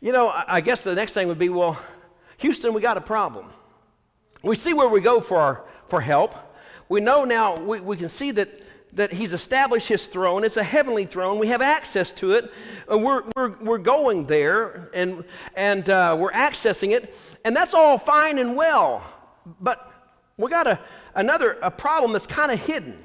you 0.00 0.12
know, 0.12 0.32
I 0.34 0.60
guess 0.60 0.82
the 0.82 0.94
next 0.94 1.12
thing 1.12 1.28
would 1.28 1.38
be 1.38 1.50
well, 1.50 1.78
Houston, 2.38 2.74
we 2.74 2.80
got 2.80 2.96
a 2.96 3.00
problem. 3.00 3.46
We 4.42 4.56
see 4.56 4.74
where 4.74 4.88
we 4.88 5.00
go 5.00 5.20
for, 5.20 5.38
our, 5.38 5.64
for 5.88 6.00
help. 6.00 6.34
We 6.88 7.00
know 7.00 7.24
now, 7.24 7.56
we, 7.56 7.80
we 7.80 7.96
can 7.96 8.08
see 8.08 8.30
that 8.32 8.62
that 8.92 9.12
he's 9.12 9.32
established 9.32 9.88
his 9.88 10.06
throne. 10.06 10.42
It's 10.42 10.56
a 10.56 10.64
heavenly 10.64 11.04
throne. 11.04 11.38
We 11.38 11.48
have 11.48 11.60
access 11.60 12.12
to 12.12 12.32
it. 12.32 12.50
We're, 12.88 13.24
we're, 13.34 13.56
we're 13.58 13.78
going 13.78 14.26
there 14.26 14.90
and, 14.94 15.24
and 15.54 15.88
uh, 15.90 16.16
we're 16.18 16.32
accessing 16.32 16.92
it. 16.92 17.14
And 17.44 17.54
that's 17.54 17.74
all 17.74 17.98
fine 17.98 18.38
and 18.38 18.56
well. 18.56 19.02
But 19.60 19.92
we 20.38 20.50
got 20.50 20.66
a, 20.66 20.80
another 21.14 21.58
a 21.62 21.70
problem 21.70 22.12
that's 22.12 22.26
kind 22.26 22.50
of 22.50 22.58
hidden. 22.58 22.96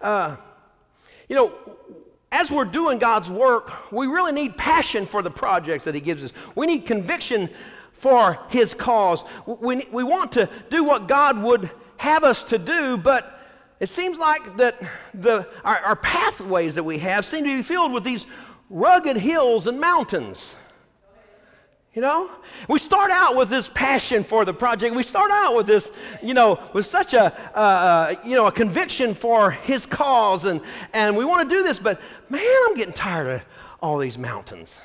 Uh, 0.00 0.36
you 1.28 1.36
know, 1.36 1.52
as 2.32 2.50
we're 2.50 2.64
doing 2.64 2.98
God's 2.98 3.30
work, 3.30 3.92
we 3.92 4.06
really 4.06 4.32
need 4.32 4.56
passion 4.56 5.06
for 5.06 5.22
the 5.22 5.30
projects 5.30 5.84
that 5.84 5.94
He 5.94 6.00
gives 6.00 6.24
us. 6.24 6.32
We 6.54 6.66
need 6.66 6.86
conviction 6.86 7.50
for 7.92 8.38
His 8.48 8.74
cause. 8.74 9.22
We, 9.46 9.86
we 9.92 10.02
want 10.02 10.32
to 10.32 10.48
do 10.70 10.82
what 10.82 11.06
God 11.06 11.40
would 11.40 11.70
have 11.98 12.24
us 12.24 12.42
to 12.44 12.58
do, 12.58 12.96
but 12.96 13.41
it 13.82 13.88
seems 13.88 14.16
like 14.16 14.58
that 14.58 14.80
the, 15.12 15.44
our, 15.64 15.76
our 15.78 15.96
pathways 15.96 16.76
that 16.76 16.84
we 16.84 16.98
have 16.98 17.26
seem 17.26 17.42
to 17.42 17.56
be 17.56 17.62
filled 17.64 17.90
with 17.90 18.04
these 18.04 18.26
rugged 18.70 19.16
hills 19.16 19.66
and 19.66 19.80
mountains. 19.80 20.54
You 21.92 22.00
know, 22.00 22.30
we 22.68 22.78
start 22.78 23.10
out 23.10 23.34
with 23.34 23.48
this 23.48 23.68
passion 23.68 24.22
for 24.22 24.44
the 24.44 24.54
project. 24.54 24.94
We 24.94 25.02
start 25.02 25.32
out 25.32 25.56
with 25.56 25.66
this, 25.66 25.90
you 26.22 26.32
know, 26.32 26.60
with 26.72 26.86
such 26.86 27.12
a, 27.12 27.36
uh, 27.58 28.14
you 28.24 28.36
know, 28.36 28.46
a 28.46 28.52
conviction 28.52 29.16
for 29.16 29.50
His 29.50 29.84
cause, 29.84 30.44
and 30.44 30.60
and 30.92 31.16
we 31.16 31.24
want 31.24 31.50
to 31.50 31.54
do 31.54 31.64
this. 31.64 31.80
But 31.80 32.00
man, 32.30 32.40
I'm 32.68 32.74
getting 32.76 32.94
tired 32.94 33.26
of 33.26 33.42
all 33.82 33.98
these 33.98 34.16
mountains. 34.16 34.78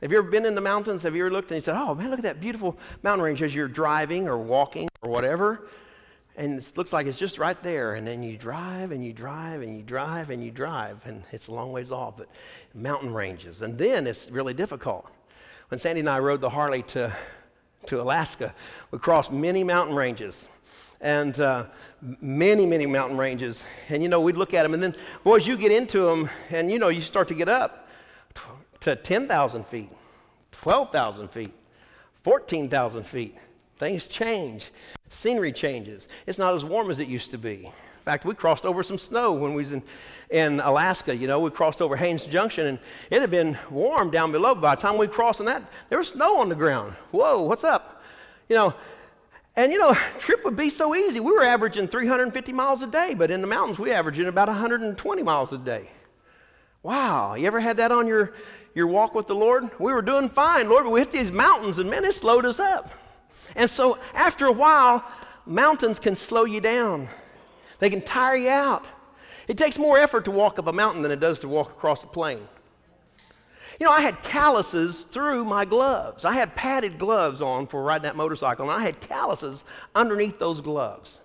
Have 0.00 0.10
you 0.10 0.16
ever 0.16 0.30
been 0.30 0.46
in 0.46 0.54
the 0.54 0.62
mountains? 0.62 1.02
Have 1.02 1.14
you 1.14 1.26
ever 1.26 1.30
looked 1.30 1.50
and 1.50 1.56
you 1.56 1.60
said, 1.60 1.76
"Oh 1.76 1.94
man, 1.94 2.08
look 2.08 2.20
at 2.20 2.24
that 2.24 2.40
beautiful 2.40 2.78
mountain 3.02 3.22
range" 3.22 3.42
as 3.42 3.54
you're 3.54 3.68
driving 3.68 4.26
or 4.28 4.38
walking 4.38 4.88
or 5.02 5.10
whatever? 5.10 5.68
And 6.36 6.58
it 6.58 6.72
looks 6.76 6.92
like 6.92 7.06
it's 7.06 7.18
just 7.18 7.38
right 7.38 7.60
there. 7.62 7.94
And 7.94 8.06
then 8.06 8.22
you 8.22 8.36
drive 8.36 8.90
and 8.90 9.04
you 9.04 9.12
drive 9.12 9.62
and 9.62 9.76
you 9.76 9.82
drive 9.82 10.30
and 10.30 10.44
you 10.44 10.50
drive, 10.50 11.00
and 11.04 11.22
it's 11.32 11.48
a 11.48 11.52
long 11.52 11.72
ways 11.72 11.90
off, 11.90 12.16
but 12.16 12.28
mountain 12.74 13.12
ranges. 13.12 13.62
And 13.62 13.78
then 13.78 14.06
it's 14.06 14.30
really 14.30 14.54
difficult. 14.54 15.06
When 15.68 15.78
Sandy 15.78 16.00
and 16.00 16.08
I 16.08 16.18
rode 16.18 16.40
the 16.40 16.50
Harley 16.50 16.82
to, 16.82 17.14
to 17.86 18.00
Alaska, 18.00 18.54
we 18.90 18.98
crossed 18.98 19.32
many 19.32 19.62
mountain 19.64 19.94
ranges 19.94 20.48
and 21.00 21.38
uh, 21.38 21.66
many, 22.20 22.66
many 22.66 22.86
mountain 22.86 23.16
ranges. 23.16 23.64
And 23.88 24.02
you 24.02 24.08
know, 24.08 24.20
we'd 24.20 24.36
look 24.36 24.54
at 24.54 24.62
them, 24.62 24.74
and 24.74 24.82
then, 24.82 24.96
boys, 25.22 25.46
you 25.46 25.56
get 25.56 25.70
into 25.70 26.00
them, 26.00 26.30
and 26.50 26.70
you 26.70 26.78
know, 26.78 26.88
you 26.88 27.02
start 27.02 27.28
to 27.28 27.34
get 27.34 27.48
up 27.48 27.88
to 28.80 28.96
10,000 28.96 29.66
feet, 29.66 29.90
12,000 30.52 31.28
feet, 31.30 31.52
14,000 32.22 33.04
feet. 33.04 33.36
Things 33.78 34.06
change. 34.06 34.70
Scenery 35.14 35.52
changes. 35.52 36.08
It's 36.26 36.38
not 36.38 36.54
as 36.54 36.64
warm 36.64 36.90
as 36.90 37.00
it 37.00 37.08
used 37.08 37.30
to 37.30 37.38
be. 37.38 37.66
In 37.66 38.04
fact, 38.04 38.24
we 38.24 38.34
crossed 38.34 38.66
over 38.66 38.82
some 38.82 38.98
snow 38.98 39.32
when 39.32 39.54
we 39.54 39.62
was 39.62 39.72
in, 39.72 39.82
in 40.28 40.60
Alaska. 40.60 41.14
You 41.14 41.26
know, 41.26 41.40
we 41.40 41.50
crossed 41.50 41.80
over 41.80 41.96
Haines 41.96 42.26
Junction, 42.26 42.66
and 42.66 42.78
it 43.10 43.20
had 43.20 43.30
been 43.30 43.56
warm 43.70 44.10
down 44.10 44.32
below. 44.32 44.54
By 44.54 44.74
the 44.74 44.82
time 44.82 44.98
we 44.98 45.06
crossed 45.06 45.40
on 45.40 45.46
that, 45.46 45.62
there 45.88 45.96
was 45.96 46.08
snow 46.08 46.38
on 46.38 46.48
the 46.48 46.54
ground. 46.54 46.94
Whoa, 47.12 47.42
what's 47.42 47.64
up? 47.64 48.02
You 48.48 48.56
know, 48.56 48.74
and 49.56 49.72
you 49.72 49.78
know, 49.78 49.94
trip 50.18 50.44
would 50.44 50.56
be 50.56 50.68
so 50.68 50.94
easy. 50.94 51.20
We 51.20 51.32
were 51.32 51.44
averaging 51.44 51.88
350 51.88 52.52
miles 52.52 52.82
a 52.82 52.86
day, 52.86 53.14
but 53.14 53.30
in 53.30 53.40
the 53.40 53.46
mountains 53.46 53.78
we 53.78 53.92
averaging 53.92 54.26
about 54.26 54.48
120 54.48 55.22
miles 55.22 55.52
a 55.52 55.58
day. 55.58 55.88
Wow, 56.82 57.34
you 57.34 57.46
ever 57.46 57.60
had 57.60 57.78
that 57.78 57.90
on 57.92 58.06
your 58.06 58.34
your 58.74 58.88
walk 58.88 59.14
with 59.14 59.28
the 59.28 59.34
Lord? 59.34 59.70
We 59.78 59.92
were 59.92 60.02
doing 60.02 60.28
fine, 60.28 60.68
Lord, 60.68 60.84
but 60.84 60.90
we 60.90 61.00
hit 61.00 61.12
these 61.12 61.30
mountains, 61.30 61.78
and 61.78 61.88
man, 61.88 62.04
it 62.04 62.14
slowed 62.14 62.44
us 62.44 62.58
up. 62.58 62.90
And 63.56 63.70
so 63.70 63.98
after 64.14 64.46
a 64.46 64.52
while, 64.52 65.04
mountains 65.46 65.98
can 65.98 66.16
slow 66.16 66.44
you 66.44 66.60
down, 66.60 67.08
they 67.78 67.90
can 67.90 68.02
tire 68.02 68.36
you 68.36 68.50
out. 68.50 68.84
It 69.46 69.58
takes 69.58 69.76
more 69.76 69.98
effort 69.98 70.24
to 70.24 70.30
walk 70.30 70.58
up 70.58 70.66
a 70.66 70.72
mountain 70.72 71.02
than 71.02 71.12
it 71.12 71.20
does 71.20 71.40
to 71.40 71.48
walk 71.48 71.70
across 71.70 72.02
a 72.02 72.06
plain. 72.06 72.48
You 73.78 73.86
know, 73.86 73.92
I 73.92 74.00
had 74.00 74.22
calluses 74.22 75.02
through 75.02 75.44
my 75.44 75.64
gloves. 75.64 76.24
I 76.24 76.32
had 76.32 76.54
padded 76.54 76.98
gloves 76.98 77.42
on 77.42 77.66
for 77.66 77.82
riding 77.82 78.04
that 78.04 78.16
motorcycle, 78.16 78.70
and 78.70 78.80
I 78.80 78.84
had 78.84 79.00
calluses 79.00 79.64
underneath 79.94 80.38
those 80.38 80.60
gloves. 80.60 81.20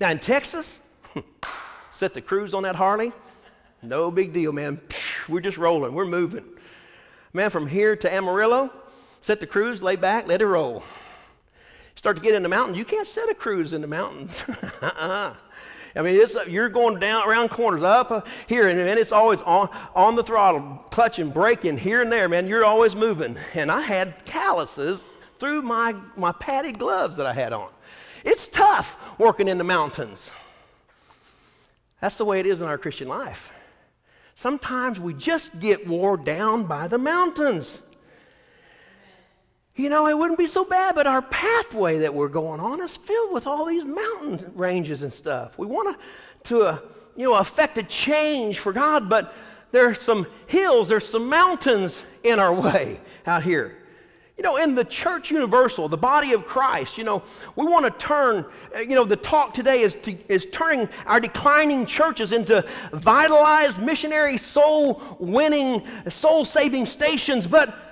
Now, 0.00 0.10
in 0.10 0.20
Texas, 0.20 0.80
set 1.90 2.14
the 2.14 2.22
cruise 2.22 2.54
on 2.54 2.62
that 2.62 2.76
Harley, 2.76 3.12
no 3.82 4.10
big 4.10 4.32
deal, 4.32 4.52
man. 4.52 4.80
We're 5.28 5.40
just 5.40 5.58
rolling, 5.58 5.92
we're 5.94 6.06
moving. 6.06 6.44
Man, 7.34 7.50
from 7.50 7.66
here 7.66 7.96
to 7.96 8.12
Amarillo, 8.12 8.70
set 9.20 9.40
the 9.40 9.46
cruise, 9.46 9.82
lay 9.82 9.96
back, 9.96 10.26
let 10.26 10.40
it 10.40 10.46
roll 10.46 10.82
start 11.94 12.16
to 12.16 12.22
get 12.22 12.34
in 12.34 12.42
the 12.42 12.48
mountains, 12.48 12.78
you 12.78 12.84
can't 12.84 13.06
set 13.06 13.28
a 13.28 13.34
cruise 13.34 13.72
in 13.72 13.80
the 13.80 13.86
mountains. 13.86 14.44
uh-uh. 14.82 15.34
I 15.96 16.02
mean, 16.02 16.20
you're 16.48 16.68
going 16.68 16.98
down 16.98 17.28
around 17.28 17.50
corners, 17.50 17.84
up 17.84 18.10
uh, 18.10 18.22
here, 18.48 18.68
and, 18.68 18.80
and 18.80 18.98
it's 18.98 19.12
always 19.12 19.42
on, 19.42 19.68
on 19.94 20.16
the 20.16 20.24
throttle, 20.24 20.84
clutching, 20.90 21.30
braking 21.30 21.76
here 21.76 22.02
and 22.02 22.10
there, 22.10 22.28
man. 22.28 22.48
You're 22.48 22.64
always 22.64 22.96
moving. 22.96 23.36
And 23.54 23.70
I 23.70 23.80
had 23.80 24.24
calluses 24.24 25.04
through 25.38 25.62
my, 25.62 25.94
my 26.16 26.32
padded 26.32 26.78
gloves 26.78 27.16
that 27.16 27.26
I 27.26 27.32
had 27.32 27.52
on. 27.52 27.68
It's 28.24 28.48
tough 28.48 28.96
working 29.18 29.46
in 29.46 29.58
the 29.58 29.64
mountains. 29.64 30.32
That's 32.00 32.18
the 32.18 32.24
way 32.24 32.40
it 32.40 32.46
is 32.46 32.60
in 32.60 32.66
our 32.66 32.78
Christian 32.78 33.06
life. 33.06 33.52
Sometimes 34.34 34.98
we 34.98 35.14
just 35.14 35.60
get 35.60 35.86
wore 35.86 36.16
down 36.16 36.64
by 36.64 36.88
the 36.88 36.98
mountains 36.98 37.80
you 39.76 39.88
know, 39.88 40.06
it 40.06 40.16
wouldn't 40.16 40.38
be 40.38 40.46
so 40.46 40.64
bad, 40.64 40.94
but 40.94 41.06
our 41.06 41.22
pathway 41.22 41.98
that 41.98 42.14
we're 42.14 42.28
going 42.28 42.60
on 42.60 42.80
is 42.80 42.96
filled 42.96 43.32
with 43.32 43.46
all 43.46 43.64
these 43.64 43.84
mountain 43.84 44.52
ranges 44.54 45.02
and 45.02 45.12
stuff. 45.12 45.58
We 45.58 45.66
want 45.66 45.98
to, 45.98 46.48
to 46.48 46.62
uh, 46.62 46.78
you 47.16 47.24
know, 47.24 47.34
affect 47.34 47.78
a 47.78 47.82
change 47.82 48.60
for 48.60 48.72
God, 48.72 49.08
but 49.08 49.34
there's 49.72 50.00
some 50.00 50.28
hills, 50.46 50.88
there's 50.88 51.06
some 51.06 51.28
mountains 51.28 52.04
in 52.22 52.38
our 52.38 52.54
way 52.54 53.00
out 53.26 53.42
here. 53.42 53.78
You 54.36 54.42
know, 54.42 54.56
in 54.56 54.76
the 54.76 54.84
church 54.84 55.30
universal, 55.30 55.88
the 55.88 55.96
body 55.96 56.32
of 56.32 56.44
Christ, 56.44 56.98
you 56.98 57.04
know, 57.04 57.22
we 57.54 57.66
want 57.66 57.84
to 57.84 57.90
turn, 58.04 58.44
uh, 58.74 58.80
you 58.80 58.94
know, 58.94 59.04
the 59.04 59.16
talk 59.16 59.54
today 59.54 59.82
is, 59.82 59.96
to, 60.02 60.16
is 60.32 60.46
turning 60.52 60.88
our 61.06 61.18
declining 61.20 61.86
churches 61.86 62.30
into 62.32 62.64
vitalized, 62.92 63.80
missionary, 63.80 64.38
soul 64.38 65.02
winning, 65.18 65.84
soul 66.08 66.44
saving 66.44 66.86
stations. 66.86 67.46
But 67.46 67.83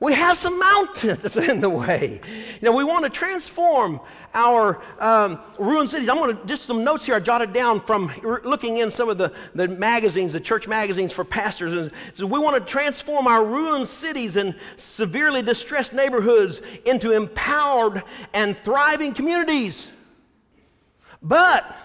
we 0.00 0.14
have 0.14 0.38
some 0.38 0.58
mountains 0.58 1.36
in 1.36 1.60
the 1.60 1.68
way. 1.68 2.20
You 2.26 2.62
know, 2.62 2.72
we 2.72 2.84
want 2.84 3.04
to 3.04 3.10
transform 3.10 4.00
our 4.32 4.80
um, 4.98 5.40
ruined 5.58 5.90
cities. 5.90 6.08
I'm 6.08 6.16
going 6.16 6.36
to 6.36 6.46
just 6.46 6.64
some 6.64 6.82
notes 6.82 7.04
here 7.04 7.14
I 7.14 7.20
jotted 7.20 7.52
down 7.52 7.80
from 7.80 8.12
looking 8.44 8.78
in 8.78 8.90
some 8.90 9.10
of 9.10 9.18
the, 9.18 9.32
the 9.54 9.68
magazines, 9.68 10.32
the 10.32 10.40
church 10.40 10.66
magazines 10.66 11.12
for 11.12 11.24
pastors. 11.24 11.72
And 11.74 11.92
so 12.14 12.26
we 12.26 12.38
want 12.38 12.56
to 12.56 12.72
transform 12.72 13.26
our 13.26 13.44
ruined 13.44 13.86
cities 13.86 14.36
and 14.36 14.54
severely 14.76 15.42
distressed 15.42 15.92
neighborhoods 15.92 16.62
into 16.86 17.10
empowered 17.10 18.02
and 18.32 18.56
thriving 18.56 19.12
communities. 19.12 19.88
But 21.20 21.76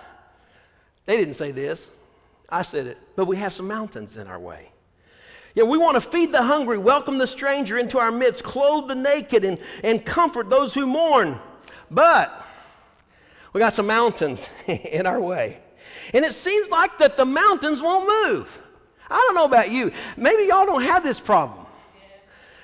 they 1.05 1.17
didn't 1.17 1.33
say 1.33 1.51
this. 1.51 1.89
I 2.47 2.61
said 2.61 2.87
it. 2.87 2.97
But 3.15 3.25
we 3.25 3.35
have 3.37 3.51
some 3.51 3.67
mountains 3.67 4.15
in 4.15 4.27
our 4.27 4.39
way. 4.39 4.71
Yeah, 5.55 5.63
we 5.63 5.77
want 5.77 5.95
to 5.95 6.01
feed 6.01 6.33
the 6.33 6.43
hungry, 6.43 6.77
welcome 6.77 7.17
the 7.17 7.25
stranger 7.25 7.77
into 7.77 7.97
our 7.97 8.11
midst, 8.11 8.43
clothe 8.43 8.89
the 8.89 8.95
naked, 8.95 9.45
and, 9.45 9.57
and 9.83 10.05
comfort 10.05 10.49
those 10.49 10.73
who 10.73 10.85
mourn. 10.85 11.39
But 11.89 12.45
we 13.53 13.59
got 13.59 13.73
some 13.73 13.87
mountains 13.87 14.47
in 14.67 15.07
our 15.07 15.19
way. 15.19 15.59
And 16.13 16.25
it 16.25 16.33
seems 16.33 16.69
like 16.69 16.97
that 16.97 17.15
the 17.15 17.23
mountains 17.23 17.81
won't 17.81 18.05
move. 18.27 18.61
I 19.09 19.15
don't 19.15 19.35
know 19.35 19.45
about 19.45 19.71
you. 19.71 19.93
Maybe 20.17 20.43
y'all 20.43 20.65
don't 20.65 20.81
have 20.81 21.03
this 21.03 21.21
problem. 21.21 21.65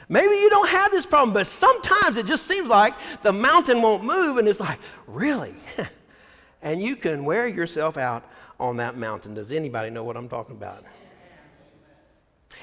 Maybe 0.10 0.36
you 0.36 0.50
don't 0.50 0.68
have 0.68 0.92
this 0.92 1.06
problem, 1.06 1.34
but 1.34 1.48
sometimes 1.48 2.18
it 2.18 2.26
just 2.26 2.46
seems 2.46 2.68
like 2.68 2.96
the 3.24 3.32
mountain 3.32 3.82
won't 3.82 4.04
move, 4.04 4.38
and 4.38 4.48
it's 4.50 4.60
like, 4.60 4.80
really? 5.08 5.56
and 6.62 6.82
you 6.82 6.98
can 6.98 7.24
wear 7.24 7.48
yourself 7.48 7.96
out 7.96 8.26
on 8.60 8.76
that 8.78 8.98
mountain. 8.98 9.34
Does 9.34 9.52
anybody 9.52 9.90
know 9.90 10.04
what 10.04 10.18
I'm 10.18 10.28
talking 10.28 10.58
about? 10.58 10.84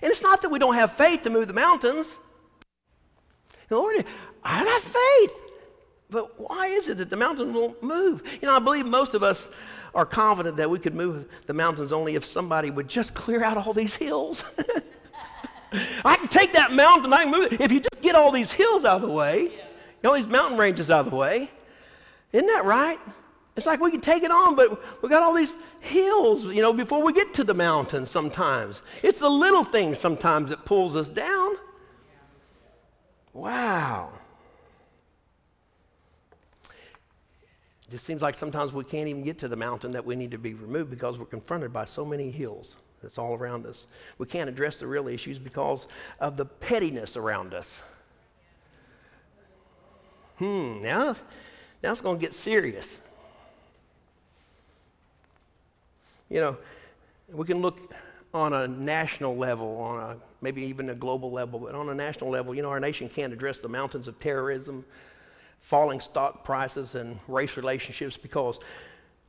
And 0.02 0.10
it's 0.10 0.22
not 0.22 0.42
that 0.42 0.50
we 0.50 0.58
don't 0.58 0.74
have 0.74 0.92
faith 0.92 1.22
to 1.22 1.30
move 1.30 1.48
the 1.48 1.54
mountains. 1.54 2.14
Lord, 3.70 4.04
I 4.42 4.64
have 4.64 4.82
faith. 4.82 5.32
But 6.10 6.40
why 6.40 6.68
is 6.68 6.88
it 6.88 6.98
that 6.98 7.10
the 7.10 7.16
mountains 7.16 7.52
won't 7.52 7.82
move? 7.82 8.22
You 8.40 8.48
know, 8.48 8.54
I 8.54 8.58
believe 8.58 8.86
most 8.86 9.14
of 9.14 9.22
us 9.22 9.50
are 9.94 10.06
confident 10.06 10.56
that 10.56 10.70
we 10.70 10.78
could 10.78 10.94
move 10.94 11.28
the 11.46 11.52
mountains 11.52 11.92
only 11.92 12.14
if 12.14 12.24
somebody 12.24 12.70
would 12.70 12.88
just 12.88 13.14
clear 13.14 13.44
out 13.44 13.56
all 13.58 13.74
these 13.74 13.94
hills. 13.94 14.44
I 16.04 16.16
can 16.16 16.28
take 16.28 16.54
that 16.54 16.72
mountain, 16.72 17.12
I 17.12 17.24
can 17.24 17.32
move 17.32 17.52
it. 17.52 17.60
If 17.60 17.72
you 17.72 17.80
just 17.80 18.00
get 18.00 18.14
all 18.14 18.32
these 18.32 18.50
hills 18.50 18.86
out 18.86 18.96
of 18.96 19.02
the 19.02 19.12
way, 19.12 19.42
you 19.42 19.50
know, 20.02 20.14
these 20.14 20.26
mountain 20.26 20.56
ranges 20.56 20.90
out 20.90 21.04
of 21.04 21.10
the 21.10 21.16
way. 21.16 21.50
Isn't 22.32 22.46
that 22.46 22.64
right? 22.64 22.98
It's 23.58 23.66
like 23.66 23.80
we 23.80 23.90
can 23.90 24.00
take 24.00 24.22
it 24.22 24.30
on, 24.30 24.54
but 24.54 25.02
we 25.02 25.08
got 25.08 25.20
all 25.20 25.34
these 25.34 25.56
hills, 25.80 26.44
you 26.44 26.62
know, 26.62 26.72
before 26.72 27.02
we 27.02 27.12
get 27.12 27.34
to 27.34 27.42
the 27.42 27.52
mountain 27.52 28.06
sometimes. 28.06 28.82
It's 29.02 29.18
the 29.18 29.28
little 29.28 29.64
things 29.64 29.98
sometimes 29.98 30.50
that 30.50 30.64
pulls 30.64 30.94
us 30.94 31.08
down. 31.08 31.56
Wow. 33.32 34.10
It 36.70 37.90
just 37.90 38.04
seems 38.04 38.22
like 38.22 38.36
sometimes 38.36 38.72
we 38.72 38.84
can't 38.84 39.08
even 39.08 39.24
get 39.24 39.38
to 39.38 39.48
the 39.48 39.56
mountain 39.56 39.90
that 39.90 40.06
we 40.06 40.14
need 40.14 40.30
to 40.30 40.38
be 40.38 40.54
removed 40.54 40.90
because 40.90 41.18
we're 41.18 41.24
confronted 41.24 41.72
by 41.72 41.84
so 41.84 42.04
many 42.04 42.30
hills 42.30 42.76
that's 43.02 43.18
all 43.18 43.34
around 43.34 43.66
us. 43.66 43.88
We 44.18 44.26
can't 44.26 44.48
address 44.48 44.78
the 44.78 44.86
real 44.86 45.08
issues 45.08 45.36
because 45.36 45.88
of 46.20 46.36
the 46.36 46.44
pettiness 46.44 47.16
around 47.16 47.54
us. 47.54 47.82
Hmm, 50.36 50.80
now, 50.80 51.16
now 51.82 51.90
it's 51.90 52.00
going 52.00 52.20
to 52.20 52.24
get 52.24 52.36
serious. 52.36 53.00
You 56.30 56.40
know, 56.40 56.56
we 57.32 57.46
can 57.46 57.60
look 57.60 57.92
on 58.34 58.52
a 58.52 58.68
national 58.68 59.36
level, 59.36 59.76
on 59.78 60.00
a 60.00 60.16
maybe 60.40 60.62
even 60.62 60.90
a 60.90 60.94
global 60.94 61.32
level, 61.32 61.58
but 61.58 61.74
on 61.74 61.88
a 61.88 61.94
national 61.94 62.30
level, 62.30 62.54
you 62.54 62.62
know, 62.62 62.68
our 62.68 62.80
nation 62.80 63.08
can't 63.08 63.32
address 63.32 63.60
the 63.60 63.68
mountains 63.68 64.08
of 64.08 64.18
terrorism, 64.20 64.84
falling 65.60 66.00
stock 66.00 66.44
prices, 66.44 66.94
and 66.94 67.18
race 67.26 67.56
relationships 67.56 68.16
because 68.16 68.58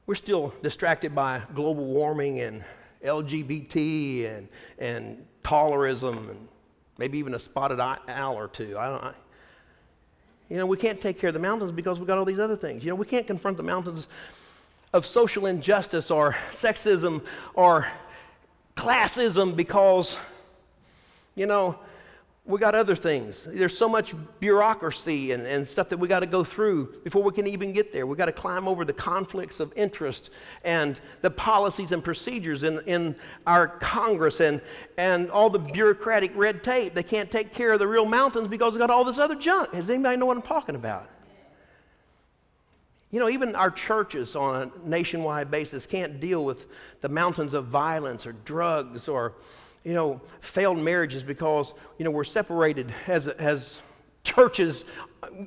we're 0.06 0.16
still 0.16 0.54
distracted 0.62 1.16
by 1.16 1.42
global 1.56 1.86
warming 1.86 2.42
and 2.42 2.64
LGBT 3.04 4.38
and, 4.38 4.48
and 4.78 5.26
tolerism 5.44 6.30
and 6.30 6.48
maybe 6.98 7.18
even 7.18 7.34
a 7.34 7.40
spotted 7.40 7.80
owl 7.80 8.36
or 8.36 8.48
two. 8.50 8.78
I 8.78 8.90
don't, 8.90 9.04
I, 9.04 9.14
you 10.50 10.58
know, 10.58 10.66
we 10.66 10.78
can't 10.78 11.00
take 11.00 11.18
care 11.18 11.30
of 11.30 11.34
the 11.34 11.40
mountains 11.40 11.72
because 11.72 12.00
we've 12.00 12.08
got 12.08 12.18
all 12.18 12.26
these 12.26 12.40
other 12.40 12.58
things. 12.58 12.84
You 12.84 12.90
know, 12.90 12.96
we 12.96 13.06
can't 13.06 13.26
confront 13.26 13.56
the 13.56 13.64
mountains 13.64 14.08
of 14.94 15.06
social 15.06 15.46
injustice 15.46 16.10
or 16.10 16.36
sexism 16.52 17.24
or 17.54 17.88
classism 18.76 19.56
because, 19.56 20.18
you 21.36 21.46
know, 21.46 21.78
we 22.46 22.58
got 22.58 22.74
other 22.74 22.96
things. 22.96 23.48
There's 23.48 23.78
so 23.78 23.88
much 23.88 24.16
bureaucracy 24.40 25.34
and, 25.34 25.46
and 25.46 25.68
stuff 25.68 25.88
that 25.90 25.98
we 25.98 26.08
got 26.08 26.22
to 26.22 26.26
go 26.26 26.44
through 26.44 27.02
before 27.04 27.22
we 27.22 27.32
can 27.32 27.46
even 27.46 27.72
get 27.74 27.94
there. 27.94 28.08
We 28.08 28.16
got 28.16 28.26
to 28.26 28.32
climb 28.32 28.68
over 28.68 28.84
the 28.84 28.94
conflicts 28.94 29.60
of 29.60 29.72
interest 29.76 30.32
and 30.64 31.00
the 31.22 31.30
policies 31.30 31.92
and 31.92 32.04
procedures 32.04 32.64
in, 32.64 32.80
in 32.88 33.16
our 33.46 33.68
Congress 33.68 34.40
and, 34.40 34.62
and 34.98 35.30
all 35.30 35.52
the 35.52 35.60
bureaucratic 35.60 36.32
red 36.36 36.64
tape. 36.64 36.96
They 36.96 37.04
can't 37.04 37.30
take 37.30 37.54
care 37.54 37.72
of 37.74 37.80
the 37.80 37.88
real 37.88 38.06
mountains 38.06 38.48
because 38.48 38.74
they 38.74 38.80
got 38.80 38.90
all 38.90 39.04
this 39.04 39.20
other 39.20 39.36
junk. 39.36 39.72
Does 39.74 39.88
anybody 39.88 40.18
know 40.18 40.26
what 40.26 40.38
I'm 40.38 40.42
talking 40.42 40.74
about? 40.74 41.08
You 43.12 43.20
know, 43.20 43.30
even 43.30 43.56
our 43.56 43.72
churches 43.72 44.36
on 44.36 44.62
a 44.62 44.88
nationwide 44.88 45.50
basis 45.50 45.88
can't 45.88 46.20
deal 46.20 46.46
with 46.46 46.68
the 47.02 47.10
mountains 47.10 47.54
of 47.54 47.66
violence 47.66 48.28
or 48.28 48.34
drugs 48.46 49.08
or, 49.08 49.34
you 49.84 49.94
know, 49.94 50.22
failed 50.42 50.78
marriages 50.78 51.24
because, 51.24 51.74
you 51.98 52.06
know, 52.06 52.12
we're 52.12 52.24
separated 52.24 52.94
as, 53.08 53.28
as 53.28 53.80
churches, 54.24 54.86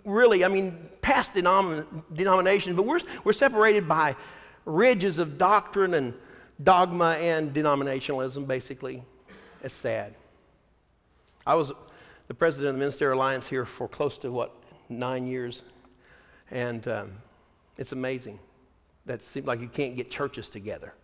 really, 0.04 0.44
I 0.44 0.48
mean, 0.48 0.88
past 1.02 1.34
denom- 1.34 1.86
denominations, 2.12 2.74
but 2.74 2.84
we're, 2.84 3.00
we're 3.22 3.32
separated 3.32 3.86
by 3.86 4.16
ridges 4.64 5.18
of 5.18 5.38
doctrine 5.38 5.94
and 5.94 6.14
dogma 6.64 7.12
and 7.12 7.54
denominationalism, 7.54 8.44
basically. 8.44 9.04
It's 9.62 9.74
sad. 9.74 10.14
I 11.46 11.54
was 11.54 11.70
the 12.26 12.34
president 12.34 12.70
of 12.70 12.74
the 12.74 12.78
Ministerial 12.80 13.18
Alliance 13.18 13.46
here 13.46 13.64
for 13.64 13.86
close 13.86 14.18
to, 14.18 14.32
what, 14.32 14.52
nine 14.88 15.28
years. 15.28 15.62
And, 16.50 16.86
um, 16.88 17.12
it's 17.78 17.92
amazing 17.92 18.38
that 19.06 19.22
seems 19.22 19.46
like 19.46 19.60
you 19.60 19.68
can't 19.68 19.96
get 19.96 20.10
churches 20.10 20.48
together 20.48 20.94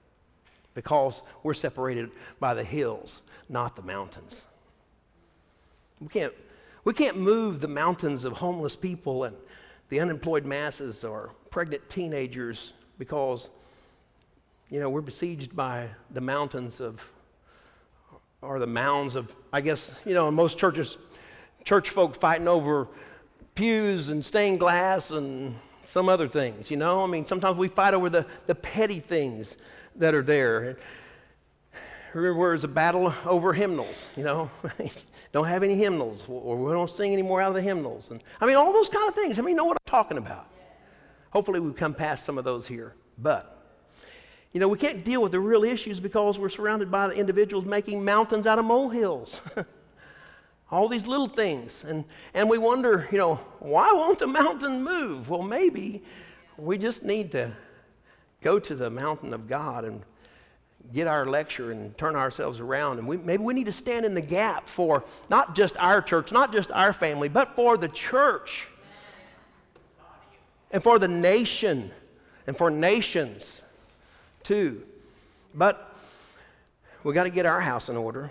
because 0.75 1.23
we're 1.43 1.55
separated 1.55 2.11
by 2.39 2.55
the 2.55 2.63
hills, 2.63 3.23
not 3.49 3.75
the 3.75 3.83
mountains. 3.83 4.45
We 6.01 6.09
can't, 6.09 6.33
we 6.85 6.95
can't 6.95 7.17
move 7.17 7.61
the 7.61 7.69
mountains 7.69 8.25
of 8.25 8.35
homeless 8.35 8.77
people 8.77 9.25
and 9.25 9.35
the 9.89 10.01
unemployed 10.01 10.45
masses 10.45 11.03
or 11.03 11.33
pregnant 11.51 11.89
teenagers 11.89 12.75
because, 12.99 13.51
you 14.71 14.79
know, 14.79 14.89
we're 14.89 15.01
besieged 15.01 15.57
by 15.57 15.89
the 16.13 16.21
mountains 16.21 16.81
of, 16.81 17.03
or 18.43 18.61
the 18.61 18.67
mounds 18.67 19.17
of, 19.17 19.35
I 19.53 19.61
guess, 19.61 19.91
you 20.05 20.15
know, 20.15 20.29
in 20.29 20.35
most 20.35 20.59
churches, 20.59 20.99
church 21.65 21.91
folk 21.91 22.15
fighting 22.15 22.47
over 22.47 22.87
pews 23.55 24.11
and 24.11 24.25
stained 24.25 24.61
glass 24.61 25.11
and 25.11 25.57
some 25.89 26.09
other 26.09 26.29
things, 26.29 26.71
you 26.71 26.77
know? 26.77 27.03
I 27.03 27.07
mean, 27.07 27.25
sometimes 27.25 27.57
we 27.57 27.69
fight 27.69 27.95
over 27.95 28.11
the, 28.11 28.27
the 28.47 28.55
petty 28.55 29.01
things 29.01 29.57
that 29.97 30.15
are 30.15 30.23
there. 30.23 30.77
Remember, 32.13 32.51
there's 32.51 32.65
a 32.65 32.69
battle 32.69 33.13
over 33.25 33.53
hymnals, 33.53 34.09
you 34.17 34.23
know? 34.23 34.51
don't 35.33 35.47
have 35.47 35.63
any 35.63 35.77
hymnals, 35.77 36.25
or 36.29 36.57
we 36.57 36.73
don't 36.73 36.91
sing 36.91 37.13
any 37.13 37.23
more 37.23 37.41
out 37.41 37.49
of 37.49 37.55
the 37.55 37.63
hymnals. 37.63 38.11
And 38.11 38.23
I 38.41 38.47
mean, 38.47 38.57
all 38.57 38.73
those 38.73 38.89
kind 38.89 39.09
of 39.09 39.15
things. 39.15 39.39
I 39.39 39.43
mean, 39.43 39.51
you 39.51 39.57
know 39.57 39.65
what 39.65 39.79
I'm 39.81 39.91
talking 39.91 40.19
about. 40.19 40.49
Hopefully, 41.31 41.61
we've 41.61 41.77
come 41.77 41.95
past 41.95 42.25
some 42.25 42.39
of 42.39 42.45
those 42.45 42.67
here. 42.67 42.95
But, 43.19 43.63
you 44.53 44.61
know, 44.61 44.69
we 44.69 44.79
can't 44.79 45.05
deal 45.05 45.23
with 45.23 45.33
the 45.33 45.41
real 45.41 45.65
issues 45.65 46.01
because 46.01 46.39
we're 46.39 46.49
surrounded 46.49 46.91
by 46.91 47.09
the 47.09 47.15
individuals 47.15 47.65
making 47.65 48.05
mountains 48.05 48.47
out 48.47 48.59
of 48.59 48.65
molehills. 48.65 49.41
all 50.71 50.89
these 50.89 51.07
little 51.07 51.29
things. 51.29 51.85
And, 51.85 52.05
and 52.35 52.49
we 52.49 52.59
wonder, 52.59 53.09
you 53.11 53.19
know, 53.19 53.37
why 53.59 53.93
won't 53.93 54.19
the 54.19 54.27
mountain 54.27 54.83
move? 54.83 55.29
Well, 55.29 55.43
maybe 55.43 56.03
we 56.57 56.79
just 56.79 57.03
need 57.03 57.33
to 57.33 57.53
go 58.43 58.59
to 58.59 58.75
the 58.75 58.91
mountain 58.91 59.33
of 59.33 59.49
God 59.49 59.85
and 59.85 60.03
get 60.93 61.07
our 61.07 61.27
lecture 61.27 61.73
and 61.73 61.97
turn 61.99 62.17
ourselves 62.17 62.61
around. 62.61 62.99
And 62.99 63.07
we, 63.07 63.17
maybe 63.17 63.43
we 63.43 63.55
need 63.55 63.67
to 63.67 63.73
stand 63.73 64.05
in 64.05 64.15
the 64.15 64.21
gap 64.21 64.69
for 64.69 65.05
not 65.29 65.55
just 65.55 65.77
our 65.79 66.01
church, 66.01 66.33
not 66.33 66.53
just 66.53 66.71
our 66.73 66.93
family, 66.93 67.29
but 67.29 67.55
for 67.57 67.77
the 67.77 67.89
church 67.89 68.67
and 70.71 70.83
for 70.83 70.99
the 70.99 71.09
nation 71.09 71.91
and 72.47 72.57
for 72.57 72.71
nations 72.71 73.63
too. 74.43 74.83
But 75.55 75.95
we 77.05 77.13
got 77.15 77.25
to 77.25 77.31
get 77.31 77.47
our 77.47 77.61
house 77.61 77.89
in 77.89 77.97
order. 77.97 78.31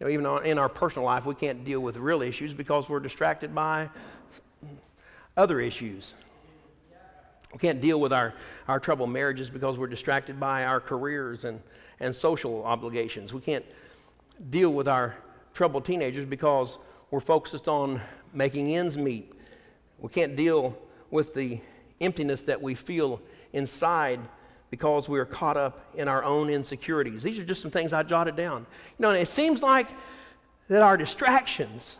You 0.00 0.06
know, 0.06 0.12
even 0.12 0.46
in 0.46 0.58
our 0.58 0.68
personal 0.68 1.06
life, 1.06 1.24
we 1.24 1.34
can't 1.34 1.64
deal 1.64 1.80
with 1.80 1.96
real 1.96 2.22
issues 2.22 2.52
because 2.52 2.88
we're 2.88 3.00
distracted 3.00 3.54
by 3.54 3.88
other 5.36 5.60
issues. 5.60 6.14
We 7.52 7.58
can't 7.60 7.80
deal 7.80 8.00
with 8.00 8.12
our, 8.12 8.34
our 8.66 8.80
troubled 8.80 9.10
marriages 9.10 9.48
because 9.48 9.78
we're 9.78 9.86
distracted 9.86 10.40
by 10.40 10.64
our 10.64 10.80
careers 10.80 11.44
and, 11.44 11.60
and 12.00 12.14
social 12.14 12.64
obligations. 12.64 13.32
We 13.32 13.40
can't 13.40 13.64
deal 14.50 14.72
with 14.72 14.88
our 14.88 15.14
troubled 15.52 15.84
teenagers 15.84 16.26
because 16.26 16.78
we're 17.12 17.20
focused 17.20 17.68
on 17.68 18.00
making 18.32 18.74
ends 18.74 18.98
meet. 18.98 19.32
We 20.00 20.08
can't 20.08 20.34
deal 20.34 20.76
with 21.12 21.34
the 21.34 21.60
emptiness 22.00 22.42
that 22.42 22.60
we 22.60 22.74
feel 22.74 23.22
inside 23.52 24.18
because 24.70 25.08
we 25.08 25.18
are 25.18 25.24
caught 25.24 25.56
up 25.56 25.86
in 25.94 26.08
our 26.08 26.24
own 26.24 26.50
insecurities. 26.50 27.22
These 27.22 27.38
are 27.38 27.44
just 27.44 27.62
some 27.62 27.70
things 27.70 27.92
I 27.92 28.02
jotted 28.02 28.36
down. 28.36 28.66
You 28.98 29.02
know, 29.02 29.10
and 29.10 29.18
it 29.18 29.28
seems 29.28 29.62
like 29.62 29.88
that 30.68 30.82
our 30.82 30.96
distractions, 30.96 31.98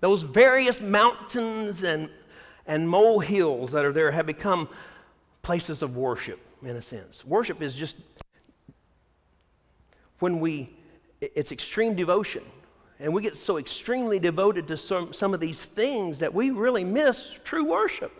those 0.00 0.22
various 0.22 0.80
mountains 0.80 1.82
and, 1.82 2.10
and 2.66 2.88
molehills 2.88 3.70
that 3.72 3.84
are 3.84 3.92
there, 3.92 4.10
have 4.10 4.26
become 4.26 4.68
places 5.42 5.82
of 5.82 5.96
worship, 5.96 6.40
in 6.62 6.76
a 6.76 6.82
sense. 6.82 7.24
Worship 7.24 7.62
is 7.62 7.74
just 7.74 7.96
when 10.18 10.40
we, 10.40 10.76
it's 11.20 11.52
extreme 11.52 11.94
devotion. 11.94 12.42
And 13.00 13.12
we 13.12 13.22
get 13.22 13.36
so 13.36 13.58
extremely 13.58 14.18
devoted 14.18 14.66
to 14.68 14.76
some, 14.76 15.12
some 15.12 15.32
of 15.32 15.38
these 15.38 15.64
things 15.64 16.18
that 16.18 16.34
we 16.34 16.50
really 16.50 16.82
miss 16.82 17.36
true 17.44 17.64
worship. 17.64 18.12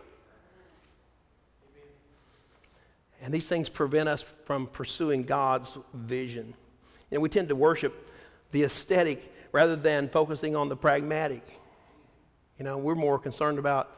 And 3.23 3.35
these 3.35 3.49
things 3.49 3.69
prevent 3.69 4.09
us 4.09 4.25
from 4.45 4.67
pursuing 4.69 5.25
God's 5.25 5.77
vision. 5.93 6.55
And 7.11 7.21
we 7.21 7.29
tend 7.29 7.49
to 7.49 7.57
worship 7.57 8.11
the 8.53 8.63
aesthetic 8.65 9.33
rather 9.53 9.77
than 9.77 10.09
focusing 10.09 10.55
on 10.55 10.69
the 10.69 10.77
pragmatic. 10.77 11.43
You 12.59 12.65
know, 12.65 12.79
we're 12.79 12.95
more 12.95 13.19
concerned 13.19 13.59
about 13.59 13.91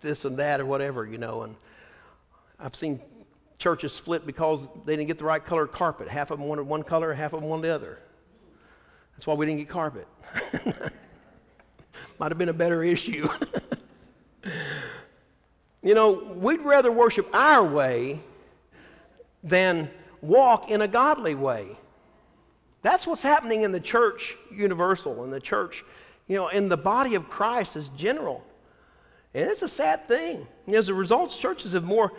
this 0.00 0.24
and 0.24 0.36
that 0.38 0.60
or 0.60 0.66
whatever, 0.66 1.06
you 1.06 1.18
know. 1.18 1.42
And 1.42 1.54
I've 2.58 2.74
seen 2.74 3.00
churches 3.58 3.92
split 3.92 4.26
because 4.26 4.68
they 4.84 4.96
didn't 4.96 5.08
get 5.08 5.18
the 5.18 5.24
right 5.24 5.44
color 5.44 5.66
carpet. 5.66 6.08
Half 6.08 6.30
of 6.30 6.38
them 6.38 6.48
wanted 6.48 6.62
one 6.64 6.82
color, 6.82 7.14
half 7.14 7.32
of 7.32 7.40
them 7.40 7.48
wanted 7.48 7.62
the 7.62 7.74
other. 7.74 7.98
That's 9.14 9.26
why 9.26 9.34
we 9.34 9.46
didn't 9.46 9.60
get 9.60 9.68
carpet. 9.68 10.08
Might 12.18 12.30
have 12.30 12.38
been 12.38 12.48
a 12.48 12.54
better 12.54 12.82
issue. 12.82 13.28
you 15.82 15.94
know, 15.94 16.34
we'd 16.34 16.60
rather 16.60 16.90
worship 16.90 17.28
our 17.34 17.64
way 17.64 18.20
than 19.42 19.90
walk 20.20 20.70
in 20.70 20.82
a 20.82 20.88
godly 20.88 21.34
way. 21.34 21.76
That's 22.82 23.06
what's 23.06 23.22
happening 23.22 23.62
in 23.62 23.72
the 23.72 23.80
church 23.80 24.36
universal, 24.54 25.24
in 25.24 25.30
the 25.30 25.40
church, 25.40 25.84
you 26.26 26.36
know, 26.36 26.48
in 26.48 26.68
the 26.68 26.76
body 26.76 27.14
of 27.14 27.28
Christ 27.28 27.76
as 27.76 27.88
general. 27.90 28.44
And 29.34 29.48
it's 29.48 29.62
a 29.62 29.68
sad 29.68 30.06
thing. 30.08 30.46
As 30.68 30.88
a 30.88 30.94
result, 30.94 31.30
churches 31.30 31.72
have 31.72 31.84
more 31.84 32.12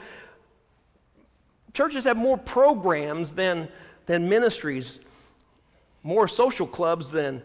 churches 1.73 2.03
have 2.03 2.17
more 2.17 2.37
programs 2.37 3.31
than, 3.31 3.67
than 4.05 4.29
ministries, 4.29 4.99
more 6.03 6.27
social 6.27 6.67
clubs 6.67 7.11
than, 7.11 7.41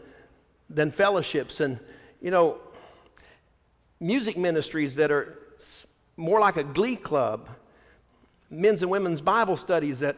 than 0.70 0.91
fellowships, 0.91 1.61
and 1.61 1.79
you 2.20 2.31
know, 2.31 2.59
music 4.01 4.37
ministries 4.37 4.95
that 4.97 5.11
are 5.11 5.39
more 6.16 6.41
like 6.41 6.57
a 6.57 6.64
glee 6.64 6.97
club 6.97 7.49
men's 8.51 8.83
and 8.83 8.91
women's 8.91 9.21
Bible 9.21 9.57
studies 9.57 10.01
that 10.01 10.17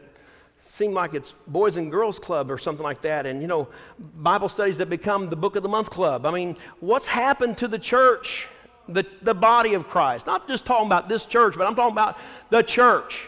seem 0.61 0.93
like 0.93 1.13
it's 1.13 1.33
Boys 1.47 1.77
and 1.77 1.91
Girls 1.91 2.19
Club 2.19 2.51
or 2.51 2.57
something 2.57 2.83
like 2.83 3.01
that, 3.01 3.25
and 3.25 3.41
you 3.41 3.47
know, 3.47 3.67
Bible 3.99 4.49
studies 4.49 4.77
that 4.77 4.89
become 4.89 5.29
the 5.29 5.35
Book 5.35 5.55
of 5.55 5.63
the 5.63 5.69
Month 5.69 5.89
Club. 5.89 6.25
I 6.25 6.31
mean, 6.31 6.55
what's 6.79 7.07
happened 7.07 7.57
to 7.59 7.67
the 7.67 7.79
church, 7.79 8.47
the, 8.87 9.05
the 9.23 9.33
body 9.33 9.73
of 9.73 9.87
Christ? 9.87 10.27
Not 10.27 10.47
just 10.47 10.65
talking 10.65 10.85
about 10.85 11.09
this 11.09 11.25
church, 11.25 11.55
but 11.57 11.67
I'm 11.67 11.75
talking 11.75 11.93
about 11.93 12.17
the 12.49 12.61
church. 12.61 13.27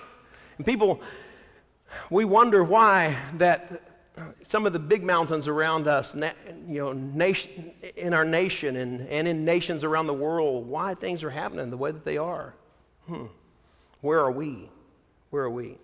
And 0.57 0.65
people, 0.65 1.01
we 2.09 2.25
wonder 2.25 2.63
why 2.63 3.17
that 3.37 3.81
some 4.45 4.67
of 4.67 4.73
the 4.73 4.79
big 4.79 5.03
mountains 5.03 5.47
around 5.47 5.87
us, 5.87 6.13
you 6.13 6.79
know, 6.79 6.93
nation, 6.93 7.71
in 7.95 8.13
our 8.13 8.25
nation 8.25 8.75
and, 8.75 9.07
and 9.09 9.27
in 9.27 9.43
nations 9.43 9.83
around 9.83 10.05
the 10.05 10.13
world, 10.13 10.67
why 10.67 10.93
things 10.93 11.23
are 11.23 11.31
happening 11.31 11.71
the 11.71 11.77
way 11.77 11.91
that 11.91 12.05
they 12.05 12.17
are. 12.17 12.53
Hmm. 13.07 13.25
Where 14.01 14.19
are 14.19 14.31
we? 14.31 14.69
Where 15.33 15.45
are 15.45 15.49
we? 15.49 15.69
You 15.69 15.77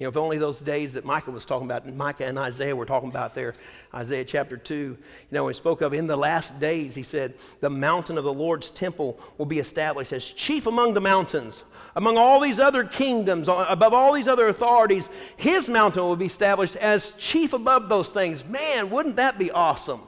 know, 0.00 0.08
if 0.08 0.16
only 0.16 0.36
those 0.36 0.58
days 0.58 0.94
that 0.94 1.04
Micah 1.04 1.30
was 1.30 1.44
talking 1.44 1.66
about, 1.70 1.86
Micah 1.94 2.26
and 2.26 2.36
Isaiah 2.36 2.74
were 2.74 2.86
talking 2.86 3.08
about 3.08 3.36
there, 3.36 3.54
Isaiah 3.94 4.24
chapter 4.24 4.56
2, 4.56 4.74
you 4.74 4.98
know, 5.30 5.46
he 5.46 5.54
spoke 5.54 5.80
of 5.80 5.94
in 5.94 6.08
the 6.08 6.16
last 6.16 6.58
days, 6.58 6.96
he 6.96 7.04
said, 7.04 7.34
the 7.60 7.70
mountain 7.70 8.18
of 8.18 8.24
the 8.24 8.32
Lord's 8.32 8.70
temple 8.70 9.20
will 9.38 9.46
be 9.46 9.60
established 9.60 10.12
as 10.12 10.24
chief 10.24 10.66
among 10.66 10.94
the 10.94 11.00
mountains. 11.00 11.62
Among 11.94 12.18
all 12.18 12.40
these 12.40 12.58
other 12.58 12.82
kingdoms, 12.82 13.46
above 13.46 13.94
all 13.94 14.12
these 14.12 14.26
other 14.26 14.48
authorities, 14.48 15.08
his 15.36 15.68
mountain 15.68 16.02
will 16.02 16.16
be 16.16 16.26
established 16.26 16.74
as 16.74 17.12
chief 17.12 17.52
above 17.52 17.88
those 17.88 18.12
things. 18.12 18.44
Man, 18.44 18.90
wouldn't 18.90 19.14
that 19.14 19.38
be 19.38 19.52
awesome? 19.52 20.00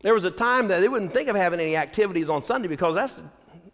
There 0.00 0.14
was 0.14 0.24
a 0.24 0.32
time 0.32 0.66
that 0.66 0.80
they 0.80 0.88
wouldn't 0.88 1.14
think 1.14 1.28
of 1.28 1.36
having 1.36 1.60
any 1.60 1.76
activities 1.76 2.28
on 2.28 2.42
Sunday 2.42 2.66
because 2.66 2.96
that's 2.96 3.22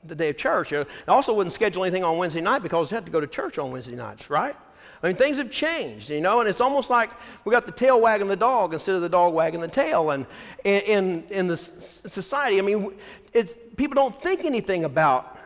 the 0.06 0.14
day 0.14 0.30
of 0.30 0.36
church. 0.36 0.72
I 0.72 0.84
also 1.08 1.32
wouldn't 1.32 1.52
schedule 1.52 1.84
anything 1.84 2.04
on 2.04 2.18
Wednesday 2.18 2.40
night 2.40 2.62
because 2.62 2.92
I 2.92 2.96
had 2.96 3.06
to 3.06 3.12
go 3.12 3.20
to 3.20 3.26
church 3.26 3.58
on 3.58 3.70
Wednesday 3.70 3.96
nights, 3.96 4.30
right? 4.30 4.56
I 5.02 5.08
mean, 5.08 5.16
things 5.16 5.36
have 5.36 5.50
changed, 5.50 6.08
you 6.08 6.22
know, 6.22 6.40
and 6.40 6.48
it's 6.48 6.62
almost 6.62 6.88
like 6.88 7.10
we 7.44 7.52
got 7.52 7.66
the 7.66 7.72
tail 7.72 8.00
wagging 8.00 8.28
the 8.28 8.36
dog 8.36 8.72
instead 8.72 8.94
of 8.94 9.02
the 9.02 9.08
dog 9.08 9.34
wagging 9.34 9.60
the 9.60 9.68
tail. 9.68 10.10
And 10.10 10.24
in, 10.64 11.24
in 11.28 11.46
the 11.46 11.56
society, 11.56 12.58
I 12.58 12.62
mean, 12.62 12.94
it's, 13.34 13.54
people 13.76 13.94
don't 13.96 14.18
think 14.22 14.44
anything 14.44 14.84
about 14.84 15.38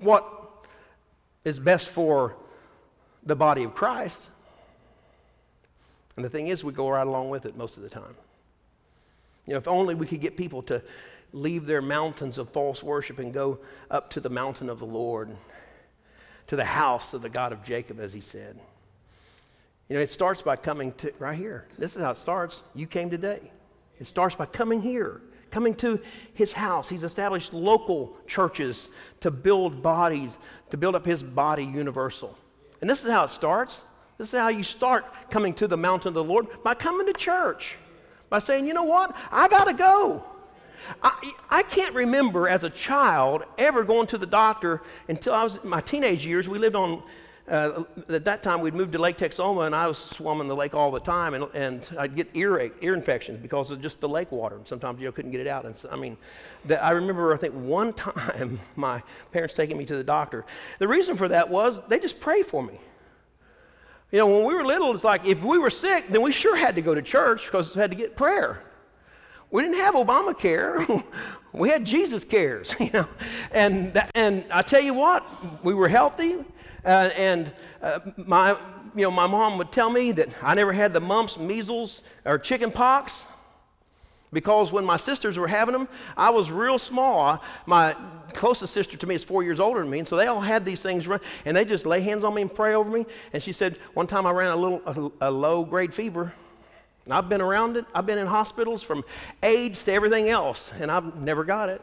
what 0.00 0.28
is 1.44 1.60
best 1.60 1.90
for 1.90 2.34
the 3.22 3.36
body 3.36 3.62
of 3.62 3.74
Christ. 3.74 4.28
And 6.16 6.24
the 6.24 6.30
thing 6.30 6.48
is, 6.48 6.64
we 6.64 6.72
go 6.72 6.88
right 6.88 7.06
along 7.06 7.30
with 7.30 7.46
it 7.46 7.56
most 7.56 7.76
of 7.76 7.82
the 7.82 7.88
time. 7.88 8.14
You 9.46 9.52
know, 9.52 9.58
if 9.58 9.68
only 9.68 9.94
we 9.94 10.06
could 10.06 10.20
get 10.20 10.36
people 10.36 10.62
to 10.62 10.82
leave 11.34 11.66
their 11.66 11.82
mountains 11.82 12.38
of 12.38 12.48
false 12.48 12.82
worship 12.82 13.18
and 13.18 13.34
go 13.34 13.58
up 13.90 14.08
to 14.10 14.20
the 14.20 14.30
mountain 14.30 14.70
of 14.70 14.78
the 14.78 14.86
Lord, 14.86 15.36
to 16.46 16.56
the 16.56 16.64
house 16.64 17.12
of 17.12 17.22
the 17.22 17.28
God 17.28 17.52
of 17.52 17.64
Jacob, 17.64 17.98
as 17.98 18.12
he 18.12 18.20
said. 18.20 18.58
You 19.88 19.96
know, 19.96 20.02
it 20.02 20.10
starts 20.10 20.42
by 20.42 20.54
coming 20.54 20.92
to 20.92 21.12
right 21.18 21.36
here. 21.36 21.66
This 21.76 21.96
is 21.96 22.02
how 22.02 22.12
it 22.12 22.18
starts. 22.18 22.62
You 22.74 22.86
came 22.86 23.10
today. 23.10 23.50
It 23.98 24.06
starts 24.06 24.36
by 24.36 24.46
coming 24.46 24.80
here, 24.80 25.20
coming 25.50 25.74
to 25.76 26.00
his 26.34 26.52
house. 26.52 26.88
He's 26.88 27.04
established 27.04 27.52
local 27.52 28.16
churches 28.28 28.88
to 29.20 29.30
build 29.32 29.82
bodies, 29.82 30.38
to 30.70 30.76
build 30.76 30.94
up 30.94 31.04
his 31.04 31.22
body 31.22 31.64
universal. 31.64 32.38
And 32.80 32.88
this 32.88 33.04
is 33.04 33.10
how 33.10 33.24
it 33.24 33.30
starts. 33.30 33.82
This 34.18 34.32
is 34.32 34.38
how 34.38 34.48
you 34.48 34.62
start 34.62 35.30
coming 35.30 35.52
to 35.54 35.66
the 35.66 35.76
mountain 35.76 36.08
of 36.08 36.14
the 36.14 36.22
Lord 36.22 36.46
by 36.62 36.74
coming 36.74 37.06
to 37.06 37.12
church, 37.12 37.74
by 38.30 38.38
saying, 38.38 38.66
you 38.66 38.72
know 38.72 38.84
what? 38.84 39.16
I 39.32 39.48
got 39.48 39.64
to 39.64 39.74
go. 39.74 40.24
I, 41.02 41.32
I 41.50 41.62
can't 41.62 41.94
remember 41.94 42.48
as 42.48 42.64
a 42.64 42.70
child 42.70 43.44
ever 43.58 43.84
going 43.84 44.06
to 44.08 44.18
the 44.18 44.26
doctor 44.26 44.82
until 45.08 45.34
I 45.34 45.42
was 45.42 45.56
in 45.56 45.68
my 45.68 45.80
teenage 45.80 46.26
years. 46.26 46.48
We 46.48 46.58
lived 46.58 46.76
on, 46.76 47.02
uh, 47.48 47.84
at 48.08 48.24
that 48.24 48.42
time, 48.42 48.60
we'd 48.60 48.74
moved 48.74 48.92
to 48.92 48.98
Lake 48.98 49.16
Texoma, 49.16 49.66
and 49.66 49.74
I 49.74 49.86
was 49.86 49.98
swimming 49.98 50.48
the 50.48 50.56
lake 50.56 50.74
all 50.74 50.90
the 50.90 51.00
time, 51.00 51.34
and, 51.34 51.44
and 51.54 51.86
I'd 51.98 52.16
get 52.16 52.28
ear, 52.34 52.70
ear 52.80 52.94
infections 52.94 53.40
because 53.40 53.70
of 53.70 53.80
just 53.80 54.00
the 54.00 54.08
lake 54.08 54.32
water. 54.32 54.56
And 54.56 54.66
sometimes 54.66 55.00
you 55.00 55.06
know, 55.06 55.12
couldn't 55.12 55.30
get 55.30 55.40
it 55.40 55.46
out. 55.46 55.64
And 55.64 55.76
so, 55.76 55.88
I 55.90 55.96
mean, 55.96 56.16
I 56.68 56.90
remember, 56.90 57.34
I 57.34 57.36
think, 57.36 57.54
one 57.54 57.92
time 57.94 58.60
my 58.76 59.02
parents 59.32 59.54
taking 59.54 59.76
me 59.76 59.84
to 59.86 59.96
the 59.96 60.04
doctor. 60.04 60.44
The 60.78 60.88
reason 60.88 61.16
for 61.16 61.28
that 61.28 61.48
was 61.48 61.80
they 61.88 61.98
just 61.98 62.20
pray 62.20 62.42
for 62.42 62.62
me. 62.62 62.78
You 64.12 64.18
know, 64.18 64.26
when 64.28 64.44
we 64.44 64.54
were 64.54 64.64
little, 64.64 64.94
it's 64.94 65.02
like 65.02 65.26
if 65.26 65.42
we 65.42 65.58
were 65.58 65.70
sick, 65.70 66.06
then 66.08 66.22
we 66.22 66.30
sure 66.30 66.54
had 66.54 66.76
to 66.76 66.82
go 66.82 66.94
to 66.94 67.02
church 67.02 67.46
because 67.46 67.74
we 67.74 67.80
had 67.80 67.90
to 67.90 67.96
get 67.96 68.16
prayer. 68.16 68.62
We 69.54 69.62
didn't 69.62 69.76
have 69.76 69.94
Obamacare. 69.94 71.04
we 71.52 71.68
had 71.68 71.84
Jesus 71.84 72.24
cares, 72.24 72.74
you 72.80 72.90
know. 72.92 73.06
And, 73.52 74.02
and 74.16 74.44
I 74.50 74.62
tell 74.62 74.80
you 74.80 74.94
what, 74.94 75.64
we 75.64 75.74
were 75.74 75.86
healthy. 75.86 76.38
Uh, 76.84 76.88
and 77.14 77.52
uh, 77.80 78.00
my, 78.16 78.58
you 78.96 79.02
know, 79.02 79.12
my 79.12 79.28
mom 79.28 79.56
would 79.58 79.70
tell 79.70 79.90
me 79.90 80.10
that 80.10 80.30
I 80.42 80.54
never 80.54 80.72
had 80.72 80.92
the 80.92 80.98
mumps, 80.98 81.38
measles, 81.38 82.02
or 82.24 82.36
chicken 82.36 82.72
pox 82.72 83.26
because 84.32 84.72
when 84.72 84.84
my 84.84 84.96
sisters 84.96 85.38
were 85.38 85.46
having 85.46 85.72
them, 85.72 85.86
I 86.16 86.30
was 86.30 86.50
real 86.50 86.76
small. 86.76 87.40
My 87.66 87.94
closest 88.32 88.72
sister 88.74 88.96
to 88.96 89.06
me 89.06 89.14
is 89.14 89.22
four 89.22 89.44
years 89.44 89.60
older 89.60 89.82
than 89.82 89.88
me, 89.88 90.00
and 90.00 90.08
so 90.08 90.16
they 90.16 90.26
all 90.26 90.40
had 90.40 90.64
these 90.64 90.82
things, 90.82 91.06
run, 91.06 91.20
and 91.44 91.56
they 91.56 91.64
just 91.64 91.86
lay 91.86 92.00
hands 92.00 92.24
on 92.24 92.34
me 92.34 92.42
and 92.42 92.52
pray 92.52 92.74
over 92.74 92.90
me. 92.90 93.06
And 93.32 93.40
she 93.40 93.52
said 93.52 93.78
one 93.94 94.08
time 94.08 94.26
I 94.26 94.32
ran 94.32 94.50
a 94.50 94.56
little 94.56 95.12
a, 95.20 95.28
a 95.28 95.30
low 95.30 95.64
grade 95.64 95.94
fever, 95.94 96.34
and 97.04 97.12
I've 97.12 97.28
been 97.28 97.40
around 97.40 97.76
it. 97.76 97.84
I've 97.94 98.06
been 98.06 98.18
in 98.18 98.26
hospitals 98.26 98.82
from 98.82 99.04
AIDS 99.42 99.84
to 99.84 99.92
everything 99.92 100.28
else, 100.28 100.72
and 100.80 100.90
I've 100.90 101.16
never 101.16 101.44
got 101.44 101.68
it. 101.68 101.82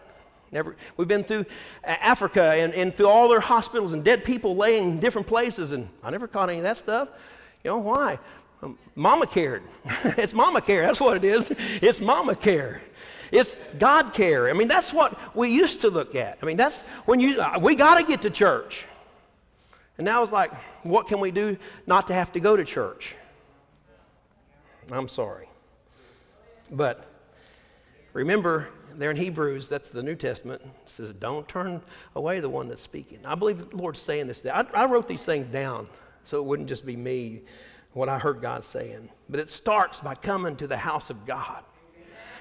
Never. 0.51 0.75
We've 0.97 1.07
been 1.07 1.23
through 1.23 1.45
Africa 1.83 2.43
and, 2.43 2.73
and 2.73 2.95
through 2.95 3.07
all 3.07 3.29
their 3.29 3.39
hospitals 3.39 3.93
and 3.93 4.03
dead 4.03 4.23
people 4.23 4.55
laying 4.55 4.91
in 4.91 4.99
different 4.99 5.27
places, 5.27 5.71
and 5.71 5.87
I 6.03 6.09
never 6.09 6.27
caught 6.27 6.49
any 6.49 6.57
of 6.57 6.63
that 6.63 6.77
stuff. 6.77 7.07
You 7.63 7.71
know 7.71 7.77
why? 7.77 8.19
Um, 8.61 8.77
mama 8.95 9.27
cared. 9.27 9.63
it's 10.03 10.33
mama 10.33 10.61
care. 10.61 10.81
That's 10.85 10.99
what 10.99 11.15
it 11.15 11.23
is. 11.23 11.49
It's 11.81 12.01
mama 12.01 12.35
care. 12.35 12.81
It's 13.31 13.55
God 13.79 14.11
care. 14.13 14.49
I 14.49 14.53
mean, 14.53 14.67
that's 14.67 14.91
what 14.91 15.17
we 15.35 15.49
used 15.49 15.81
to 15.81 15.89
look 15.89 16.15
at. 16.15 16.37
I 16.41 16.45
mean, 16.45 16.57
that's 16.57 16.81
when 17.05 17.21
you, 17.21 17.39
uh, 17.39 17.57
we 17.61 17.75
got 17.75 17.97
to 17.97 18.05
get 18.05 18.21
to 18.23 18.29
church. 18.29 18.85
And 19.97 20.03
now 20.03 20.21
it's 20.21 20.33
like, 20.33 20.51
what 20.83 21.07
can 21.07 21.21
we 21.21 21.31
do 21.31 21.55
not 21.87 22.07
to 22.07 22.13
have 22.13 22.33
to 22.33 22.41
go 22.41 22.57
to 22.57 22.65
church? 22.65 23.15
I'm 24.89 25.07
sorry. 25.07 25.49
But 26.71 27.05
remember, 28.13 28.69
there 28.95 29.11
in 29.11 29.17
Hebrews, 29.17 29.69
that's 29.69 29.89
the 29.89 30.03
New 30.03 30.15
Testament, 30.15 30.61
says, 30.85 31.13
don't 31.13 31.47
turn 31.47 31.81
away 32.15 32.39
the 32.39 32.49
one 32.49 32.67
that's 32.67 32.81
speaking. 32.81 33.19
I 33.25 33.35
believe 33.35 33.69
the 33.69 33.75
Lord's 33.75 33.99
saying 33.99 34.27
this. 34.27 34.41
I, 34.45 34.65
I 34.73 34.85
wrote 34.85 35.07
these 35.07 35.23
things 35.23 35.51
down 35.51 35.87
so 36.23 36.37
it 36.37 36.45
wouldn't 36.45 36.69
just 36.69 36.85
be 36.85 36.95
me, 36.95 37.41
what 37.93 38.09
I 38.09 38.17
heard 38.17 38.41
God 38.41 38.63
saying. 38.63 39.09
But 39.29 39.39
it 39.39 39.49
starts 39.49 39.99
by 39.99 40.15
coming 40.15 40.55
to 40.57 40.67
the 40.67 40.77
house 40.77 41.09
of 41.09 41.25
God. 41.25 41.63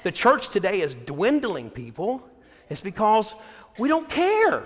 The 0.02 0.12
church 0.12 0.48
today 0.48 0.80
is 0.80 0.94
dwindling 0.94 1.70
people. 1.70 2.22
It's 2.68 2.80
because 2.80 3.34
we 3.78 3.88
don't 3.88 4.08
care. 4.08 4.64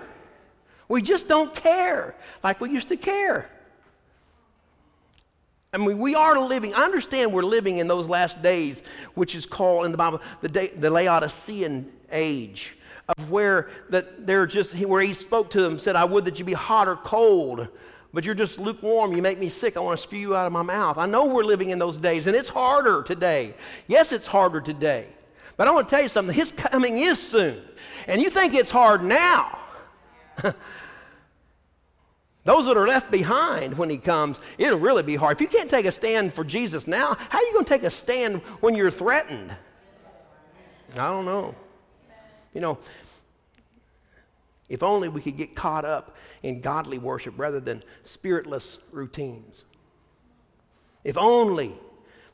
We 0.87 1.01
just 1.01 1.27
don't 1.27 1.53
care 1.55 2.15
like 2.43 2.61
we 2.61 2.69
used 2.69 2.89
to 2.89 2.97
care. 2.97 3.49
I 5.75 5.77
mean, 5.77 5.99
we 5.99 6.15
are 6.15 6.39
living, 6.39 6.73
I 6.73 6.83
understand 6.83 7.33
we're 7.33 7.43
living 7.43 7.77
in 7.77 7.87
those 7.89 8.07
last 8.07 8.41
days, 8.41 8.81
which 9.15 9.35
is 9.35 9.45
called 9.45 9.85
in 9.85 9.91
the 9.91 9.97
Bible 9.97 10.21
the, 10.39 10.47
day, 10.47 10.67
the 10.69 10.89
Laodicean 10.89 11.91
age, 12.13 12.77
of 13.09 13.29
where 13.29 13.69
that 13.89 14.25
they're 14.25 14.47
just, 14.47 14.73
where 14.73 15.01
he 15.01 15.13
spoke 15.13 15.49
to 15.49 15.61
them, 15.61 15.77
said, 15.77 15.97
I 15.97 16.05
would 16.05 16.23
that 16.25 16.39
you 16.39 16.45
be 16.45 16.53
hot 16.53 16.87
or 16.87 16.95
cold, 16.95 17.67
but 18.13 18.23
you're 18.23 18.33
just 18.33 18.57
lukewarm. 18.57 19.11
You 19.11 19.21
make 19.21 19.37
me 19.37 19.49
sick. 19.49 19.75
I 19.75 19.81
want 19.81 19.99
to 19.99 20.01
spew 20.01 20.17
you 20.17 20.33
out 20.33 20.47
of 20.47 20.53
my 20.53 20.61
mouth. 20.61 20.97
I 20.97 21.07
know 21.07 21.25
we're 21.25 21.43
living 21.43 21.71
in 21.71 21.77
those 21.77 21.99
days, 21.99 22.27
and 22.27 22.37
it's 22.37 22.47
harder 22.47 23.03
today. 23.03 23.53
Yes, 23.87 24.13
it's 24.13 24.27
harder 24.27 24.61
today. 24.61 25.07
But 25.57 25.67
I 25.67 25.71
want 25.71 25.89
to 25.89 25.93
tell 25.93 26.01
you 26.01 26.09
something. 26.09 26.33
His 26.33 26.53
coming 26.53 26.99
is 26.99 27.21
soon. 27.21 27.61
And 28.07 28.21
you 28.21 28.29
think 28.29 28.53
it's 28.53 28.71
hard 28.71 29.03
now. 29.03 29.59
Those 32.45 32.67
that 32.67 32.77
are 32.77 32.87
left 32.87 33.09
behind 33.09 33.75
when 33.75 33.89
he 33.89 33.97
comes, 33.97 34.39
it'll 34.59 34.79
really 34.79 35.01
be 35.01 35.15
hard. 35.15 35.37
If 35.37 35.41
you 35.41 35.47
can't 35.47 35.69
take 35.69 35.87
a 35.87 35.91
stand 35.91 36.31
for 36.31 36.43
Jesus 36.43 36.85
now, 36.85 37.17
how 37.29 37.39
are 37.39 37.43
you 37.43 37.53
going 37.53 37.65
to 37.65 37.69
take 37.69 37.83
a 37.83 37.89
stand 37.89 38.41
when 38.61 38.75
you're 38.75 38.91
threatened? 38.91 39.51
I 40.93 41.07
don't 41.07 41.25
know. 41.25 41.55
You 42.53 42.61
know, 42.61 42.77
if 44.69 44.83
only 44.83 45.09
we 45.09 45.21
could 45.21 45.35
get 45.37 45.55
caught 45.55 45.85
up 45.85 46.15
in 46.43 46.61
godly 46.61 46.99
worship 46.99 47.33
rather 47.37 47.59
than 47.59 47.83
spiritless 48.03 48.77
routines. 48.91 49.63
If 51.03 51.17
only 51.17 51.73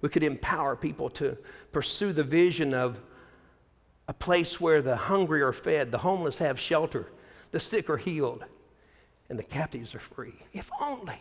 we 0.02 0.10
could 0.10 0.24
empower 0.24 0.76
people 0.76 1.10
to 1.12 1.38
pursue 1.72 2.12
the 2.12 2.24
vision 2.24 2.74
of 2.74 3.00
a 4.10 4.14
place 4.14 4.60
where 4.60 4.82
the 4.82 4.98
hungry 4.98 5.42
are 5.42 5.54
fed, 5.54 5.90
the 5.90 6.00
homeless 6.00 6.38
have 6.40 6.60
shelter, 6.60 7.08
the 7.52 7.62
sick 7.62 7.90
are 7.90 7.98
healed 7.98 8.44
and 9.32 9.40
the 9.40 9.44
captives 9.44 9.96
are 9.96 10.00
free. 10.00 10.36
If 10.52 10.70
only. 10.82 11.16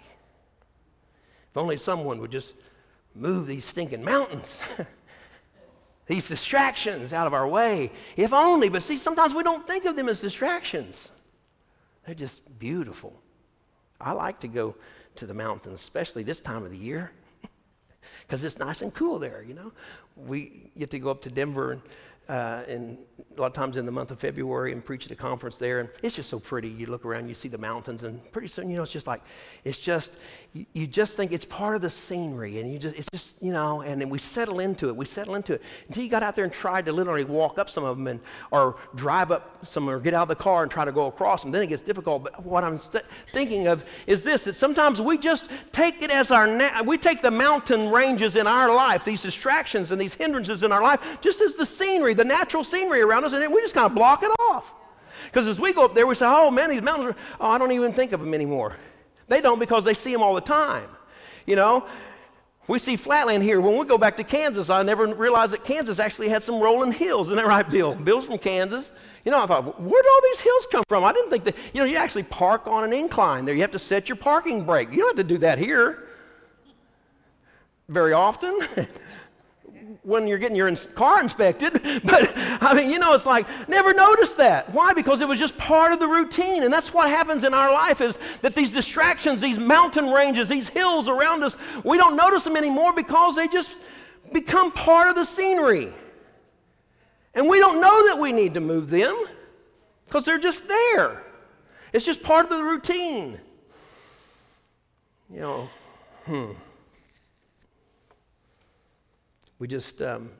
If 1.50 1.56
only 1.56 1.76
someone 1.76 2.20
would 2.20 2.32
just 2.32 2.54
move 3.14 3.46
these 3.46 3.64
stinking 3.64 4.04
mountains, 4.04 4.48
these 6.06 6.26
distractions 6.26 7.12
out 7.12 7.28
of 7.28 7.34
our 7.34 7.46
way. 7.46 7.92
If 8.16 8.32
only. 8.32 8.68
But 8.68 8.82
see, 8.82 8.96
sometimes 8.96 9.32
we 9.32 9.44
don't 9.44 9.64
think 9.64 9.84
of 9.84 9.94
them 9.94 10.08
as 10.08 10.20
distractions, 10.20 11.12
they're 12.04 12.16
just 12.16 12.42
beautiful. 12.58 13.14
I 14.00 14.10
like 14.10 14.40
to 14.40 14.48
go 14.48 14.74
to 15.14 15.26
the 15.26 15.34
mountains, 15.34 15.78
especially 15.78 16.24
this 16.24 16.40
time 16.40 16.64
of 16.64 16.72
the 16.72 16.78
year, 16.78 17.12
because 18.26 18.42
it's 18.42 18.58
nice 18.58 18.82
and 18.82 18.92
cool 18.92 19.20
there, 19.20 19.44
you 19.46 19.54
know. 19.54 19.70
We 20.16 20.72
get 20.76 20.90
to 20.90 20.98
go 20.98 21.10
up 21.10 21.22
to 21.22 21.30
Denver 21.30 21.72
and 21.72 21.82
uh, 22.30 22.62
and 22.68 22.96
a 23.36 23.40
lot 23.40 23.48
of 23.48 23.52
times 23.52 23.76
in 23.76 23.84
the 23.84 23.92
month 23.92 24.12
of 24.12 24.20
February 24.20 24.72
and 24.72 24.84
preach 24.84 25.04
at 25.04 25.10
a 25.10 25.16
conference 25.16 25.58
there. 25.58 25.80
And 25.80 25.88
it's 26.02 26.14
just 26.14 26.30
so 26.30 26.38
pretty. 26.38 26.68
You 26.68 26.86
look 26.86 27.04
around, 27.04 27.28
you 27.28 27.34
see 27.34 27.48
the 27.48 27.58
mountains, 27.58 28.04
and 28.04 28.20
pretty 28.30 28.48
soon, 28.48 28.70
you 28.70 28.76
know, 28.76 28.84
it's 28.84 28.92
just 28.92 29.08
like, 29.08 29.22
it's 29.64 29.78
just, 29.78 30.12
you, 30.52 30.86
just 30.86 31.16
think 31.16 31.32
it's 31.32 31.44
part 31.44 31.76
of 31.76 31.82
the 31.82 31.90
scenery. 31.90 32.60
And 32.60 32.72
you 32.72 32.78
just, 32.78 32.96
it's 32.96 33.08
just, 33.12 33.36
you 33.40 33.52
know, 33.52 33.82
and 33.82 34.00
then 34.00 34.10
we 34.10 34.18
settle 34.18 34.60
into 34.60 34.88
it. 34.88 34.96
We 34.96 35.04
settle 35.04 35.36
into 35.36 35.54
it 35.54 35.62
until 35.86 36.02
you 36.02 36.10
got 36.10 36.22
out 36.22 36.34
there 36.34 36.44
and 36.44 36.52
tried 36.52 36.86
to 36.86 36.92
literally 36.92 37.24
walk 37.24 37.58
up 37.58 37.70
some 37.70 37.84
of 37.84 37.96
them 37.96 38.06
and, 38.08 38.20
or 38.50 38.76
drive 38.96 39.30
up 39.30 39.64
some 39.66 39.88
or 39.88 40.00
get 40.00 40.12
out 40.12 40.22
of 40.22 40.28
the 40.28 40.34
car 40.34 40.62
and 40.62 40.70
try 40.70 40.84
to 40.84 40.92
go 40.92 41.06
across 41.06 41.42
them. 41.42 41.52
Then 41.52 41.62
it 41.62 41.68
gets 41.68 41.82
difficult. 41.82 42.24
But 42.24 42.44
what 42.44 42.64
I'm 42.64 42.78
st- 42.78 43.04
thinking 43.28 43.68
of 43.68 43.84
is 44.06 44.24
this 44.24 44.44
that 44.44 44.56
sometimes 44.56 45.00
we 45.00 45.18
just 45.18 45.48
take 45.72 46.02
it 46.02 46.10
as 46.10 46.30
our, 46.30 46.46
na- 46.46 46.82
we 46.82 46.98
take 46.98 47.22
the 47.22 47.30
mountain 47.30 47.90
ranges 47.90 48.36
in 48.36 48.46
our 48.46 48.74
life, 48.74 49.04
these 49.04 49.22
distractions 49.22 49.92
and 49.92 50.00
these 50.00 50.14
hindrances 50.14 50.62
in 50.62 50.72
our 50.72 50.82
life, 50.82 51.00
just 51.20 51.40
as 51.40 51.54
the 51.54 51.66
scenery 51.66 52.14
the 52.14 52.24
natural 52.24 52.64
scenery 52.64 53.02
around 53.02 53.24
us, 53.24 53.32
and 53.32 53.52
we 53.52 53.60
just 53.60 53.74
kind 53.74 53.86
of 53.86 53.94
block 53.94 54.22
it 54.22 54.30
off. 54.50 54.74
Because 55.24 55.46
as 55.46 55.60
we 55.60 55.72
go 55.72 55.84
up 55.84 55.94
there, 55.94 56.06
we 56.06 56.14
say, 56.14 56.26
oh 56.26 56.50
man, 56.50 56.70
these 56.70 56.82
mountains 56.82 57.14
are, 57.14 57.16
oh, 57.40 57.50
I 57.50 57.58
don't 57.58 57.72
even 57.72 57.92
think 57.92 58.12
of 58.12 58.20
them 58.20 58.34
anymore. 58.34 58.76
They 59.30 59.40
don't 59.40 59.60
because 59.60 59.84
they 59.84 59.94
see 59.94 60.12
them 60.12 60.22
all 60.22 60.34
the 60.34 60.40
time. 60.40 60.88
You 61.46 61.54
know, 61.54 61.86
we 62.66 62.80
see 62.80 62.96
flatland 62.96 63.44
here. 63.44 63.60
When 63.60 63.78
we 63.78 63.86
go 63.86 63.96
back 63.96 64.16
to 64.16 64.24
Kansas, 64.24 64.70
I 64.70 64.82
never 64.82 65.06
realized 65.06 65.52
that 65.52 65.62
Kansas 65.62 66.00
actually 66.00 66.28
had 66.28 66.42
some 66.42 66.60
rolling 66.60 66.90
hills. 66.90 67.28
Isn't 67.28 67.36
that 67.36 67.46
right, 67.46 67.68
Bill? 67.68 67.94
Bill's 67.94 68.24
from 68.24 68.38
Kansas. 68.38 68.90
You 69.24 69.30
know, 69.30 69.40
I 69.40 69.46
thought, 69.46 69.80
where 69.80 70.02
did 70.02 70.08
all 70.10 70.20
these 70.32 70.40
hills 70.40 70.66
come 70.72 70.82
from? 70.88 71.04
I 71.04 71.12
didn't 71.12 71.30
think 71.30 71.44
that, 71.44 71.54
you 71.72 71.80
know, 71.80 71.86
you 71.86 71.96
actually 71.96 72.24
park 72.24 72.66
on 72.66 72.82
an 72.82 72.92
incline 72.92 73.44
there. 73.44 73.54
You 73.54 73.60
have 73.60 73.70
to 73.70 73.78
set 73.78 74.08
your 74.08 74.16
parking 74.16 74.64
brake. 74.64 74.90
You 74.90 74.98
don't 74.98 75.16
have 75.16 75.26
to 75.28 75.32
do 75.34 75.38
that 75.38 75.58
here 75.58 76.08
very 77.88 78.12
often. 78.12 78.58
when 80.02 80.26
you're 80.26 80.38
getting 80.38 80.56
your 80.56 80.74
car 80.94 81.20
inspected. 81.20 81.80
But 82.04 82.32
I 82.36 82.74
mean, 82.74 82.90
you 82.90 82.98
know, 82.98 83.12
it's 83.12 83.26
like 83.26 83.46
never 83.68 83.92
noticed 83.92 84.36
that. 84.38 84.72
Why? 84.72 84.92
Because 84.92 85.20
it 85.20 85.28
was 85.28 85.38
just 85.38 85.56
part 85.58 85.92
of 85.92 85.98
the 85.98 86.08
routine. 86.08 86.62
And 86.62 86.72
that's 86.72 86.94
what 86.94 87.08
happens 87.08 87.44
in 87.44 87.54
our 87.54 87.72
life 87.72 88.00
is 88.00 88.18
that 88.42 88.54
these 88.54 88.70
distractions, 88.70 89.40
these 89.40 89.58
mountain 89.58 90.10
ranges, 90.10 90.48
these 90.48 90.68
hills 90.68 91.08
around 91.08 91.42
us, 91.42 91.56
we 91.84 91.96
don't 91.96 92.16
notice 92.16 92.44
them 92.44 92.56
anymore 92.56 92.92
because 92.92 93.36
they 93.36 93.48
just 93.48 93.74
become 94.32 94.72
part 94.72 95.08
of 95.08 95.14
the 95.14 95.24
scenery. 95.24 95.92
And 97.34 97.48
we 97.48 97.58
don't 97.58 97.80
know 97.80 98.06
that 98.08 98.18
we 98.18 98.32
need 98.32 98.54
to 98.54 98.60
move 98.60 98.90
them 98.90 99.16
because 100.06 100.24
they're 100.24 100.38
just 100.38 100.66
there. 100.66 101.22
It's 101.92 102.04
just 102.04 102.22
part 102.22 102.50
of 102.50 102.56
the 102.56 102.64
routine. 102.64 103.38
You 105.32 105.40
know, 105.40 105.70
hmm. 106.24 106.52
We 109.60 109.68
just, 109.68 110.02
um, 110.02 110.30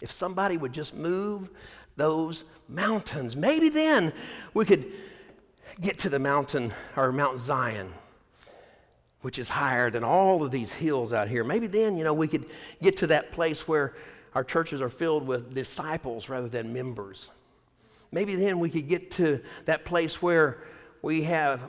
if 0.00 0.10
somebody 0.10 0.56
would 0.56 0.72
just 0.72 0.94
move 0.94 1.50
those 1.96 2.44
mountains, 2.68 3.36
maybe 3.36 3.68
then 3.68 4.12
we 4.54 4.64
could 4.64 4.90
get 5.80 5.98
to 5.98 6.08
the 6.08 6.18
mountain 6.18 6.72
or 6.96 7.12
Mount 7.12 7.38
Zion, 7.40 7.92
which 9.20 9.38
is 9.38 9.48
higher 9.48 9.90
than 9.90 10.04
all 10.04 10.44
of 10.44 10.52
these 10.52 10.72
hills 10.72 11.12
out 11.12 11.28
here. 11.28 11.42
Maybe 11.42 11.66
then, 11.66 11.98
you 11.98 12.04
know, 12.04 12.14
we 12.14 12.28
could 12.28 12.46
get 12.80 12.96
to 12.98 13.08
that 13.08 13.32
place 13.32 13.66
where 13.66 13.94
our 14.34 14.44
churches 14.44 14.80
are 14.80 14.88
filled 14.88 15.26
with 15.26 15.52
disciples 15.52 16.28
rather 16.28 16.48
than 16.48 16.72
members. 16.72 17.30
Maybe 18.12 18.36
then 18.36 18.60
we 18.60 18.70
could 18.70 18.88
get 18.88 19.10
to 19.12 19.40
that 19.64 19.84
place 19.84 20.22
where 20.22 20.62
we 21.02 21.22
have 21.24 21.68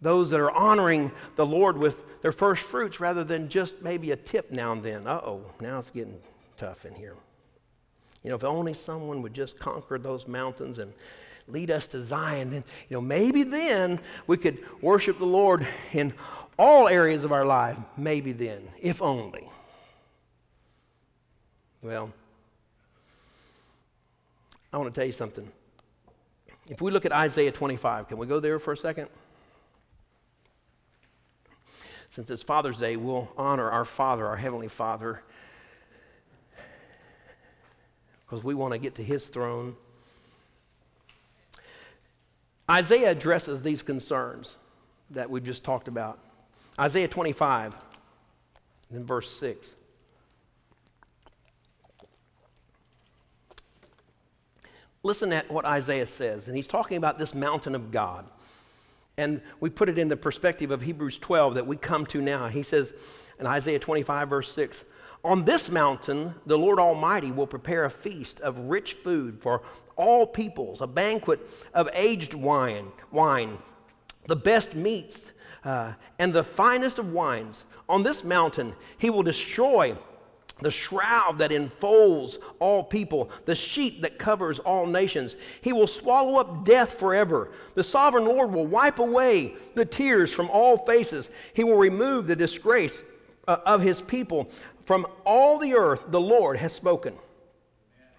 those 0.00 0.30
that 0.30 0.40
are 0.40 0.50
honoring 0.50 1.12
the 1.36 1.46
Lord 1.46 1.76
with 1.76 2.04
their 2.22 2.32
first 2.32 2.62
fruits 2.62 3.00
rather 3.00 3.24
than 3.24 3.48
just 3.48 3.82
maybe 3.82 4.10
a 4.12 4.16
tip 4.16 4.50
now 4.50 4.72
and 4.72 4.82
then. 4.82 5.06
Uh 5.06 5.20
oh, 5.24 5.44
now 5.60 5.78
it's 5.78 5.90
getting 5.90 6.18
tough 6.56 6.84
in 6.84 6.94
here. 6.94 7.14
You 8.22 8.30
know, 8.30 8.36
if 8.36 8.44
only 8.44 8.74
someone 8.74 9.22
would 9.22 9.34
just 9.34 9.58
conquer 9.58 9.98
those 9.98 10.26
mountains 10.26 10.78
and 10.78 10.92
lead 11.46 11.70
us 11.70 11.86
to 11.88 12.04
Zion, 12.04 12.50
then, 12.50 12.64
you 12.88 12.96
know, 12.96 13.00
maybe 13.00 13.42
then 13.42 14.00
we 14.26 14.36
could 14.36 14.58
worship 14.82 15.18
the 15.18 15.24
Lord 15.24 15.66
in 15.92 16.12
all 16.58 16.88
areas 16.88 17.24
of 17.24 17.32
our 17.32 17.44
life. 17.44 17.76
Maybe 17.96 18.32
then, 18.32 18.68
if 18.80 19.00
only. 19.00 19.48
Well, 21.80 22.12
I 24.72 24.76
want 24.76 24.92
to 24.92 25.00
tell 25.00 25.06
you 25.06 25.12
something. 25.12 25.48
If 26.68 26.82
we 26.82 26.90
look 26.90 27.06
at 27.06 27.12
Isaiah 27.12 27.52
25, 27.52 28.08
can 28.08 28.18
we 28.18 28.26
go 28.26 28.40
there 28.40 28.58
for 28.58 28.72
a 28.72 28.76
second? 28.76 29.08
Since 32.18 32.30
it's 32.30 32.42
Father's 32.42 32.78
Day, 32.78 32.96
we'll 32.96 33.28
honor 33.36 33.70
our 33.70 33.84
Father, 33.84 34.26
our 34.26 34.36
Heavenly 34.36 34.66
Father, 34.66 35.22
because 38.26 38.42
we 38.42 38.56
want 38.56 38.72
to 38.72 38.78
get 38.78 38.96
to 38.96 39.04
His 39.04 39.28
throne. 39.28 39.76
Isaiah 42.68 43.12
addresses 43.12 43.62
these 43.62 43.84
concerns 43.84 44.56
that 45.10 45.30
we've 45.30 45.44
just 45.44 45.62
talked 45.62 45.86
about. 45.86 46.18
Isaiah 46.80 47.06
25, 47.06 47.76
in 48.92 49.04
verse 49.04 49.30
6. 49.38 49.76
Listen 55.04 55.32
at 55.32 55.48
what 55.52 55.64
Isaiah 55.64 56.08
says, 56.08 56.48
and 56.48 56.56
he's 56.56 56.66
talking 56.66 56.96
about 56.96 57.16
this 57.16 57.32
mountain 57.32 57.76
of 57.76 57.92
God. 57.92 58.24
And 59.18 59.42
we 59.58 59.68
put 59.68 59.88
it 59.88 59.98
in 59.98 60.08
the 60.08 60.16
perspective 60.16 60.70
of 60.70 60.80
Hebrews 60.80 61.18
12 61.18 61.56
that 61.56 61.66
we 61.66 61.76
come 61.76 62.06
to 62.06 62.22
now. 62.22 62.46
He 62.46 62.62
says, 62.62 62.94
in 63.40 63.46
Isaiah 63.46 63.80
25, 63.80 64.30
verse 64.30 64.52
6. 64.52 64.84
On 65.24 65.44
this 65.44 65.70
mountain, 65.70 66.32
the 66.46 66.56
Lord 66.56 66.78
Almighty 66.78 67.32
will 67.32 67.46
prepare 67.46 67.84
a 67.84 67.90
feast 67.90 68.40
of 68.40 68.56
rich 68.58 68.94
food 68.94 69.42
for 69.42 69.62
all 69.96 70.24
peoples, 70.24 70.80
a 70.80 70.86
banquet 70.86 71.40
of 71.74 71.90
aged 71.92 72.32
wine, 72.32 72.86
wine, 73.10 73.58
the 74.28 74.36
best 74.36 74.76
meats, 74.76 75.32
uh, 75.64 75.94
and 76.20 76.32
the 76.32 76.44
finest 76.44 77.00
of 77.00 77.12
wines. 77.12 77.64
On 77.88 78.04
this 78.04 78.22
mountain, 78.22 78.72
he 78.98 79.10
will 79.10 79.24
destroy 79.24 79.98
the 80.60 80.70
shroud 80.70 81.38
that 81.38 81.52
enfolds 81.52 82.38
all 82.58 82.82
people, 82.82 83.30
the 83.44 83.54
sheet 83.54 84.02
that 84.02 84.18
covers 84.18 84.58
all 84.58 84.86
nations. 84.86 85.36
He 85.60 85.72
will 85.72 85.86
swallow 85.86 86.36
up 86.36 86.64
death 86.64 86.98
forever. 86.98 87.50
The 87.74 87.84
sovereign 87.84 88.24
Lord 88.24 88.52
will 88.52 88.66
wipe 88.66 88.98
away 88.98 89.54
the 89.74 89.84
tears 89.84 90.32
from 90.32 90.50
all 90.50 90.78
faces. 90.78 91.28
He 91.54 91.64
will 91.64 91.76
remove 91.76 92.26
the 92.26 92.36
disgrace 92.36 93.02
uh, 93.46 93.58
of 93.64 93.80
his 93.80 94.00
people 94.00 94.50
from 94.84 95.06
all 95.24 95.58
the 95.58 95.74
earth. 95.74 96.02
The 96.08 96.20
Lord 96.20 96.56
has 96.56 96.72
spoken. 96.72 97.14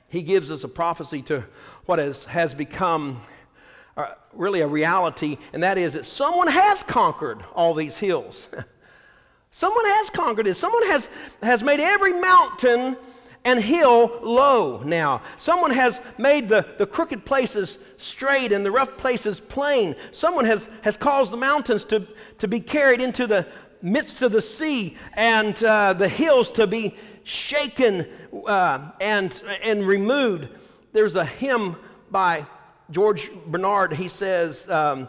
He 0.07 0.23
gives 0.23 0.49
us 0.49 0.63
a 0.63 0.69
prophecy 0.69 1.21
to 1.23 1.43
what 1.85 1.99
has, 1.99 2.23
has 2.25 2.53
become 2.53 3.21
uh, 3.97 4.13
really 4.33 4.61
a 4.61 4.67
reality, 4.67 5.37
and 5.53 5.61
that 5.61 5.77
is 5.77 5.93
that 5.93 6.05
someone 6.05 6.47
has 6.47 6.83
conquered 6.83 7.45
all 7.53 7.73
these 7.73 7.97
hills. 7.97 8.47
Someone 9.51 9.85
has 9.85 10.09
conquered 10.09 10.47
it. 10.47 10.55
Someone 10.55 10.85
has, 10.87 11.09
has 11.41 11.63
made 11.63 11.79
every 11.79 12.13
mountain 12.13 12.95
and 13.45 13.59
hill 13.61 14.19
low 14.21 14.81
now. 14.83 15.21
Someone 15.37 15.71
has 15.71 16.01
made 16.17 16.49
the, 16.49 16.65
the 16.77 16.85
crooked 16.85 17.25
places 17.25 17.77
straight 17.97 18.51
and 18.51 18.65
the 18.65 18.71
rough 18.71 18.97
places 18.97 19.39
plain. 19.39 19.95
Someone 20.11 20.45
has, 20.45 20.69
has 20.83 20.97
caused 20.97 21.31
the 21.31 21.37
mountains 21.37 21.85
to, 21.85 22.07
to 22.37 22.47
be 22.47 22.59
carried 22.59 23.01
into 23.01 23.27
the 23.27 23.47
midst 23.81 24.21
of 24.21 24.31
the 24.31 24.41
sea 24.41 24.97
and 25.13 25.63
uh, 25.63 25.93
the 25.93 26.07
hills 26.07 26.51
to 26.51 26.67
be 26.67 26.95
shaken 27.23 28.07
uh, 28.45 28.91
and, 28.99 29.41
and 29.63 29.87
removed. 29.87 30.49
There's 30.91 31.15
a 31.15 31.25
hymn 31.25 31.77
by 32.11 32.45
George 32.91 33.29
Bennard. 33.47 33.93
He 33.93 34.09
says 34.09 34.69
um, 34.69 35.07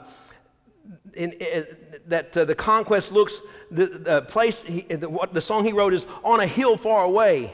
in, 1.14 1.32
in, 1.32 1.66
that 2.06 2.36
uh, 2.36 2.44
the 2.44 2.54
conquest 2.54 3.12
looks 3.12 3.40
the, 3.70 3.86
the 3.86 4.22
place, 4.22 4.62
he, 4.62 4.82
the, 4.82 5.08
what, 5.08 5.32
the 5.32 5.40
song 5.40 5.64
he 5.64 5.72
wrote 5.72 5.94
is 5.94 6.06
On 6.24 6.40
a 6.40 6.46
Hill 6.46 6.76
Far 6.76 7.04
Away 7.04 7.52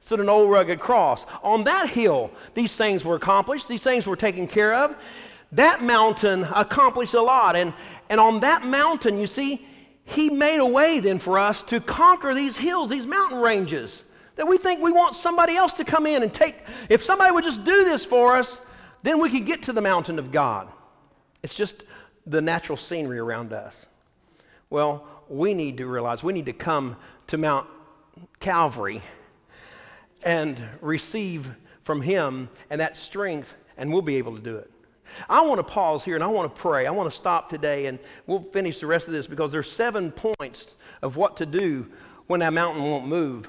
stood 0.00 0.20
an 0.20 0.28
old 0.28 0.50
rugged 0.50 0.80
cross. 0.80 1.26
On 1.42 1.64
that 1.64 1.90
hill, 1.90 2.30
these 2.54 2.76
things 2.76 3.04
were 3.04 3.16
accomplished, 3.16 3.68
these 3.68 3.82
things 3.82 4.06
were 4.06 4.16
taken 4.16 4.46
care 4.46 4.74
of. 4.74 4.96
That 5.52 5.82
mountain 5.82 6.44
accomplished 6.54 7.14
a 7.14 7.22
lot. 7.22 7.56
And, 7.56 7.72
and 8.08 8.20
on 8.20 8.40
that 8.40 8.66
mountain, 8.66 9.18
you 9.18 9.26
see, 9.26 9.66
he 10.04 10.30
made 10.30 10.58
a 10.58 10.66
way 10.66 11.00
then 11.00 11.18
for 11.18 11.38
us 11.38 11.62
to 11.64 11.80
conquer 11.80 12.34
these 12.34 12.56
hills, 12.56 12.90
these 12.90 13.06
mountain 13.06 13.38
ranges 13.38 14.04
that 14.36 14.46
we 14.46 14.56
think 14.56 14.80
we 14.80 14.92
want 14.92 15.16
somebody 15.16 15.56
else 15.56 15.72
to 15.74 15.84
come 15.84 16.06
in 16.06 16.22
and 16.22 16.32
take. 16.32 16.62
If 16.88 17.02
somebody 17.02 17.32
would 17.32 17.44
just 17.44 17.64
do 17.64 17.84
this 17.84 18.04
for 18.04 18.36
us, 18.36 18.58
then 19.02 19.18
we 19.18 19.30
could 19.30 19.46
get 19.46 19.64
to 19.64 19.72
the 19.72 19.80
mountain 19.80 20.18
of 20.18 20.30
God. 20.30 20.68
It's 21.42 21.54
just 21.54 21.84
the 22.28 22.40
natural 22.40 22.76
scenery 22.76 23.18
around 23.18 23.52
us. 23.52 23.86
Well, 24.70 25.06
we 25.28 25.54
need 25.54 25.78
to 25.78 25.86
realize 25.86 26.22
we 26.22 26.32
need 26.32 26.46
to 26.46 26.52
come 26.52 26.96
to 27.28 27.38
Mount 27.38 27.66
Calvary 28.40 29.02
and 30.22 30.62
receive 30.80 31.50
from 31.84 32.02
Him 32.02 32.48
and 32.70 32.80
that 32.80 32.96
strength, 32.96 33.54
and 33.76 33.92
we'll 33.92 34.02
be 34.02 34.16
able 34.16 34.36
to 34.36 34.42
do 34.42 34.56
it. 34.56 34.70
I 35.28 35.40
want 35.40 35.58
to 35.58 35.62
pause 35.62 36.04
here 36.04 36.16
and 36.16 36.24
I 36.24 36.26
want 36.26 36.54
to 36.54 36.60
pray. 36.60 36.86
I 36.86 36.90
want 36.90 37.10
to 37.10 37.16
stop 37.16 37.48
today 37.48 37.86
and 37.86 37.98
we'll 38.26 38.42
finish 38.52 38.78
the 38.78 38.86
rest 38.86 39.06
of 39.06 39.14
this 39.14 39.26
because 39.26 39.50
there's 39.50 39.70
seven 39.70 40.12
points 40.12 40.74
of 41.00 41.16
what 41.16 41.34
to 41.38 41.46
do 41.46 41.86
when 42.26 42.40
that 42.40 42.52
mountain 42.52 42.82
won't 42.82 43.06
move. 43.06 43.48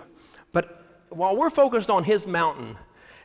But 0.53 0.85
while 1.09 1.35
we're 1.35 1.49
focused 1.49 1.89
on 1.89 2.05
His 2.05 2.25
mountain 2.25 2.77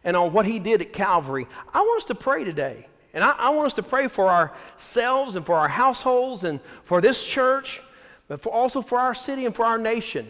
and 0.02 0.16
on 0.16 0.32
what 0.32 0.46
He 0.46 0.58
did 0.58 0.80
at 0.80 0.92
Calvary, 0.92 1.46
I 1.72 1.80
want 1.80 2.02
us 2.02 2.06
to 2.06 2.16
pray 2.16 2.42
today. 2.42 2.88
And 3.14 3.24
I, 3.24 3.30
I 3.30 3.48
want 3.50 3.66
us 3.66 3.74
to 3.74 3.82
pray 3.82 4.08
for 4.08 4.28
ourselves 4.28 5.36
and 5.36 5.46
for 5.46 5.54
our 5.54 5.68
households 5.68 6.44
and 6.44 6.60
for 6.84 7.00
this 7.00 7.24
church 7.24 7.80
but 8.28 8.40
for 8.40 8.52
also 8.52 8.80
for 8.80 8.98
our 8.98 9.14
city 9.14 9.46
and 9.46 9.54
for 9.54 9.64
our 9.64 9.78
nation, 9.78 10.28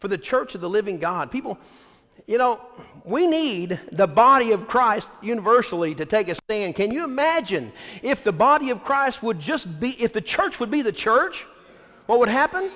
for 0.00 0.08
the 0.08 0.18
church 0.18 0.54
of 0.54 0.60
the 0.60 0.68
living 0.68 0.98
God. 0.98 1.30
People, 1.30 1.58
you 2.26 2.38
know, 2.38 2.60
we 3.04 3.26
need 3.26 3.78
the 3.92 4.06
body 4.06 4.52
of 4.52 4.66
Christ 4.66 5.10
universally 5.22 5.94
to 5.94 6.04
take 6.04 6.28
a 6.28 6.34
stand. 6.34 6.74
Can 6.74 6.90
you 6.90 7.04
imagine 7.04 7.72
if 8.02 8.24
the 8.24 8.32
body 8.32 8.70
of 8.70 8.82
Christ 8.82 9.22
would 9.22 9.38
just 9.38 9.78
be, 9.78 9.90
if 10.02 10.12
the 10.12 10.20
church 10.20 10.58
would 10.58 10.70
be 10.70 10.82
the 10.82 10.92
church, 10.92 11.46
what 12.06 12.18
would 12.18 12.28
happen? 12.28 12.70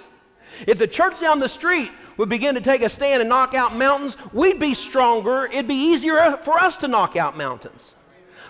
If 0.66 0.78
the 0.78 0.86
church 0.86 1.20
down 1.20 1.40
the 1.40 1.48
street 1.48 1.90
would 2.16 2.28
begin 2.28 2.54
to 2.54 2.61
take 2.61 2.82
a 2.82 2.88
stand 2.88 3.22
and 3.22 3.28
knock 3.28 3.54
out 3.54 3.74
mountains, 3.74 4.16
we'd 4.32 4.58
be 4.58 4.74
stronger. 4.74 5.46
It'd 5.46 5.68
be 5.68 5.74
easier 5.74 6.38
for 6.42 6.54
us 6.54 6.76
to 6.78 6.88
knock 6.88 7.16
out 7.16 7.36
mountains. 7.36 7.94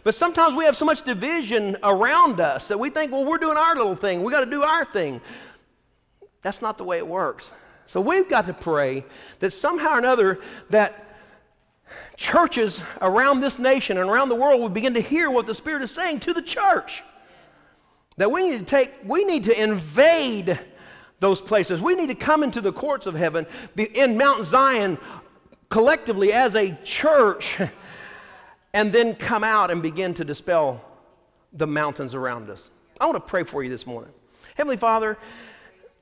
But 0.03 0.14
sometimes 0.14 0.55
we 0.55 0.64
have 0.64 0.76
so 0.76 0.84
much 0.84 1.03
division 1.03 1.76
around 1.82 2.40
us 2.40 2.68
that 2.68 2.78
we 2.78 2.90
think, 2.90 3.12
well, 3.12 3.24
we're 3.24 3.38
doing 3.38 3.57
our 3.57 3.74
little 3.74 3.96
thing. 3.96 4.22
We 4.22 4.32
got 4.32 4.40
to 4.40 4.51
do 4.51 4.62
our 4.62 4.84
thing. 4.84 5.20
That's 6.42 6.62
not 6.62 6.78
the 6.78 6.84
way 6.84 6.98
it 6.98 7.07
works. 7.07 7.51
So 7.86 8.01
we've 8.01 8.28
got 8.28 8.46
to 8.46 8.55
pray 8.55 9.05
that 9.40 9.53
somehow 9.53 9.94
or 9.94 9.98
another 9.98 10.38
that 10.70 11.07
churches 12.16 12.80
around 13.03 13.40
this 13.40 13.59
nation 13.59 13.98
and 13.98 14.09
around 14.09 14.28
the 14.28 14.34
world 14.34 14.61
will 14.61 14.68
begin 14.68 14.94
to 14.94 15.03
hear 15.03 15.30
what 15.30 15.46
the 15.46 15.55
Spirit 15.55 15.82
is 15.82 15.90
saying 15.90 16.20
to 16.20 16.32
the 16.32 16.42
church. 16.42 17.03
That 18.16 18.30
we 18.30 18.48
need 18.48 18.59
to 18.59 18.64
take, 18.64 18.92
we 19.05 19.24
need 19.24 19.44
to 19.44 19.61
invade 19.61 20.59
those 21.18 21.40
places. 21.40 21.80
We 21.80 21.94
need 21.94 22.09
to 22.09 22.14
come 22.14 22.42
into 22.42 22.61
the 22.61 22.72
courts 22.72 23.07
of 23.07 23.14
heaven 23.14 23.46
in 23.76 24.16
Mount 24.16 24.44
Zion 24.44 24.98
collectively 25.68 26.32
as 26.32 26.55
a 26.55 26.76
church 26.84 27.59
and 28.72 28.92
then 28.92 29.14
come 29.14 29.44
out 29.44 29.70
and 29.70 29.82
begin 29.82 30.14
to 30.14 30.24
dispel 30.24 30.80
the 31.52 31.66
mountains 31.66 32.14
around 32.14 32.48
us. 32.50 32.70
I 33.00 33.06
want 33.06 33.16
to 33.16 33.20
pray 33.20 33.44
for 33.44 33.62
you 33.62 33.70
this 33.70 33.86
morning. 33.86 34.12
Heavenly 34.54 34.76
Father, 34.76 35.18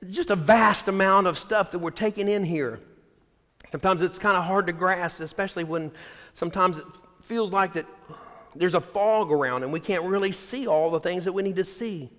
just 0.09 0.29
a 0.29 0.35
vast 0.35 0.87
amount 0.87 1.27
of 1.27 1.37
stuff 1.37 1.71
that 1.71 1.79
we're 1.79 1.91
taking 1.91 2.27
in 2.27 2.43
here. 2.43 2.79
Sometimes 3.71 4.01
it's 4.01 4.19
kind 4.19 4.37
of 4.37 4.43
hard 4.43 4.67
to 4.67 4.73
grasp, 4.73 5.21
especially 5.21 5.63
when 5.63 5.91
sometimes 6.33 6.77
it 6.77 6.85
feels 7.21 7.51
like 7.51 7.73
that 7.73 7.85
there's 8.55 8.73
a 8.73 8.81
fog 8.81 9.31
around 9.31 9.63
and 9.63 9.71
we 9.71 9.79
can't 9.79 10.03
really 10.03 10.31
see 10.31 10.67
all 10.67 10.89
the 10.89 10.99
things 10.99 11.23
that 11.25 11.33
we 11.33 11.43
need 11.43 11.55
to 11.55 11.65
see. 11.65 12.09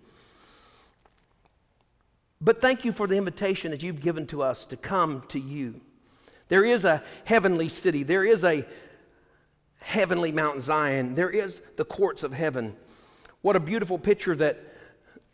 But 2.40 2.62
thank 2.62 2.84
you 2.84 2.92
for 2.92 3.06
the 3.06 3.16
invitation 3.16 3.70
that 3.70 3.82
you've 3.82 4.00
given 4.00 4.26
to 4.28 4.42
us 4.42 4.64
to 4.66 4.76
come 4.76 5.24
to 5.28 5.38
you. 5.38 5.80
There 6.48 6.64
is 6.64 6.84
a 6.84 7.02
heavenly 7.24 7.68
city, 7.68 8.02
there 8.02 8.24
is 8.24 8.44
a 8.44 8.64
heavenly 9.80 10.32
Mount 10.32 10.60
Zion, 10.60 11.14
there 11.14 11.30
is 11.30 11.60
the 11.76 11.84
courts 11.84 12.22
of 12.22 12.32
heaven. 12.32 12.76
What 13.42 13.56
a 13.56 13.60
beautiful 13.60 13.98
picture 13.98 14.36
that, 14.36 14.62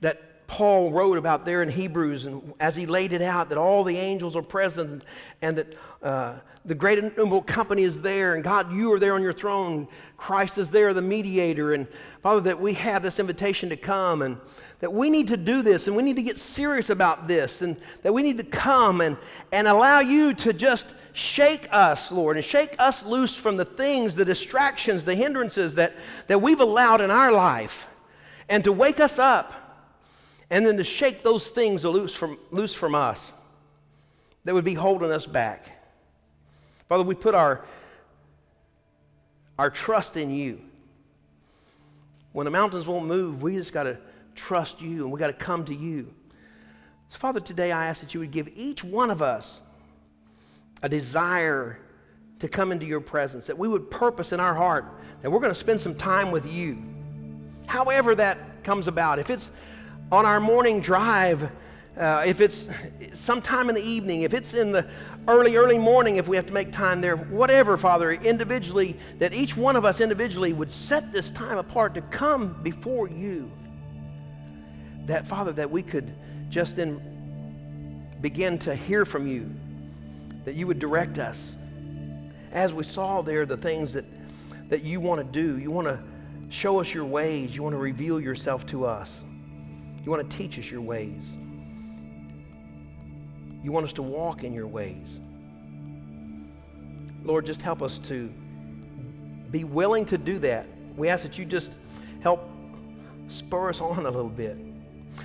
that 0.01 0.47
Paul 0.47 0.92
wrote 0.92 1.18
about 1.18 1.44
there 1.44 1.62
in 1.62 1.68
Hebrews, 1.68 2.26
and 2.26 2.55
as 2.61 2.76
he 2.76 2.86
laid 2.86 3.12
it 3.12 3.22
out, 3.22 3.49
that 3.49 3.59
all 3.59 3.82
the 3.82 3.97
angels 3.97 4.36
are 4.36 4.42
present, 4.42 5.03
and 5.42 5.59
that 5.59 5.74
uh, 6.03 6.34
the 6.64 6.74
great 6.74 6.99
innumerable 6.99 7.42
company 7.42 7.82
is 7.82 8.01
there, 8.01 8.34
and 8.34 8.44
God, 8.44 8.72
you 8.72 8.92
are 8.92 9.01
there 9.01 9.14
on 9.14 9.22
your 9.22 9.32
throne. 9.32 9.88
Christ 10.16 10.59
is 10.59 10.70
there, 10.70 10.94
the 10.94 11.03
mediator, 11.03 11.74
and 11.74 11.88
Father, 12.22 12.40
that 12.42 12.61
we 12.61 12.74
have 12.74 13.03
this 13.03 13.18
invitation 13.18 13.68
to 13.70 13.76
come, 13.76 14.22
and 14.22 14.38
that 14.78 14.92
we 14.92 15.11
need 15.11 15.28
to 15.28 15.36
do 15.36 15.62
this, 15.62 15.88
and 15.88 15.97
we 15.97 16.03
need 16.03 16.16
to 16.16 16.22
get 16.22 16.38
serious 16.38 16.90
about 16.90 17.26
this, 17.26 17.62
and 17.62 17.76
that 18.03 18.14
we 18.14 18.22
need 18.22 18.38
to 18.38 18.44
come 18.44 19.01
and, 19.01 19.16
and 19.51 19.66
allow 19.66 19.99
you 19.99 20.32
to 20.34 20.53
just 20.53 20.94
shake 21.16 21.66
us, 21.70 22.12
Lord, 22.12 22.36
and 22.36 22.44
shake 22.44 22.76
us 22.78 23.04
loose 23.04 23.34
from 23.34 23.56
the 23.56 23.64
things, 23.64 24.14
the 24.14 24.24
distractions, 24.24 25.06
the 25.06 25.14
hindrances 25.14 25.76
that, 25.76 25.94
that 26.26 26.42
we've 26.42 26.60
allowed 26.60 27.00
in 27.00 27.10
our 27.10 27.32
life, 27.32 27.88
and 28.50 28.62
to 28.64 28.72
wake 28.72 29.00
us 29.00 29.18
up 29.18 29.52
and 30.50 30.64
then 30.64 30.76
to 30.76 30.84
shake 30.84 31.22
those 31.22 31.48
things 31.48 31.84
loose 31.84 32.14
from, 32.14 32.38
loose 32.50 32.74
from 32.74 32.94
us 32.94 33.32
that 34.44 34.54
would 34.54 34.64
be 34.64 34.74
holding 34.74 35.10
us 35.10 35.24
back. 35.24 35.70
Father, 36.88 37.02
we 37.02 37.14
put 37.14 37.34
our, 37.34 37.64
our 39.58 39.70
trust 39.70 40.18
in 40.18 40.30
you. 40.30 40.60
When 42.32 42.44
the 42.44 42.50
mountains 42.50 42.86
won't 42.86 43.06
move, 43.06 43.42
we 43.42 43.56
just 43.56 43.72
got 43.72 43.84
to 43.84 43.96
trust 44.34 44.82
you 44.82 45.04
and 45.04 45.10
we 45.10 45.18
got 45.18 45.28
to 45.28 45.32
come 45.32 45.64
to 45.64 45.74
you. 45.74 46.12
So, 47.08 47.18
Father, 47.18 47.40
today 47.40 47.72
I 47.72 47.86
ask 47.86 48.02
that 48.02 48.12
you 48.12 48.20
would 48.20 48.30
give 48.30 48.48
each 48.54 48.84
one 48.84 49.10
of 49.10 49.22
us 49.22 49.62
a 50.83 50.89
desire 50.89 51.79
to 52.39 52.49
come 52.49 52.72
into 52.72 52.87
your 52.87 53.01
presence, 53.01 53.47
that 53.47 53.57
we 53.57 53.68
would 53.68 53.91
purpose 53.91 54.33
in 54.33 54.41
our 54.41 54.55
heart 54.55 54.85
that 55.22 55.31
we're 55.31 55.41
going 55.41 55.53
to 55.53 55.59
spend 55.59 55.81
some 55.81 55.95
time 55.95 56.31
with 56.31 56.47
you. 56.47 56.79
However, 57.66 58.14
that 58.14 58.62
comes 58.62 58.87
about. 58.87 59.18
If 59.18 59.31
it's 59.31 59.51
on 60.12 60.27
our 60.27 60.39
morning 60.39 60.81
drive, 60.81 61.51
uh, 61.97 62.22
if 62.27 62.41
it's 62.41 62.68
sometime 63.14 63.68
in 63.68 63.74
the 63.74 63.83
evening, 63.83 64.22
if 64.22 64.35
it's 64.35 64.55
in 64.55 64.70
the 64.70 64.87
early, 65.27 65.57
early 65.57 65.79
morning, 65.79 66.16
if 66.16 66.29
we 66.29 66.37
have 66.37 66.47
to 66.47 66.53
make 66.53 66.70
time 66.70 67.01
there, 67.01 67.16
whatever, 67.16 67.77
Father, 67.77 68.12
individually, 68.12 68.97
that 69.18 69.33
each 69.33 69.57
one 69.57 69.77
of 69.77 69.85
us 69.85 70.01
individually 70.01 70.53
would 70.53 70.70
set 70.70 71.11
this 71.12 71.31
time 71.31 71.59
apart 71.59 71.95
to 71.95 72.03
come 72.03 72.62
before 72.62 73.09
you. 73.09 73.51
That, 75.07 75.27
Father, 75.27 75.53
that 75.53 75.70
we 75.70 75.83
could 75.83 76.14
just 76.51 76.77
then 76.77 77.01
begin 78.20 78.59
to 78.59 78.74
hear 78.74 79.05
from 79.05 79.27
you 79.27 79.53
that 80.47 80.55
you 80.55 80.66
would 80.66 80.78
direct 80.78 81.18
us. 81.18 81.57
As 82.53 82.72
we 82.72 82.84
saw 82.84 83.20
there, 83.20 83.44
the 83.44 83.57
things 83.57 83.92
that, 83.92 84.05
that 84.68 84.82
you 84.84 85.01
want 85.01 85.20
to 85.20 85.24
do, 85.24 85.59
you 85.59 85.72
want 85.72 85.88
to 85.88 86.01
show 86.49 86.80
us 86.80 86.94
your 86.94 87.05
ways, 87.05 87.55
you 87.55 87.64
want 87.64 87.74
to 87.74 87.78
reveal 87.78 88.20
yourself 88.20 88.64
to 88.66 88.86
us, 88.86 89.24
you 90.05 90.11
want 90.11 90.30
to 90.30 90.36
teach 90.36 90.57
us 90.59 90.70
your 90.70 90.80
ways, 90.80 91.36
you 93.62 93.72
want 93.72 93.84
us 93.84 93.92
to 93.94 94.03
walk 94.03 94.44
in 94.44 94.55
your 94.55 94.68
ways. 94.68 95.20
Lord, 97.24 97.44
just 97.44 97.61
help 97.61 97.82
us 97.82 97.99
to 98.01 98.32
be 99.51 99.64
willing 99.64 100.05
to 100.07 100.16
do 100.16 100.38
that. 100.38 100.68
We 100.97 101.09
ask 101.09 101.24
that 101.24 101.36
you 101.38 101.44
just 101.44 101.72
help 102.20 102.49
spur 103.26 103.70
us 103.70 103.80
on 103.80 104.07
a 104.07 104.11
little 104.11 104.28
bit. 104.28 104.57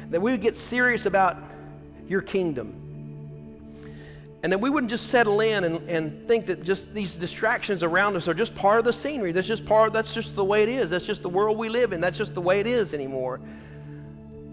That 0.10 0.20
we 0.20 0.32
would 0.32 0.42
get 0.42 0.58
serious 0.58 1.06
about 1.06 1.38
your 2.08 2.24
kingdom. 2.24 2.91
And 4.44 4.52
that 4.52 4.60
we 4.60 4.70
wouldn't 4.70 4.90
just 4.90 5.08
settle 5.08 5.40
in 5.42 5.64
and, 5.64 5.88
and 5.88 6.28
think 6.28 6.48
that 6.48 6.64
just 6.64 6.92
these 6.94 7.16
distractions 7.16 7.84
around 7.84 8.16
us 8.16 8.28
are 8.28 8.34
just 8.34 8.56
part 8.56 8.80
of 8.80 8.86
the 8.86 8.94
scenery. 8.94 9.32
That's 9.32 9.48
just 9.48 9.66
part, 9.66 9.94
that's 9.94 10.14
just 10.14 10.36
the 10.36 10.44
way 10.44 10.64
it 10.64 10.70
is. 10.70 10.90
That's 10.90 11.06
just 11.06 11.22
the 11.22 11.30
world 11.30 11.58
we 11.58 11.70
live 11.70 11.94
in. 11.94 12.02
That's 12.02 12.18
just 12.18 12.34
the 12.34 12.42
way 12.42 12.60
it 12.60 12.66
is 12.66 12.94
anymore. 12.94 13.40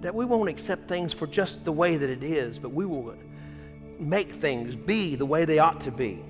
That 0.03 0.15
we 0.15 0.27
won't 0.27 0.49
accept 0.49 0.89
things 0.89 1.15
for 1.15 1.27
just 1.27 1.65
the 1.65 1.73
way 1.73 1.97
that 1.97 2.11
it 2.11 2.23
is, 2.23 2.59
but 2.59 2.71
we 2.71 2.85
will 2.85 3.15
make 3.99 4.35
things 4.35 4.77
be 4.77 5.17
the 5.17 5.27
way 5.27 5.45
they 5.45 5.59
ought 5.59 5.81
to 5.83 5.91
be. 5.91 6.23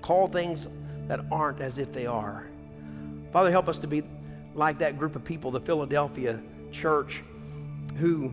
Call 0.00 0.28
things 0.28 0.68
that 1.08 1.20
aren't 1.30 1.60
as 1.60 1.78
if 1.78 1.92
they 1.92 2.06
are. 2.06 2.46
Father, 3.32 3.50
help 3.50 3.68
us 3.68 3.80
to 3.80 3.88
be 3.88 4.02
like 4.54 4.78
that 4.78 4.96
group 4.96 5.16
of 5.16 5.24
people, 5.24 5.50
the 5.50 5.60
Philadelphia 5.60 6.40
church, 6.72 7.22
who 7.96 8.32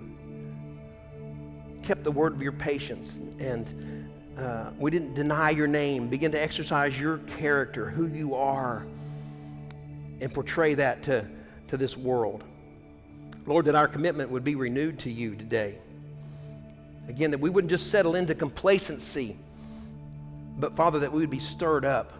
kept 1.84 2.04
the 2.04 2.12
word 2.12 2.34
of 2.34 2.42
your 2.42 2.52
patience 2.52 3.20
and 3.40 4.08
uh, 4.38 4.70
we 4.78 4.92
didn't 4.92 5.16
deny 5.16 5.50
your 5.50 5.68
name, 5.68 6.08
begin 6.08 6.32
to 6.32 6.42
exercise 6.42 7.00
your 7.00 7.18
character, 7.40 7.90
who 7.90 8.06
you 8.06 8.36
are, 8.36 8.86
and 10.22 10.32
portray 10.32 10.76
that 10.76 11.02
to, 11.04 11.26
to 11.68 11.78
this 11.78 11.98
world. 11.98 12.44
Lord, 13.48 13.66
that 13.66 13.76
our 13.76 13.88
commitment 13.88 14.30
would 14.30 14.44
be 14.44 14.56
renewed 14.56 15.00
to 15.00 15.12
you 15.12 15.36
today. 15.36 15.80
Again, 17.08 17.32
that 17.32 17.40
we 17.40 17.50
wouldn't 17.50 17.72
just 17.72 17.90
settle 17.90 18.16
into 18.16 18.36
complacency, 18.36 19.38
but 20.60 20.76
Father, 20.76 21.00
that 21.00 21.12
we 21.12 21.22
would 21.22 21.30
be 21.30 21.40
stirred 21.40 21.86
up. 21.86 22.14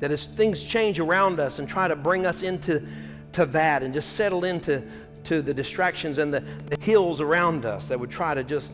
That 0.00 0.10
as 0.10 0.26
things 0.26 0.62
change 0.62 0.98
around 0.98 1.38
us 1.38 1.58
and 1.58 1.68
try 1.68 1.86
to 1.86 1.94
bring 1.94 2.26
us 2.26 2.42
into 2.42 2.86
to 3.32 3.46
that 3.46 3.82
and 3.82 3.92
just 3.92 4.14
settle 4.14 4.44
into 4.44 4.82
to 5.28 5.42
the 5.42 5.52
distractions 5.52 6.16
and 6.16 6.32
the, 6.32 6.42
the 6.70 6.80
hills 6.80 7.20
around 7.20 7.66
us 7.66 7.88
that 7.88 8.00
would 8.00 8.10
try 8.10 8.32
to 8.32 8.42
just 8.42 8.72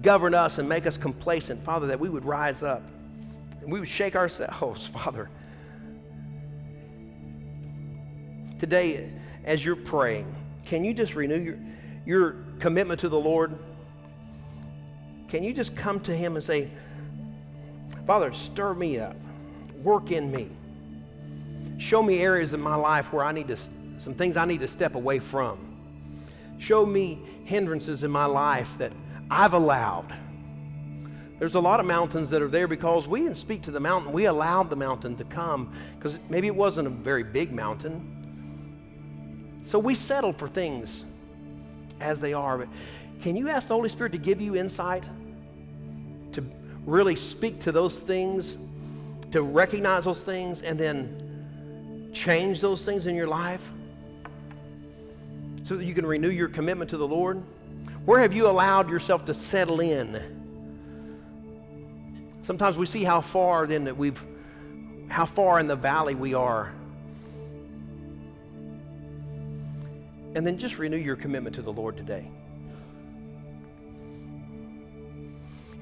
govern 0.00 0.32
us 0.32 0.58
and 0.58 0.68
make 0.68 0.86
us 0.86 0.96
complacent, 0.96 1.62
Father, 1.64 1.88
that 1.88 1.98
we 1.98 2.08
would 2.08 2.24
rise 2.24 2.62
up 2.62 2.82
and 3.60 3.72
we 3.72 3.80
would 3.80 3.88
shake 3.88 4.14
ourselves, 4.14 4.86
Father. 4.94 5.28
Today, 8.60 9.10
as 9.44 9.64
you're 9.64 9.74
praying, 9.74 10.32
can 10.64 10.84
you 10.84 10.94
just 10.94 11.16
renew 11.16 11.40
your, 11.40 11.58
your 12.06 12.36
commitment 12.60 13.00
to 13.00 13.08
the 13.08 13.18
Lord? 13.18 13.58
Can 15.26 15.42
you 15.42 15.52
just 15.52 15.74
come 15.74 15.98
to 16.00 16.16
Him 16.16 16.36
and 16.36 16.44
say, 16.44 16.70
Father, 18.06 18.32
stir 18.32 18.72
me 18.72 19.00
up, 19.00 19.16
work 19.82 20.12
in 20.12 20.30
me, 20.30 20.48
show 21.78 22.04
me 22.04 22.20
areas 22.20 22.52
in 22.52 22.60
my 22.60 22.76
life 22.76 23.12
where 23.12 23.24
I 23.24 23.32
need 23.32 23.48
to 23.48 23.58
some 23.98 24.14
things 24.14 24.36
I 24.36 24.44
need 24.44 24.60
to 24.60 24.68
step 24.68 24.94
away 24.94 25.18
from. 25.18 25.58
Show 26.58 26.86
me 26.86 27.20
hindrances 27.44 28.02
in 28.02 28.10
my 28.10 28.26
life 28.26 28.78
that 28.78 28.92
I've 29.30 29.54
allowed. 29.54 30.12
There's 31.38 31.54
a 31.54 31.60
lot 31.60 31.78
of 31.78 31.86
mountains 31.86 32.30
that 32.30 32.42
are 32.42 32.48
there 32.48 32.66
because 32.66 33.06
we 33.06 33.20
didn't 33.20 33.36
speak 33.36 33.62
to 33.62 33.70
the 33.70 33.78
mountain. 33.78 34.12
We 34.12 34.24
allowed 34.24 34.70
the 34.70 34.76
mountain 34.76 35.14
to 35.16 35.24
come 35.24 35.72
because 35.96 36.18
maybe 36.28 36.48
it 36.48 36.54
wasn't 36.54 36.88
a 36.88 36.90
very 36.90 37.22
big 37.22 37.52
mountain. 37.52 39.60
So 39.60 39.78
we 39.78 39.94
settled 39.94 40.36
for 40.36 40.48
things 40.48 41.04
as 42.00 42.20
they 42.20 42.32
are. 42.32 42.58
But 42.58 42.68
can 43.20 43.36
you 43.36 43.48
ask 43.48 43.68
the 43.68 43.74
Holy 43.74 43.88
Spirit 43.88 44.12
to 44.12 44.18
give 44.18 44.40
you 44.40 44.56
insight 44.56 45.04
to 46.32 46.44
really 46.86 47.14
speak 47.14 47.60
to 47.60 47.72
those 47.72 47.98
things, 47.98 48.56
to 49.30 49.42
recognize 49.42 50.06
those 50.06 50.24
things, 50.24 50.62
and 50.62 50.78
then 50.78 52.10
change 52.12 52.60
those 52.60 52.84
things 52.84 53.06
in 53.06 53.14
your 53.14 53.28
life? 53.28 53.70
So 55.68 55.76
that 55.76 55.84
you 55.84 55.92
can 55.92 56.06
renew 56.06 56.30
your 56.30 56.48
commitment 56.48 56.88
to 56.90 56.96
the 56.96 57.06
Lord? 57.06 57.42
Where 58.06 58.20
have 58.20 58.32
you 58.32 58.48
allowed 58.48 58.88
yourself 58.88 59.26
to 59.26 59.34
settle 59.34 59.80
in? 59.80 60.18
Sometimes 62.42 62.78
we 62.78 62.86
see 62.86 63.04
how 63.04 63.20
far 63.20 63.66
then 63.66 63.84
that 63.84 63.94
we've, 63.94 64.18
how 65.08 65.26
far 65.26 65.60
in 65.60 65.66
the 65.66 65.76
valley 65.76 66.14
we 66.14 66.32
are. 66.32 66.72
And 70.34 70.46
then 70.46 70.56
just 70.56 70.78
renew 70.78 70.96
your 70.96 71.16
commitment 71.16 71.56
to 71.56 71.62
the 71.62 71.72
Lord 71.72 71.98
today. 71.98 72.26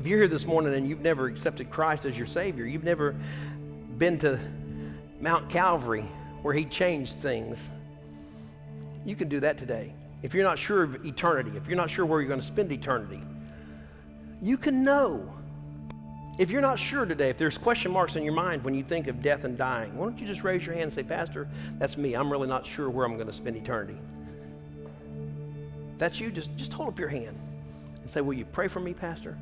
If 0.01 0.07
you're 0.07 0.19
here 0.19 0.29
this 0.29 0.45
morning 0.45 0.75
and 0.75 0.89
you've 0.89 1.01
never 1.01 1.27
accepted 1.27 1.71
Christ 1.71 2.05
as 2.05 2.19
your 2.19 2.27
Savior, 2.27 2.67
you've 2.67 2.83
never 2.83 3.15
been 3.99 4.19
to 4.19 4.41
Mount 5.21 5.49
Calvary 5.49 6.07
where 6.43 6.55
He 6.55 6.65
changed 6.65 7.21
things, 7.21 7.71
you 9.07 9.15
can 9.15 9.29
do 9.29 9.41
that 9.41 9.57
today. 9.57 9.95
If 10.23 10.35
you're 10.35 10.45
not 10.45 10.59
sure 10.59 10.83
of 10.83 11.07
eternity, 11.07 11.53
if 11.57 11.69
you're 11.69 11.77
not 11.77 11.89
sure 11.89 12.05
where 12.05 12.21
you're 12.21 12.29
going 12.29 12.41
to 12.41 12.47
spend 12.47 12.73
eternity, 12.73 13.21
you 14.43 14.59
can 14.59 14.83
know. 14.83 15.33
If 16.39 16.51
you're 16.51 16.61
not 16.61 16.79
sure 16.79 17.07
today, 17.07 17.31
if 17.31 17.39
there's 17.39 17.57
question 17.57 17.93
marks 17.93 18.17
in 18.17 18.25
your 18.25 18.35
mind 18.35 18.63
when 18.65 18.75
you 18.75 18.83
think 18.83 19.07
of 19.07 19.23
death 19.23 19.45
and 19.45 19.57
dying, 19.57 19.97
why 19.97 20.07
don't 20.07 20.19
you 20.19 20.27
just 20.27 20.43
raise 20.43 20.67
your 20.67 20.75
hand 20.75 20.85
and 20.85 20.95
say, 20.95 21.03
Pastor, 21.03 21.49
that's 21.79 21.97
me. 21.97 22.15
I'm 22.15 22.31
really 22.31 22.49
not 22.49 22.67
sure 22.67 22.91
where 22.91 23.07
I'm 23.07 23.15
going 23.15 23.29
to 23.29 23.33
spend 23.33 23.57
eternity. 23.57 23.97
That's 25.99 26.21
you. 26.21 26.31
Just, 26.31 26.55
just 26.57 26.73
hold 26.73 26.89
up 26.89 26.99
your 26.99 27.09
hand 27.09 27.39
and 28.03 28.11
say, 28.11 28.21
Will 28.21 28.35
you 28.35 28.45
pray 28.45 28.69
for 28.69 28.81
me, 28.81 28.93
Pastor? 28.93 29.39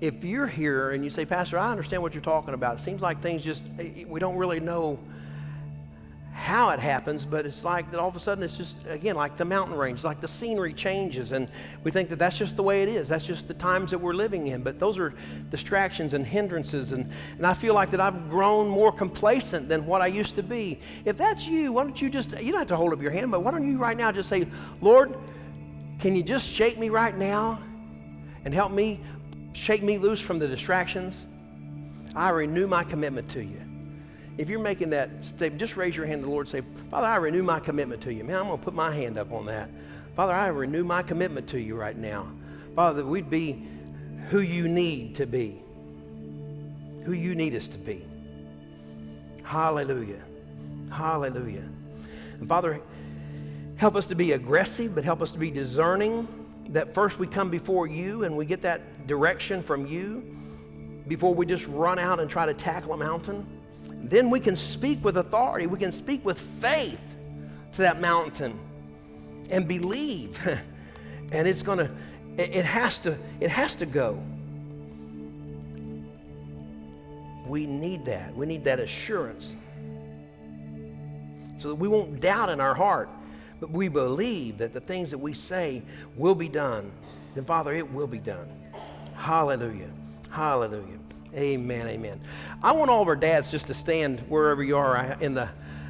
If 0.00 0.24
you're 0.24 0.48
here 0.48 0.90
and 0.90 1.04
you 1.04 1.10
say, 1.10 1.24
Pastor, 1.24 1.58
I 1.60 1.70
understand 1.70 2.02
what 2.02 2.14
you're 2.14 2.22
talking 2.22 2.54
about, 2.54 2.78
it 2.78 2.82
seems 2.82 3.02
like 3.02 3.22
things 3.22 3.44
just, 3.44 3.66
eh, 3.78 4.04
we 4.08 4.18
don't 4.18 4.36
really 4.36 4.58
know 4.58 4.98
how 6.32 6.70
it 6.70 6.80
happens, 6.80 7.26
but 7.26 7.44
it's 7.44 7.62
like 7.62 7.90
that 7.90 8.00
all 8.00 8.08
of 8.08 8.16
a 8.16 8.20
sudden 8.20 8.42
it's 8.42 8.56
just, 8.56 8.76
again, 8.88 9.14
like 9.16 9.36
the 9.36 9.44
mountain 9.44 9.76
range, 9.76 10.02
like 10.02 10.20
the 10.20 10.28
scenery 10.28 10.72
changes, 10.72 11.32
and 11.32 11.50
we 11.84 11.90
think 11.90 12.08
that 12.08 12.18
that's 12.18 12.36
just 12.36 12.56
the 12.56 12.62
way 12.62 12.82
it 12.82 12.88
is. 12.88 13.08
That's 13.08 13.24
just 13.24 13.48
the 13.48 13.54
times 13.54 13.90
that 13.90 13.98
we're 13.98 14.14
living 14.14 14.48
in. 14.48 14.62
But 14.62 14.78
those 14.80 14.98
are 14.98 15.14
distractions 15.50 16.14
and 16.14 16.26
hindrances, 16.26 16.92
and, 16.92 17.10
and 17.36 17.46
I 17.46 17.52
feel 17.52 17.74
like 17.74 17.90
that 17.90 18.00
I've 18.00 18.30
grown 18.30 18.68
more 18.68 18.90
complacent 18.90 19.68
than 19.68 19.86
what 19.86 20.00
I 20.00 20.06
used 20.06 20.34
to 20.36 20.42
be. 20.42 20.80
If 21.04 21.16
that's 21.16 21.46
you, 21.46 21.72
why 21.72 21.84
don't 21.84 22.00
you 22.00 22.08
just, 22.08 22.32
you 22.32 22.50
don't 22.50 22.60
have 22.60 22.68
to 22.68 22.76
hold 22.76 22.92
up 22.92 23.02
your 23.02 23.12
hand, 23.12 23.30
but 23.30 23.40
why 23.40 23.50
don't 23.50 23.70
you 23.70 23.78
right 23.78 23.96
now 23.96 24.10
just 24.10 24.28
say, 24.28 24.48
Lord, 24.80 25.16
can 25.98 26.16
you 26.16 26.22
just 26.22 26.48
shake 26.48 26.78
me 26.78 26.88
right 26.88 27.16
now 27.16 27.62
and 28.44 28.54
help 28.54 28.72
me 28.72 29.00
shake 29.52 29.82
me 29.82 29.98
loose 29.98 30.20
from 30.20 30.38
the 30.38 30.48
distractions? 30.48 31.26
I 32.14 32.30
renew 32.30 32.66
my 32.66 32.84
commitment 32.84 33.28
to 33.30 33.42
you 33.42 33.71
if 34.38 34.48
you're 34.48 34.60
making 34.60 34.90
that 34.90 35.10
statement, 35.24 35.60
just 35.60 35.76
raise 35.76 35.94
your 35.94 36.06
hand 36.06 36.22
to 36.22 36.26
the 36.26 36.30
Lord 36.30 36.46
and 36.46 36.50
say, 36.50 36.62
Father, 36.90 37.06
I 37.06 37.16
renew 37.16 37.42
my 37.42 37.60
commitment 37.60 38.02
to 38.02 38.12
you. 38.12 38.24
Man, 38.24 38.36
I'm 38.36 38.46
going 38.46 38.58
to 38.58 38.64
put 38.64 38.74
my 38.74 38.94
hand 38.94 39.18
up 39.18 39.32
on 39.32 39.46
that. 39.46 39.68
Father, 40.16 40.32
I 40.32 40.46
renew 40.48 40.84
my 40.84 41.02
commitment 41.02 41.46
to 41.48 41.60
you 41.60 41.76
right 41.76 41.96
now. 41.96 42.28
Father, 42.74 43.04
we'd 43.04 43.30
be 43.30 43.66
who 44.30 44.40
you 44.40 44.68
need 44.68 45.14
to 45.16 45.26
be, 45.26 45.62
who 47.04 47.12
you 47.12 47.34
need 47.34 47.54
us 47.54 47.68
to 47.68 47.78
be. 47.78 48.04
Hallelujah. 49.42 50.22
Hallelujah. 50.90 51.68
And 52.40 52.48
Father, 52.48 52.80
help 53.76 53.96
us 53.96 54.06
to 54.06 54.14
be 54.14 54.32
aggressive, 54.32 54.94
but 54.94 55.04
help 55.04 55.20
us 55.20 55.32
to 55.32 55.38
be 55.38 55.50
discerning 55.50 56.26
that 56.68 56.94
first 56.94 57.18
we 57.18 57.26
come 57.26 57.50
before 57.50 57.86
you 57.86 58.24
and 58.24 58.34
we 58.34 58.46
get 58.46 58.62
that 58.62 59.06
direction 59.06 59.62
from 59.62 59.86
you 59.86 60.24
before 61.08 61.34
we 61.34 61.44
just 61.44 61.66
run 61.66 61.98
out 61.98 62.20
and 62.20 62.30
try 62.30 62.46
to 62.46 62.54
tackle 62.54 62.94
a 62.94 62.96
mountain 62.96 63.46
then 64.02 64.30
we 64.30 64.40
can 64.40 64.56
speak 64.56 65.04
with 65.04 65.16
authority. 65.16 65.66
We 65.66 65.78
can 65.78 65.92
speak 65.92 66.24
with 66.24 66.38
faith 66.38 67.02
to 67.72 67.78
that 67.78 68.00
mountain 68.00 68.58
and 69.50 69.66
believe. 69.68 70.40
and 71.32 71.46
it's 71.48 71.62
going 71.62 71.78
to, 71.78 71.90
it 72.36 72.64
has 72.64 72.98
to, 73.00 73.16
it 73.40 73.50
has 73.50 73.74
to 73.76 73.86
go. 73.86 74.22
We 77.46 77.66
need 77.66 78.04
that. 78.06 78.34
We 78.36 78.46
need 78.46 78.64
that 78.64 78.80
assurance 78.80 79.56
so 81.62 81.68
that 81.68 81.76
we 81.76 81.86
won't 81.86 82.20
doubt 82.20 82.50
in 82.50 82.60
our 82.60 82.74
heart, 82.74 83.08
but 83.60 83.70
we 83.70 83.86
believe 83.86 84.58
that 84.58 84.72
the 84.72 84.80
things 84.80 85.10
that 85.10 85.18
we 85.18 85.32
say 85.32 85.82
will 86.16 86.34
be 86.34 86.48
done. 86.48 86.90
Then, 87.36 87.44
Father, 87.44 87.72
it 87.72 87.88
will 87.92 88.08
be 88.08 88.18
done. 88.18 88.48
Hallelujah. 89.14 89.90
Hallelujah. 90.28 90.98
Amen, 91.34 91.86
amen. 91.86 92.20
I 92.62 92.72
want 92.72 92.90
all 92.90 93.00
of 93.00 93.08
our 93.08 93.16
dads 93.16 93.50
just 93.50 93.66
to 93.68 93.74
stand 93.74 94.20
wherever 94.28 94.62
you 94.62 94.76
are 94.76 95.16
in 95.20 95.34
the 95.34 95.48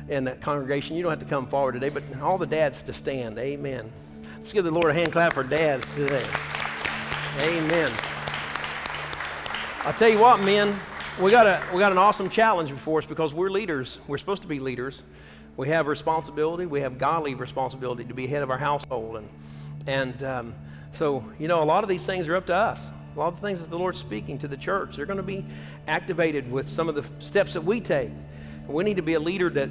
in 0.09 0.25
the 0.25 0.33
congregation. 0.33 0.97
You 0.97 1.03
don't 1.03 1.11
have 1.11 1.21
to 1.21 1.27
come 1.27 1.47
forward 1.47 1.73
today, 1.73 1.89
but 1.89 2.03
all 2.21 2.39
the 2.39 2.47
dads 2.47 2.83
to 2.85 2.93
stand. 2.93 3.39
Amen. 3.39 3.91
Let's 4.39 4.53
give 4.53 4.65
the 4.65 4.71
Lord 4.71 4.91
a 4.91 4.95
hand 4.95 5.13
clap 5.13 5.33
for 5.33 5.43
dads 5.43 5.87
today. 5.95 6.27
Amen. 7.41 7.93
I'll 9.85 9.93
tell 9.95 10.09
you 10.09 10.19
what, 10.19 10.41
men, 10.41 10.75
we 11.21 11.31
got, 11.31 11.47
a, 11.47 11.63
we 11.73 11.81
got 11.81 11.93
an 11.93 11.99
awesome 11.99 12.29
challenge 12.29 12.71
before 12.71 12.99
us 12.99 13.07
because 13.07 13.35
we're 13.35 13.51
leaders. 13.51 13.99
We're 14.07 14.19
supposed 14.19 14.43
to 14.43 14.49
be 14.49 14.61
leaders. 14.61 15.03
We 15.57 15.69
have 15.69 15.87
responsibility. 15.87 16.67
We 16.67 16.81
have 16.81 16.99
godly 16.99 17.35
responsibility 17.35 18.05
to 18.05 18.15
be 18.15 18.27
head 18.27 18.43
of 18.43 18.51
our 18.51 18.59
household. 18.59 19.17
And, 19.17 19.29
and 19.87 20.23
um, 20.23 20.55
so, 20.93 21.25
you 21.39 21.49
know, 21.49 21.63
a 21.63 21.65
lot 21.65 21.83
of 21.83 21.89
these 21.89 22.07
things 22.07 22.29
are 22.29 22.37
up 22.37 22.47
to 22.47 22.55
us. 22.55 22.91
A 23.15 23.19
lot 23.19 23.29
of 23.29 23.41
the 23.41 23.47
things 23.47 23.61
that 23.61 23.69
the 23.69 23.79
Lord's 23.79 24.01
speaking 24.01 24.39
to 24.39 24.49
the 24.49 24.57
church, 24.57 24.97
they're 24.97 25.07
going 25.07 25.19
to 25.19 25.23
be 25.23 25.45
activated 25.87 26.51
with 26.51 26.69
some 26.69 26.89
of 26.89 26.95
the 26.95 27.05
steps 27.19 27.53
that 27.53 27.63
we 27.63 27.81
take. 27.81 28.11
We 28.67 28.85
need 28.85 28.97
to 28.97 29.03
be 29.03 29.15
a 29.15 29.21
leader 29.21 29.51
that, 29.51 29.69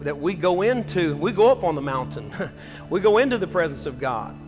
that 0.00 0.16
we 0.18 0.34
go 0.34 0.62
into, 0.62 1.16
we 1.16 1.32
go 1.32 1.50
up 1.50 1.64
on 1.64 1.74
the 1.74 1.82
mountain, 1.82 2.32
we 2.90 3.00
go 3.00 3.18
into 3.18 3.36
the 3.36 3.48
presence 3.48 3.86
of 3.86 3.98
God. 3.98 4.38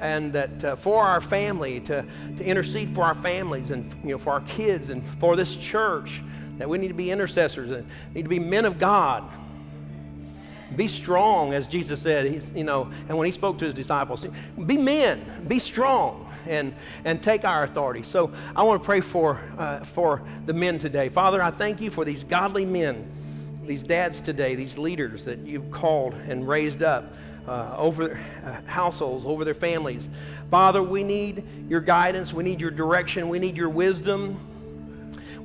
And 0.00 0.32
that 0.32 0.64
uh, 0.64 0.76
for 0.76 1.02
our 1.02 1.20
family, 1.20 1.80
to, 1.80 2.04
to 2.36 2.44
intercede 2.44 2.94
for 2.94 3.02
our 3.02 3.16
families 3.16 3.72
and 3.72 3.92
you 4.04 4.10
know, 4.10 4.18
for 4.18 4.30
our 4.30 4.42
kids 4.42 4.90
and 4.90 5.02
for 5.18 5.34
this 5.34 5.56
church, 5.56 6.22
that 6.58 6.68
we 6.68 6.78
need 6.78 6.88
to 6.88 6.94
be 6.94 7.10
intercessors 7.10 7.72
and 7.72 7.88
need 8.14 8.22
to 8.22 8.28
be 8.28 8.38
men 8.38 8.64
of 8.64 8.78
God 8.78 9.28
be 10.76 10.88
strong, 10.88 11.54
as 11.54 11.66
Jesus 11.66 12.02
said. 12.02 12.26
He's, 12.26 12.52
you 12.52 12.64
know, 12.64 12.90
and 13.08 13.16
when 13.16 13.26
he 13.26 13.32
spoke 13.32 13.58
to 13.58 13.64
his 13.64 13.74
disciples, 13.74 14.26
be 14.66 14.76
men, 14.76 15.44
be 15.48 15.58
strong, 15.58 16.27
and 16.48 16.74
and 17.04 17.22
take 17.22 17.44
our 17.44 17.64
authority. 17.64 18.02
So 18.02 18.32
I 18.56 18.62
want 18.62 18.82
to 18.82 18.86
pray 18.86 19.00
for 19.00 19.40
uh, 19.58 19.84
for 19.84 20.22
the 20.46 20.52
men 20.52 20.78
today. 20.78 21.08
Father, 21.08 21.42
I 21.42 21.50
thank 21.50 21.80
you 21.80 21.90
for 21.90 22.04
these 22.04 22.24
godly 22.24 22.66
men, 22.66 23.10
these 23.64 23.82
dads 23.82 24.20
today, 24.20 24.54
these 24.54 24.78
leaders 24.78 25.24
that 25.24 25.38
you've 25.40 25.70
called 25.70 26.14
and 26.14 26.46
raised 26.48 26.82
up. 26.82 27.12
Uh, 27.46 27.74
over 27.78 28.20
uh, 28.44 28.60
households, 28.66 29.24
over 29.24 29.42
their 29.42 29.54
families. 29.54 30.06
Father, 30.50 30.82
we 30.82 31.02
need 31.02 31.44
your 31.66 31.80
guidance. 31.80 32.30
We 32.30 32.44
need 32.44 32.60
your 32.60 32.70
direction. 32.70 33.30
We 33.30 33.38
need 33.38 33.56
your 33.56 33.70
wisdom. 33.70 34.38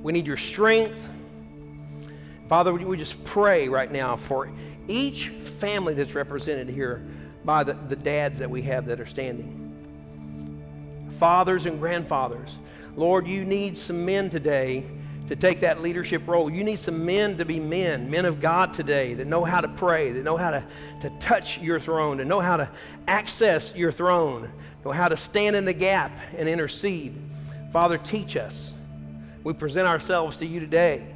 We 0.03 0.11
need 0.11 0.27
your 0.27 0.35
strength. 0.35 1.07
Father, 2.49 2.73
we 2.73 2.97
just 2.97 3.23
pray 3.23 3.69
right 3.69 3.89
now 3.89 4.17
for 4.17 4.51
each 4.89 5.29
family 5.29 5.93
that's 5.93 6.13
represented 6.13 6.69
here 6.69 7.01
by 7.45 7.63
the, 7.63 7.73
the 7.87 7.95
dads 7.95 8.37
that 8.39 8.49
we 8.49 8.61
have 8.63 8.85
that 8.87 8.99
are 8.99 9.05
standing. 9.05 9.62
Fathers 11.23 11.65
and 11.67 11.79
grandfathers. 11.79 12.57
Lord, 12.97 13.29
you 13.29 13.45
need 13.45 13.77
some 13.77 14.03
men 14.03 14.29
today 14.29 14.83
to 15.29 15.37
take 15.37 15.61
that 15.61 15.81
leadership 15.81 16.27
role. 16.27 16.49
You 16.49 16.65
need 16.65 16.79
some 16.79 17.05
men 17.05 17.37
to 17.37 17.45
be 17.45 17.61
men, 17.61 18.11
men 18.11 18.25
of 18.25 18.41
God 18.41 18.73
today 18.73 19.13
that 19.13 19.25
know 19.25 19.45
how 19.45 19.61
to 19.61 19.69
pray, 19.69 20.11
that 20.11 20.21
know 20.21 20.35
how 20.35 20.51
to, 20.51 20.61
to 20.99 21.09
touch 21.21 21.59
your 21.59 21.79
throne, 21.79 22.17
to 22.17 22.25
know 22.25 22.41
how 22.41 22.57
to 22.57 22.67
access 23.07 23.73
your 23.73 23.89
throne, 23.89 24.51
know 24.83 24.91
how 24.91 25.07
to 25.07 25.15
stand 25.15 25.55
in 25.55 25.63
the 25.63 25.71
gap 25.71 26.11
and 26.37 26.49
intercede. 26.49 27.17
Father, 27.71 27.97
teach 27.97 28.35
us. 28.35 28.73
We 29.45 29.53
present 29.53 29.87
ourselves 29.87 30.35
to 30.39 30.45
you 30.45 30.59
today 30.59 31.07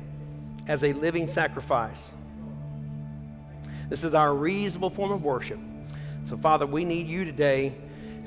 as 0.69 0.85
a 0.85 0.93
living 0.93 1.27
sacrifice. 1.27 2.13
This 3.89 4.05
is 4.05 4.13
our 4.13 4.33
reasonable 4.33 4.89
form 4.89 5.11
of 5.11 5.25
worship. 5.25 5.59
So, 6.23 6.37
Father, 6.37 6.65
we 6.65 6.85
need 6.85 7.07
you 7.07 7.25
today, 7.25 7.75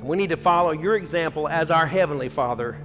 and 0.01 0.09
we 0.09 0.17
need 0.17 0.31
to 0.31 0.37
follow 0.37 0.71
your 0.71 0.95
example 0.95 1.47
as 1.47 1.69
our 1.69 1.85
Heavenly 1.85 2.27
Father. 2.27 2.75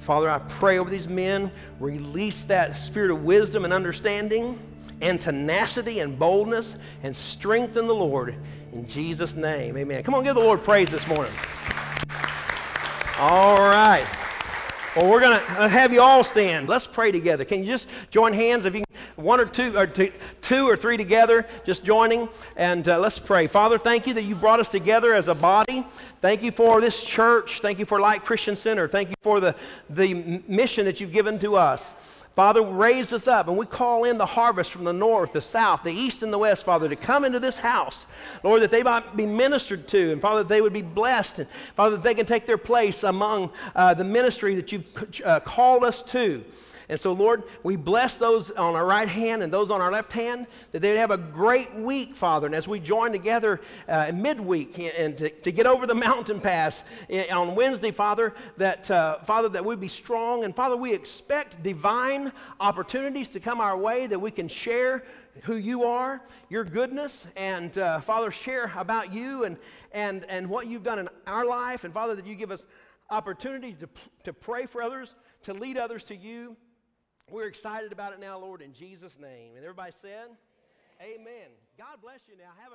Father, 0.00 0.28
I 0.28 0.38
pray 0.38 0.80
over 0.80 0.90
these 0.90 1.06
men, 1.06 1.52
release 1.78 2.44
that 2.46 2.74
spirit 2.74 3.12
of 3.12 3.22
wisdom 3.22 3.64
and 3.64 3.72
understanding, 3.72 4.58
and 5.00 5.20
tenacity 5.20 6.00
and 6.00 6.18
boldness, 6.18 6.76
and 7.04 7.16
strengthen 7.16 7.86
the 7.86 7.94
Lord. 7.94 8.34
In 8.72 8.88
Jesus' 8.88 9.36
name, 9.36 9.76
amen. 9.76 10.02
Come 10.02 10.14
on, 10.14 10.24
give 10.24 10.34
the 10.34 10.40
Lord 10.40 10.64
praise 10.64 10.90
this 10.90 11.06
morning. 11.06 11.32
All 13.18 13.58
right. 13.58 14.06
Well, 14.96 15.10
we're 15.10 15.20
going 15.20 15.38
to 15.38 15.68
have 15.68 15.92
you 15.92 16.00
all 16.00 16.24
stand. 16.24 16.70
Let's 16.70 16.86
pray 16.86 17.12
together. 17.12 17.44
Can 17.44 17.60
you 17.62 17.66
just 17.66 17.86
join 18.10 18.32
hands 18.32 18.64
if 18.64 18.74
you 18.74 18.82
can, 18.82 18.96
one 19.22 19.38
or 19.38 19.44
two 19.44 19.76
or 19.76 19.86
two, 19.86 20.10
two 20.40 20.66
or 20.66 20.74
three 20.74 20.96
together, 20.96 21.46
just 21.66 21.84
joining, 21.84 22.30
and 22.56 22.88
uh, 22.88 22.98
let's 22.98 23.18
pray. 23.18 23.46
Father, 23.46 23.76
thank 23.76 24.06
you 24.06 24.14
that 24.14 24.22
you 24.22 24.34
brought 24.34 24.58
us 24.58 24.70
together 24.70 25.12
as 25.12 25.28
a 25.28 25.34
body. 25.34 25.86
Thank 26.22 26.42
you 26.42 26.50
for 26.50 26.80
this 26.80 27.04
church. 27.04 27.60
Thank 27.60 27.78
you 27.78 27.84
for 27.84 28.00
Light 28.00 28.24
Christian 28.24 28.56
Center. 28.56 28.88
Thank 28.88 29.10
you 29.10 29.16
for 29.20 29.38
the, 29.38 29.54
the 29.90 30.42
mission 30.48 30.86
that 30.86 30.98
you've 30.98 31.12
given 31.12 31.38
to 31.40 31.56
us. 31.56 31.92
Father, 32.36 32.60
raise 32.60 33.14
us 33.14 33.26
up 33.26 33.48
and 33.48 33.56
we 33.56 33.64
call 33.64 34.04
in 34.04 34.18
the 34.18 34.26
harvest 34.26 34.70
from 34.70 34.84
the 34.84 34.92
north, 34.92 35.32
the 35.32 35.40
south, 35.40 35.82
the 35.82 35.90
east, 35.90 36.22
and 36.22 36.30
the 36.30 36.36
west, 36.36 36.64
Father, 36.66 36.86
to 36.86 36.94
come 36.94 37.24
into 37.24 37.40
this 37.40 37.56
house. 37.56 38.04
Lord, 38.42 38.60
that 38.60 38.70
they 38.70 38.82
might 38.82 39.16
be 39.16 39.24
ministered 39.24 39.88
to, 39.88 40.12
and 40.12 40.20
Father, 40.20 40.42
that 40.42 40.48
they 40.48 40.60
would 40.60 40.74
be 40.74 40.82
blessed, 40.82 41.38
and 41.38 41.48
Father, 41.74 41.96
that 41.96 42.02
they 42.02 42.14
can 42.14 42.26
take 42.26 42.44
their 42.44 42.58
place 42.58 43.04
among 43.04 43.50
uh, 43.74 43.94
the 43.94 44.04
ministry 44.04 44.54
that 44.54 44.70
you've 44.70 44.84
uh, 45.24 45.40
called 45.40 45.82
us 45.82 46.02
to. 46.02 46.44
And 46.88 47.00
so, 47.00 47.12
Lord, 47.12 47.42
we 47.64 47.74
bless 47.74 48.16
those 48.16 48.52
on 48.52 48.74
our 48.76 48.86
right 48.86 49.08
hand 49.08 49.42
and 49.42 49.52
those 49.52 49.70
on 49.70 49.80
our 49.80 49.90
left 49.90 50.12
hand 50.12 50.46
that 50.70 50.80
they'd 50.80 50.96
have 50.96 51.10
a 51.10 51.16
great 51.16 51.74
week, 51.74 52.14
Father. 52.14 52.46
And 52.46 52.54
as 52.54 52.68
we 52.68 52.78
join 52.78 53.10
together 53.10 53.60
uh, 53.88 54.12
midweek 54.14 54.78
and 54.78 55.18
to, 55.18 55.30
to, 55.30 55.50
get 55.50 55.66
over 55.66 55.86
the 55.86 55.94
mountain 56.06 56.40
pass 56.40 56.84
eh, 57.10 57.26
on 57.34 57.56
Wednesday, 57.56 57.90
Father, 57.90 58.34
that, 58.56 58.88
uh, 58.90 59.18
Father, 59.20 59.48
that 59.48 59.64
we 59.64 59.74
be 59.74 59.88
strong. 59.88 60.44
And 60.44 60.54
Father, 60.54 60.76
we 60.76 60.94
expect 60.94 61.62
divine 61.62 62.32
opportunities 62.60 63.30
to 63.30 63.40
come 63.40 63.60
our 63.60 63.76
way 63.76 64.06
that 64.06 64.18
we 64.18 64.30
can 64.30 64.46
share 64.46 65.02
who 65.42 65.56
you 65.56 65.84
are, 65.84 66.22
your 66.48 66.64
goodness, 66.64 67.26
and 67.36 67.76
uh, 67.78 68.00
Father, 68.00 68.30
share 68.30 68.72
about 68.76 69.12
you 69.12 69.44
and, 69.44 69.56
and, 69.92 70.24
and 70.28 70.48
what 70.48 70.66
you've 70.66 70.82
done 70.82 70.98
in 70.98 71.08
our 71.26 71.44
life. 71.44 71.84
And 71.84 71.92
Father, 71.92 72.14
that 72.14 72.26
you 72.26 72.34
give 72.34 72.50
us 72.50 72.64
opportunity 73.10 73.72
to, 73.74 73.88
to 74.24 74.32
pray 74.32 74.66
for 74.66 74.82
others, 74.82 75.14
to 75.42 75.52
lead 75.52 75.78
others 75.78 76.04
to 76.04 76.16
you. 76.16 76.56
We're 77.30 77.46
excited 77.46 77.92
about 77.92 78.12
it 78.12 78.20
now, 78.20 78.38
Lord, 78.38 78.62
in 78.62 78.72
Jesus' 78.72 79.18
name. 79.18 79.56
And 79.56 79.64
everybody 79.64 79.92
said, 80.00 80.30
Amen. 81.00 81.26
Amen. 81.26 81.48
God 81.76 82.00
bless 82.00 82.20
you 82.28 82.36
now. 82.38 82.50
Have 82.62 82.72
a 82.72 82.74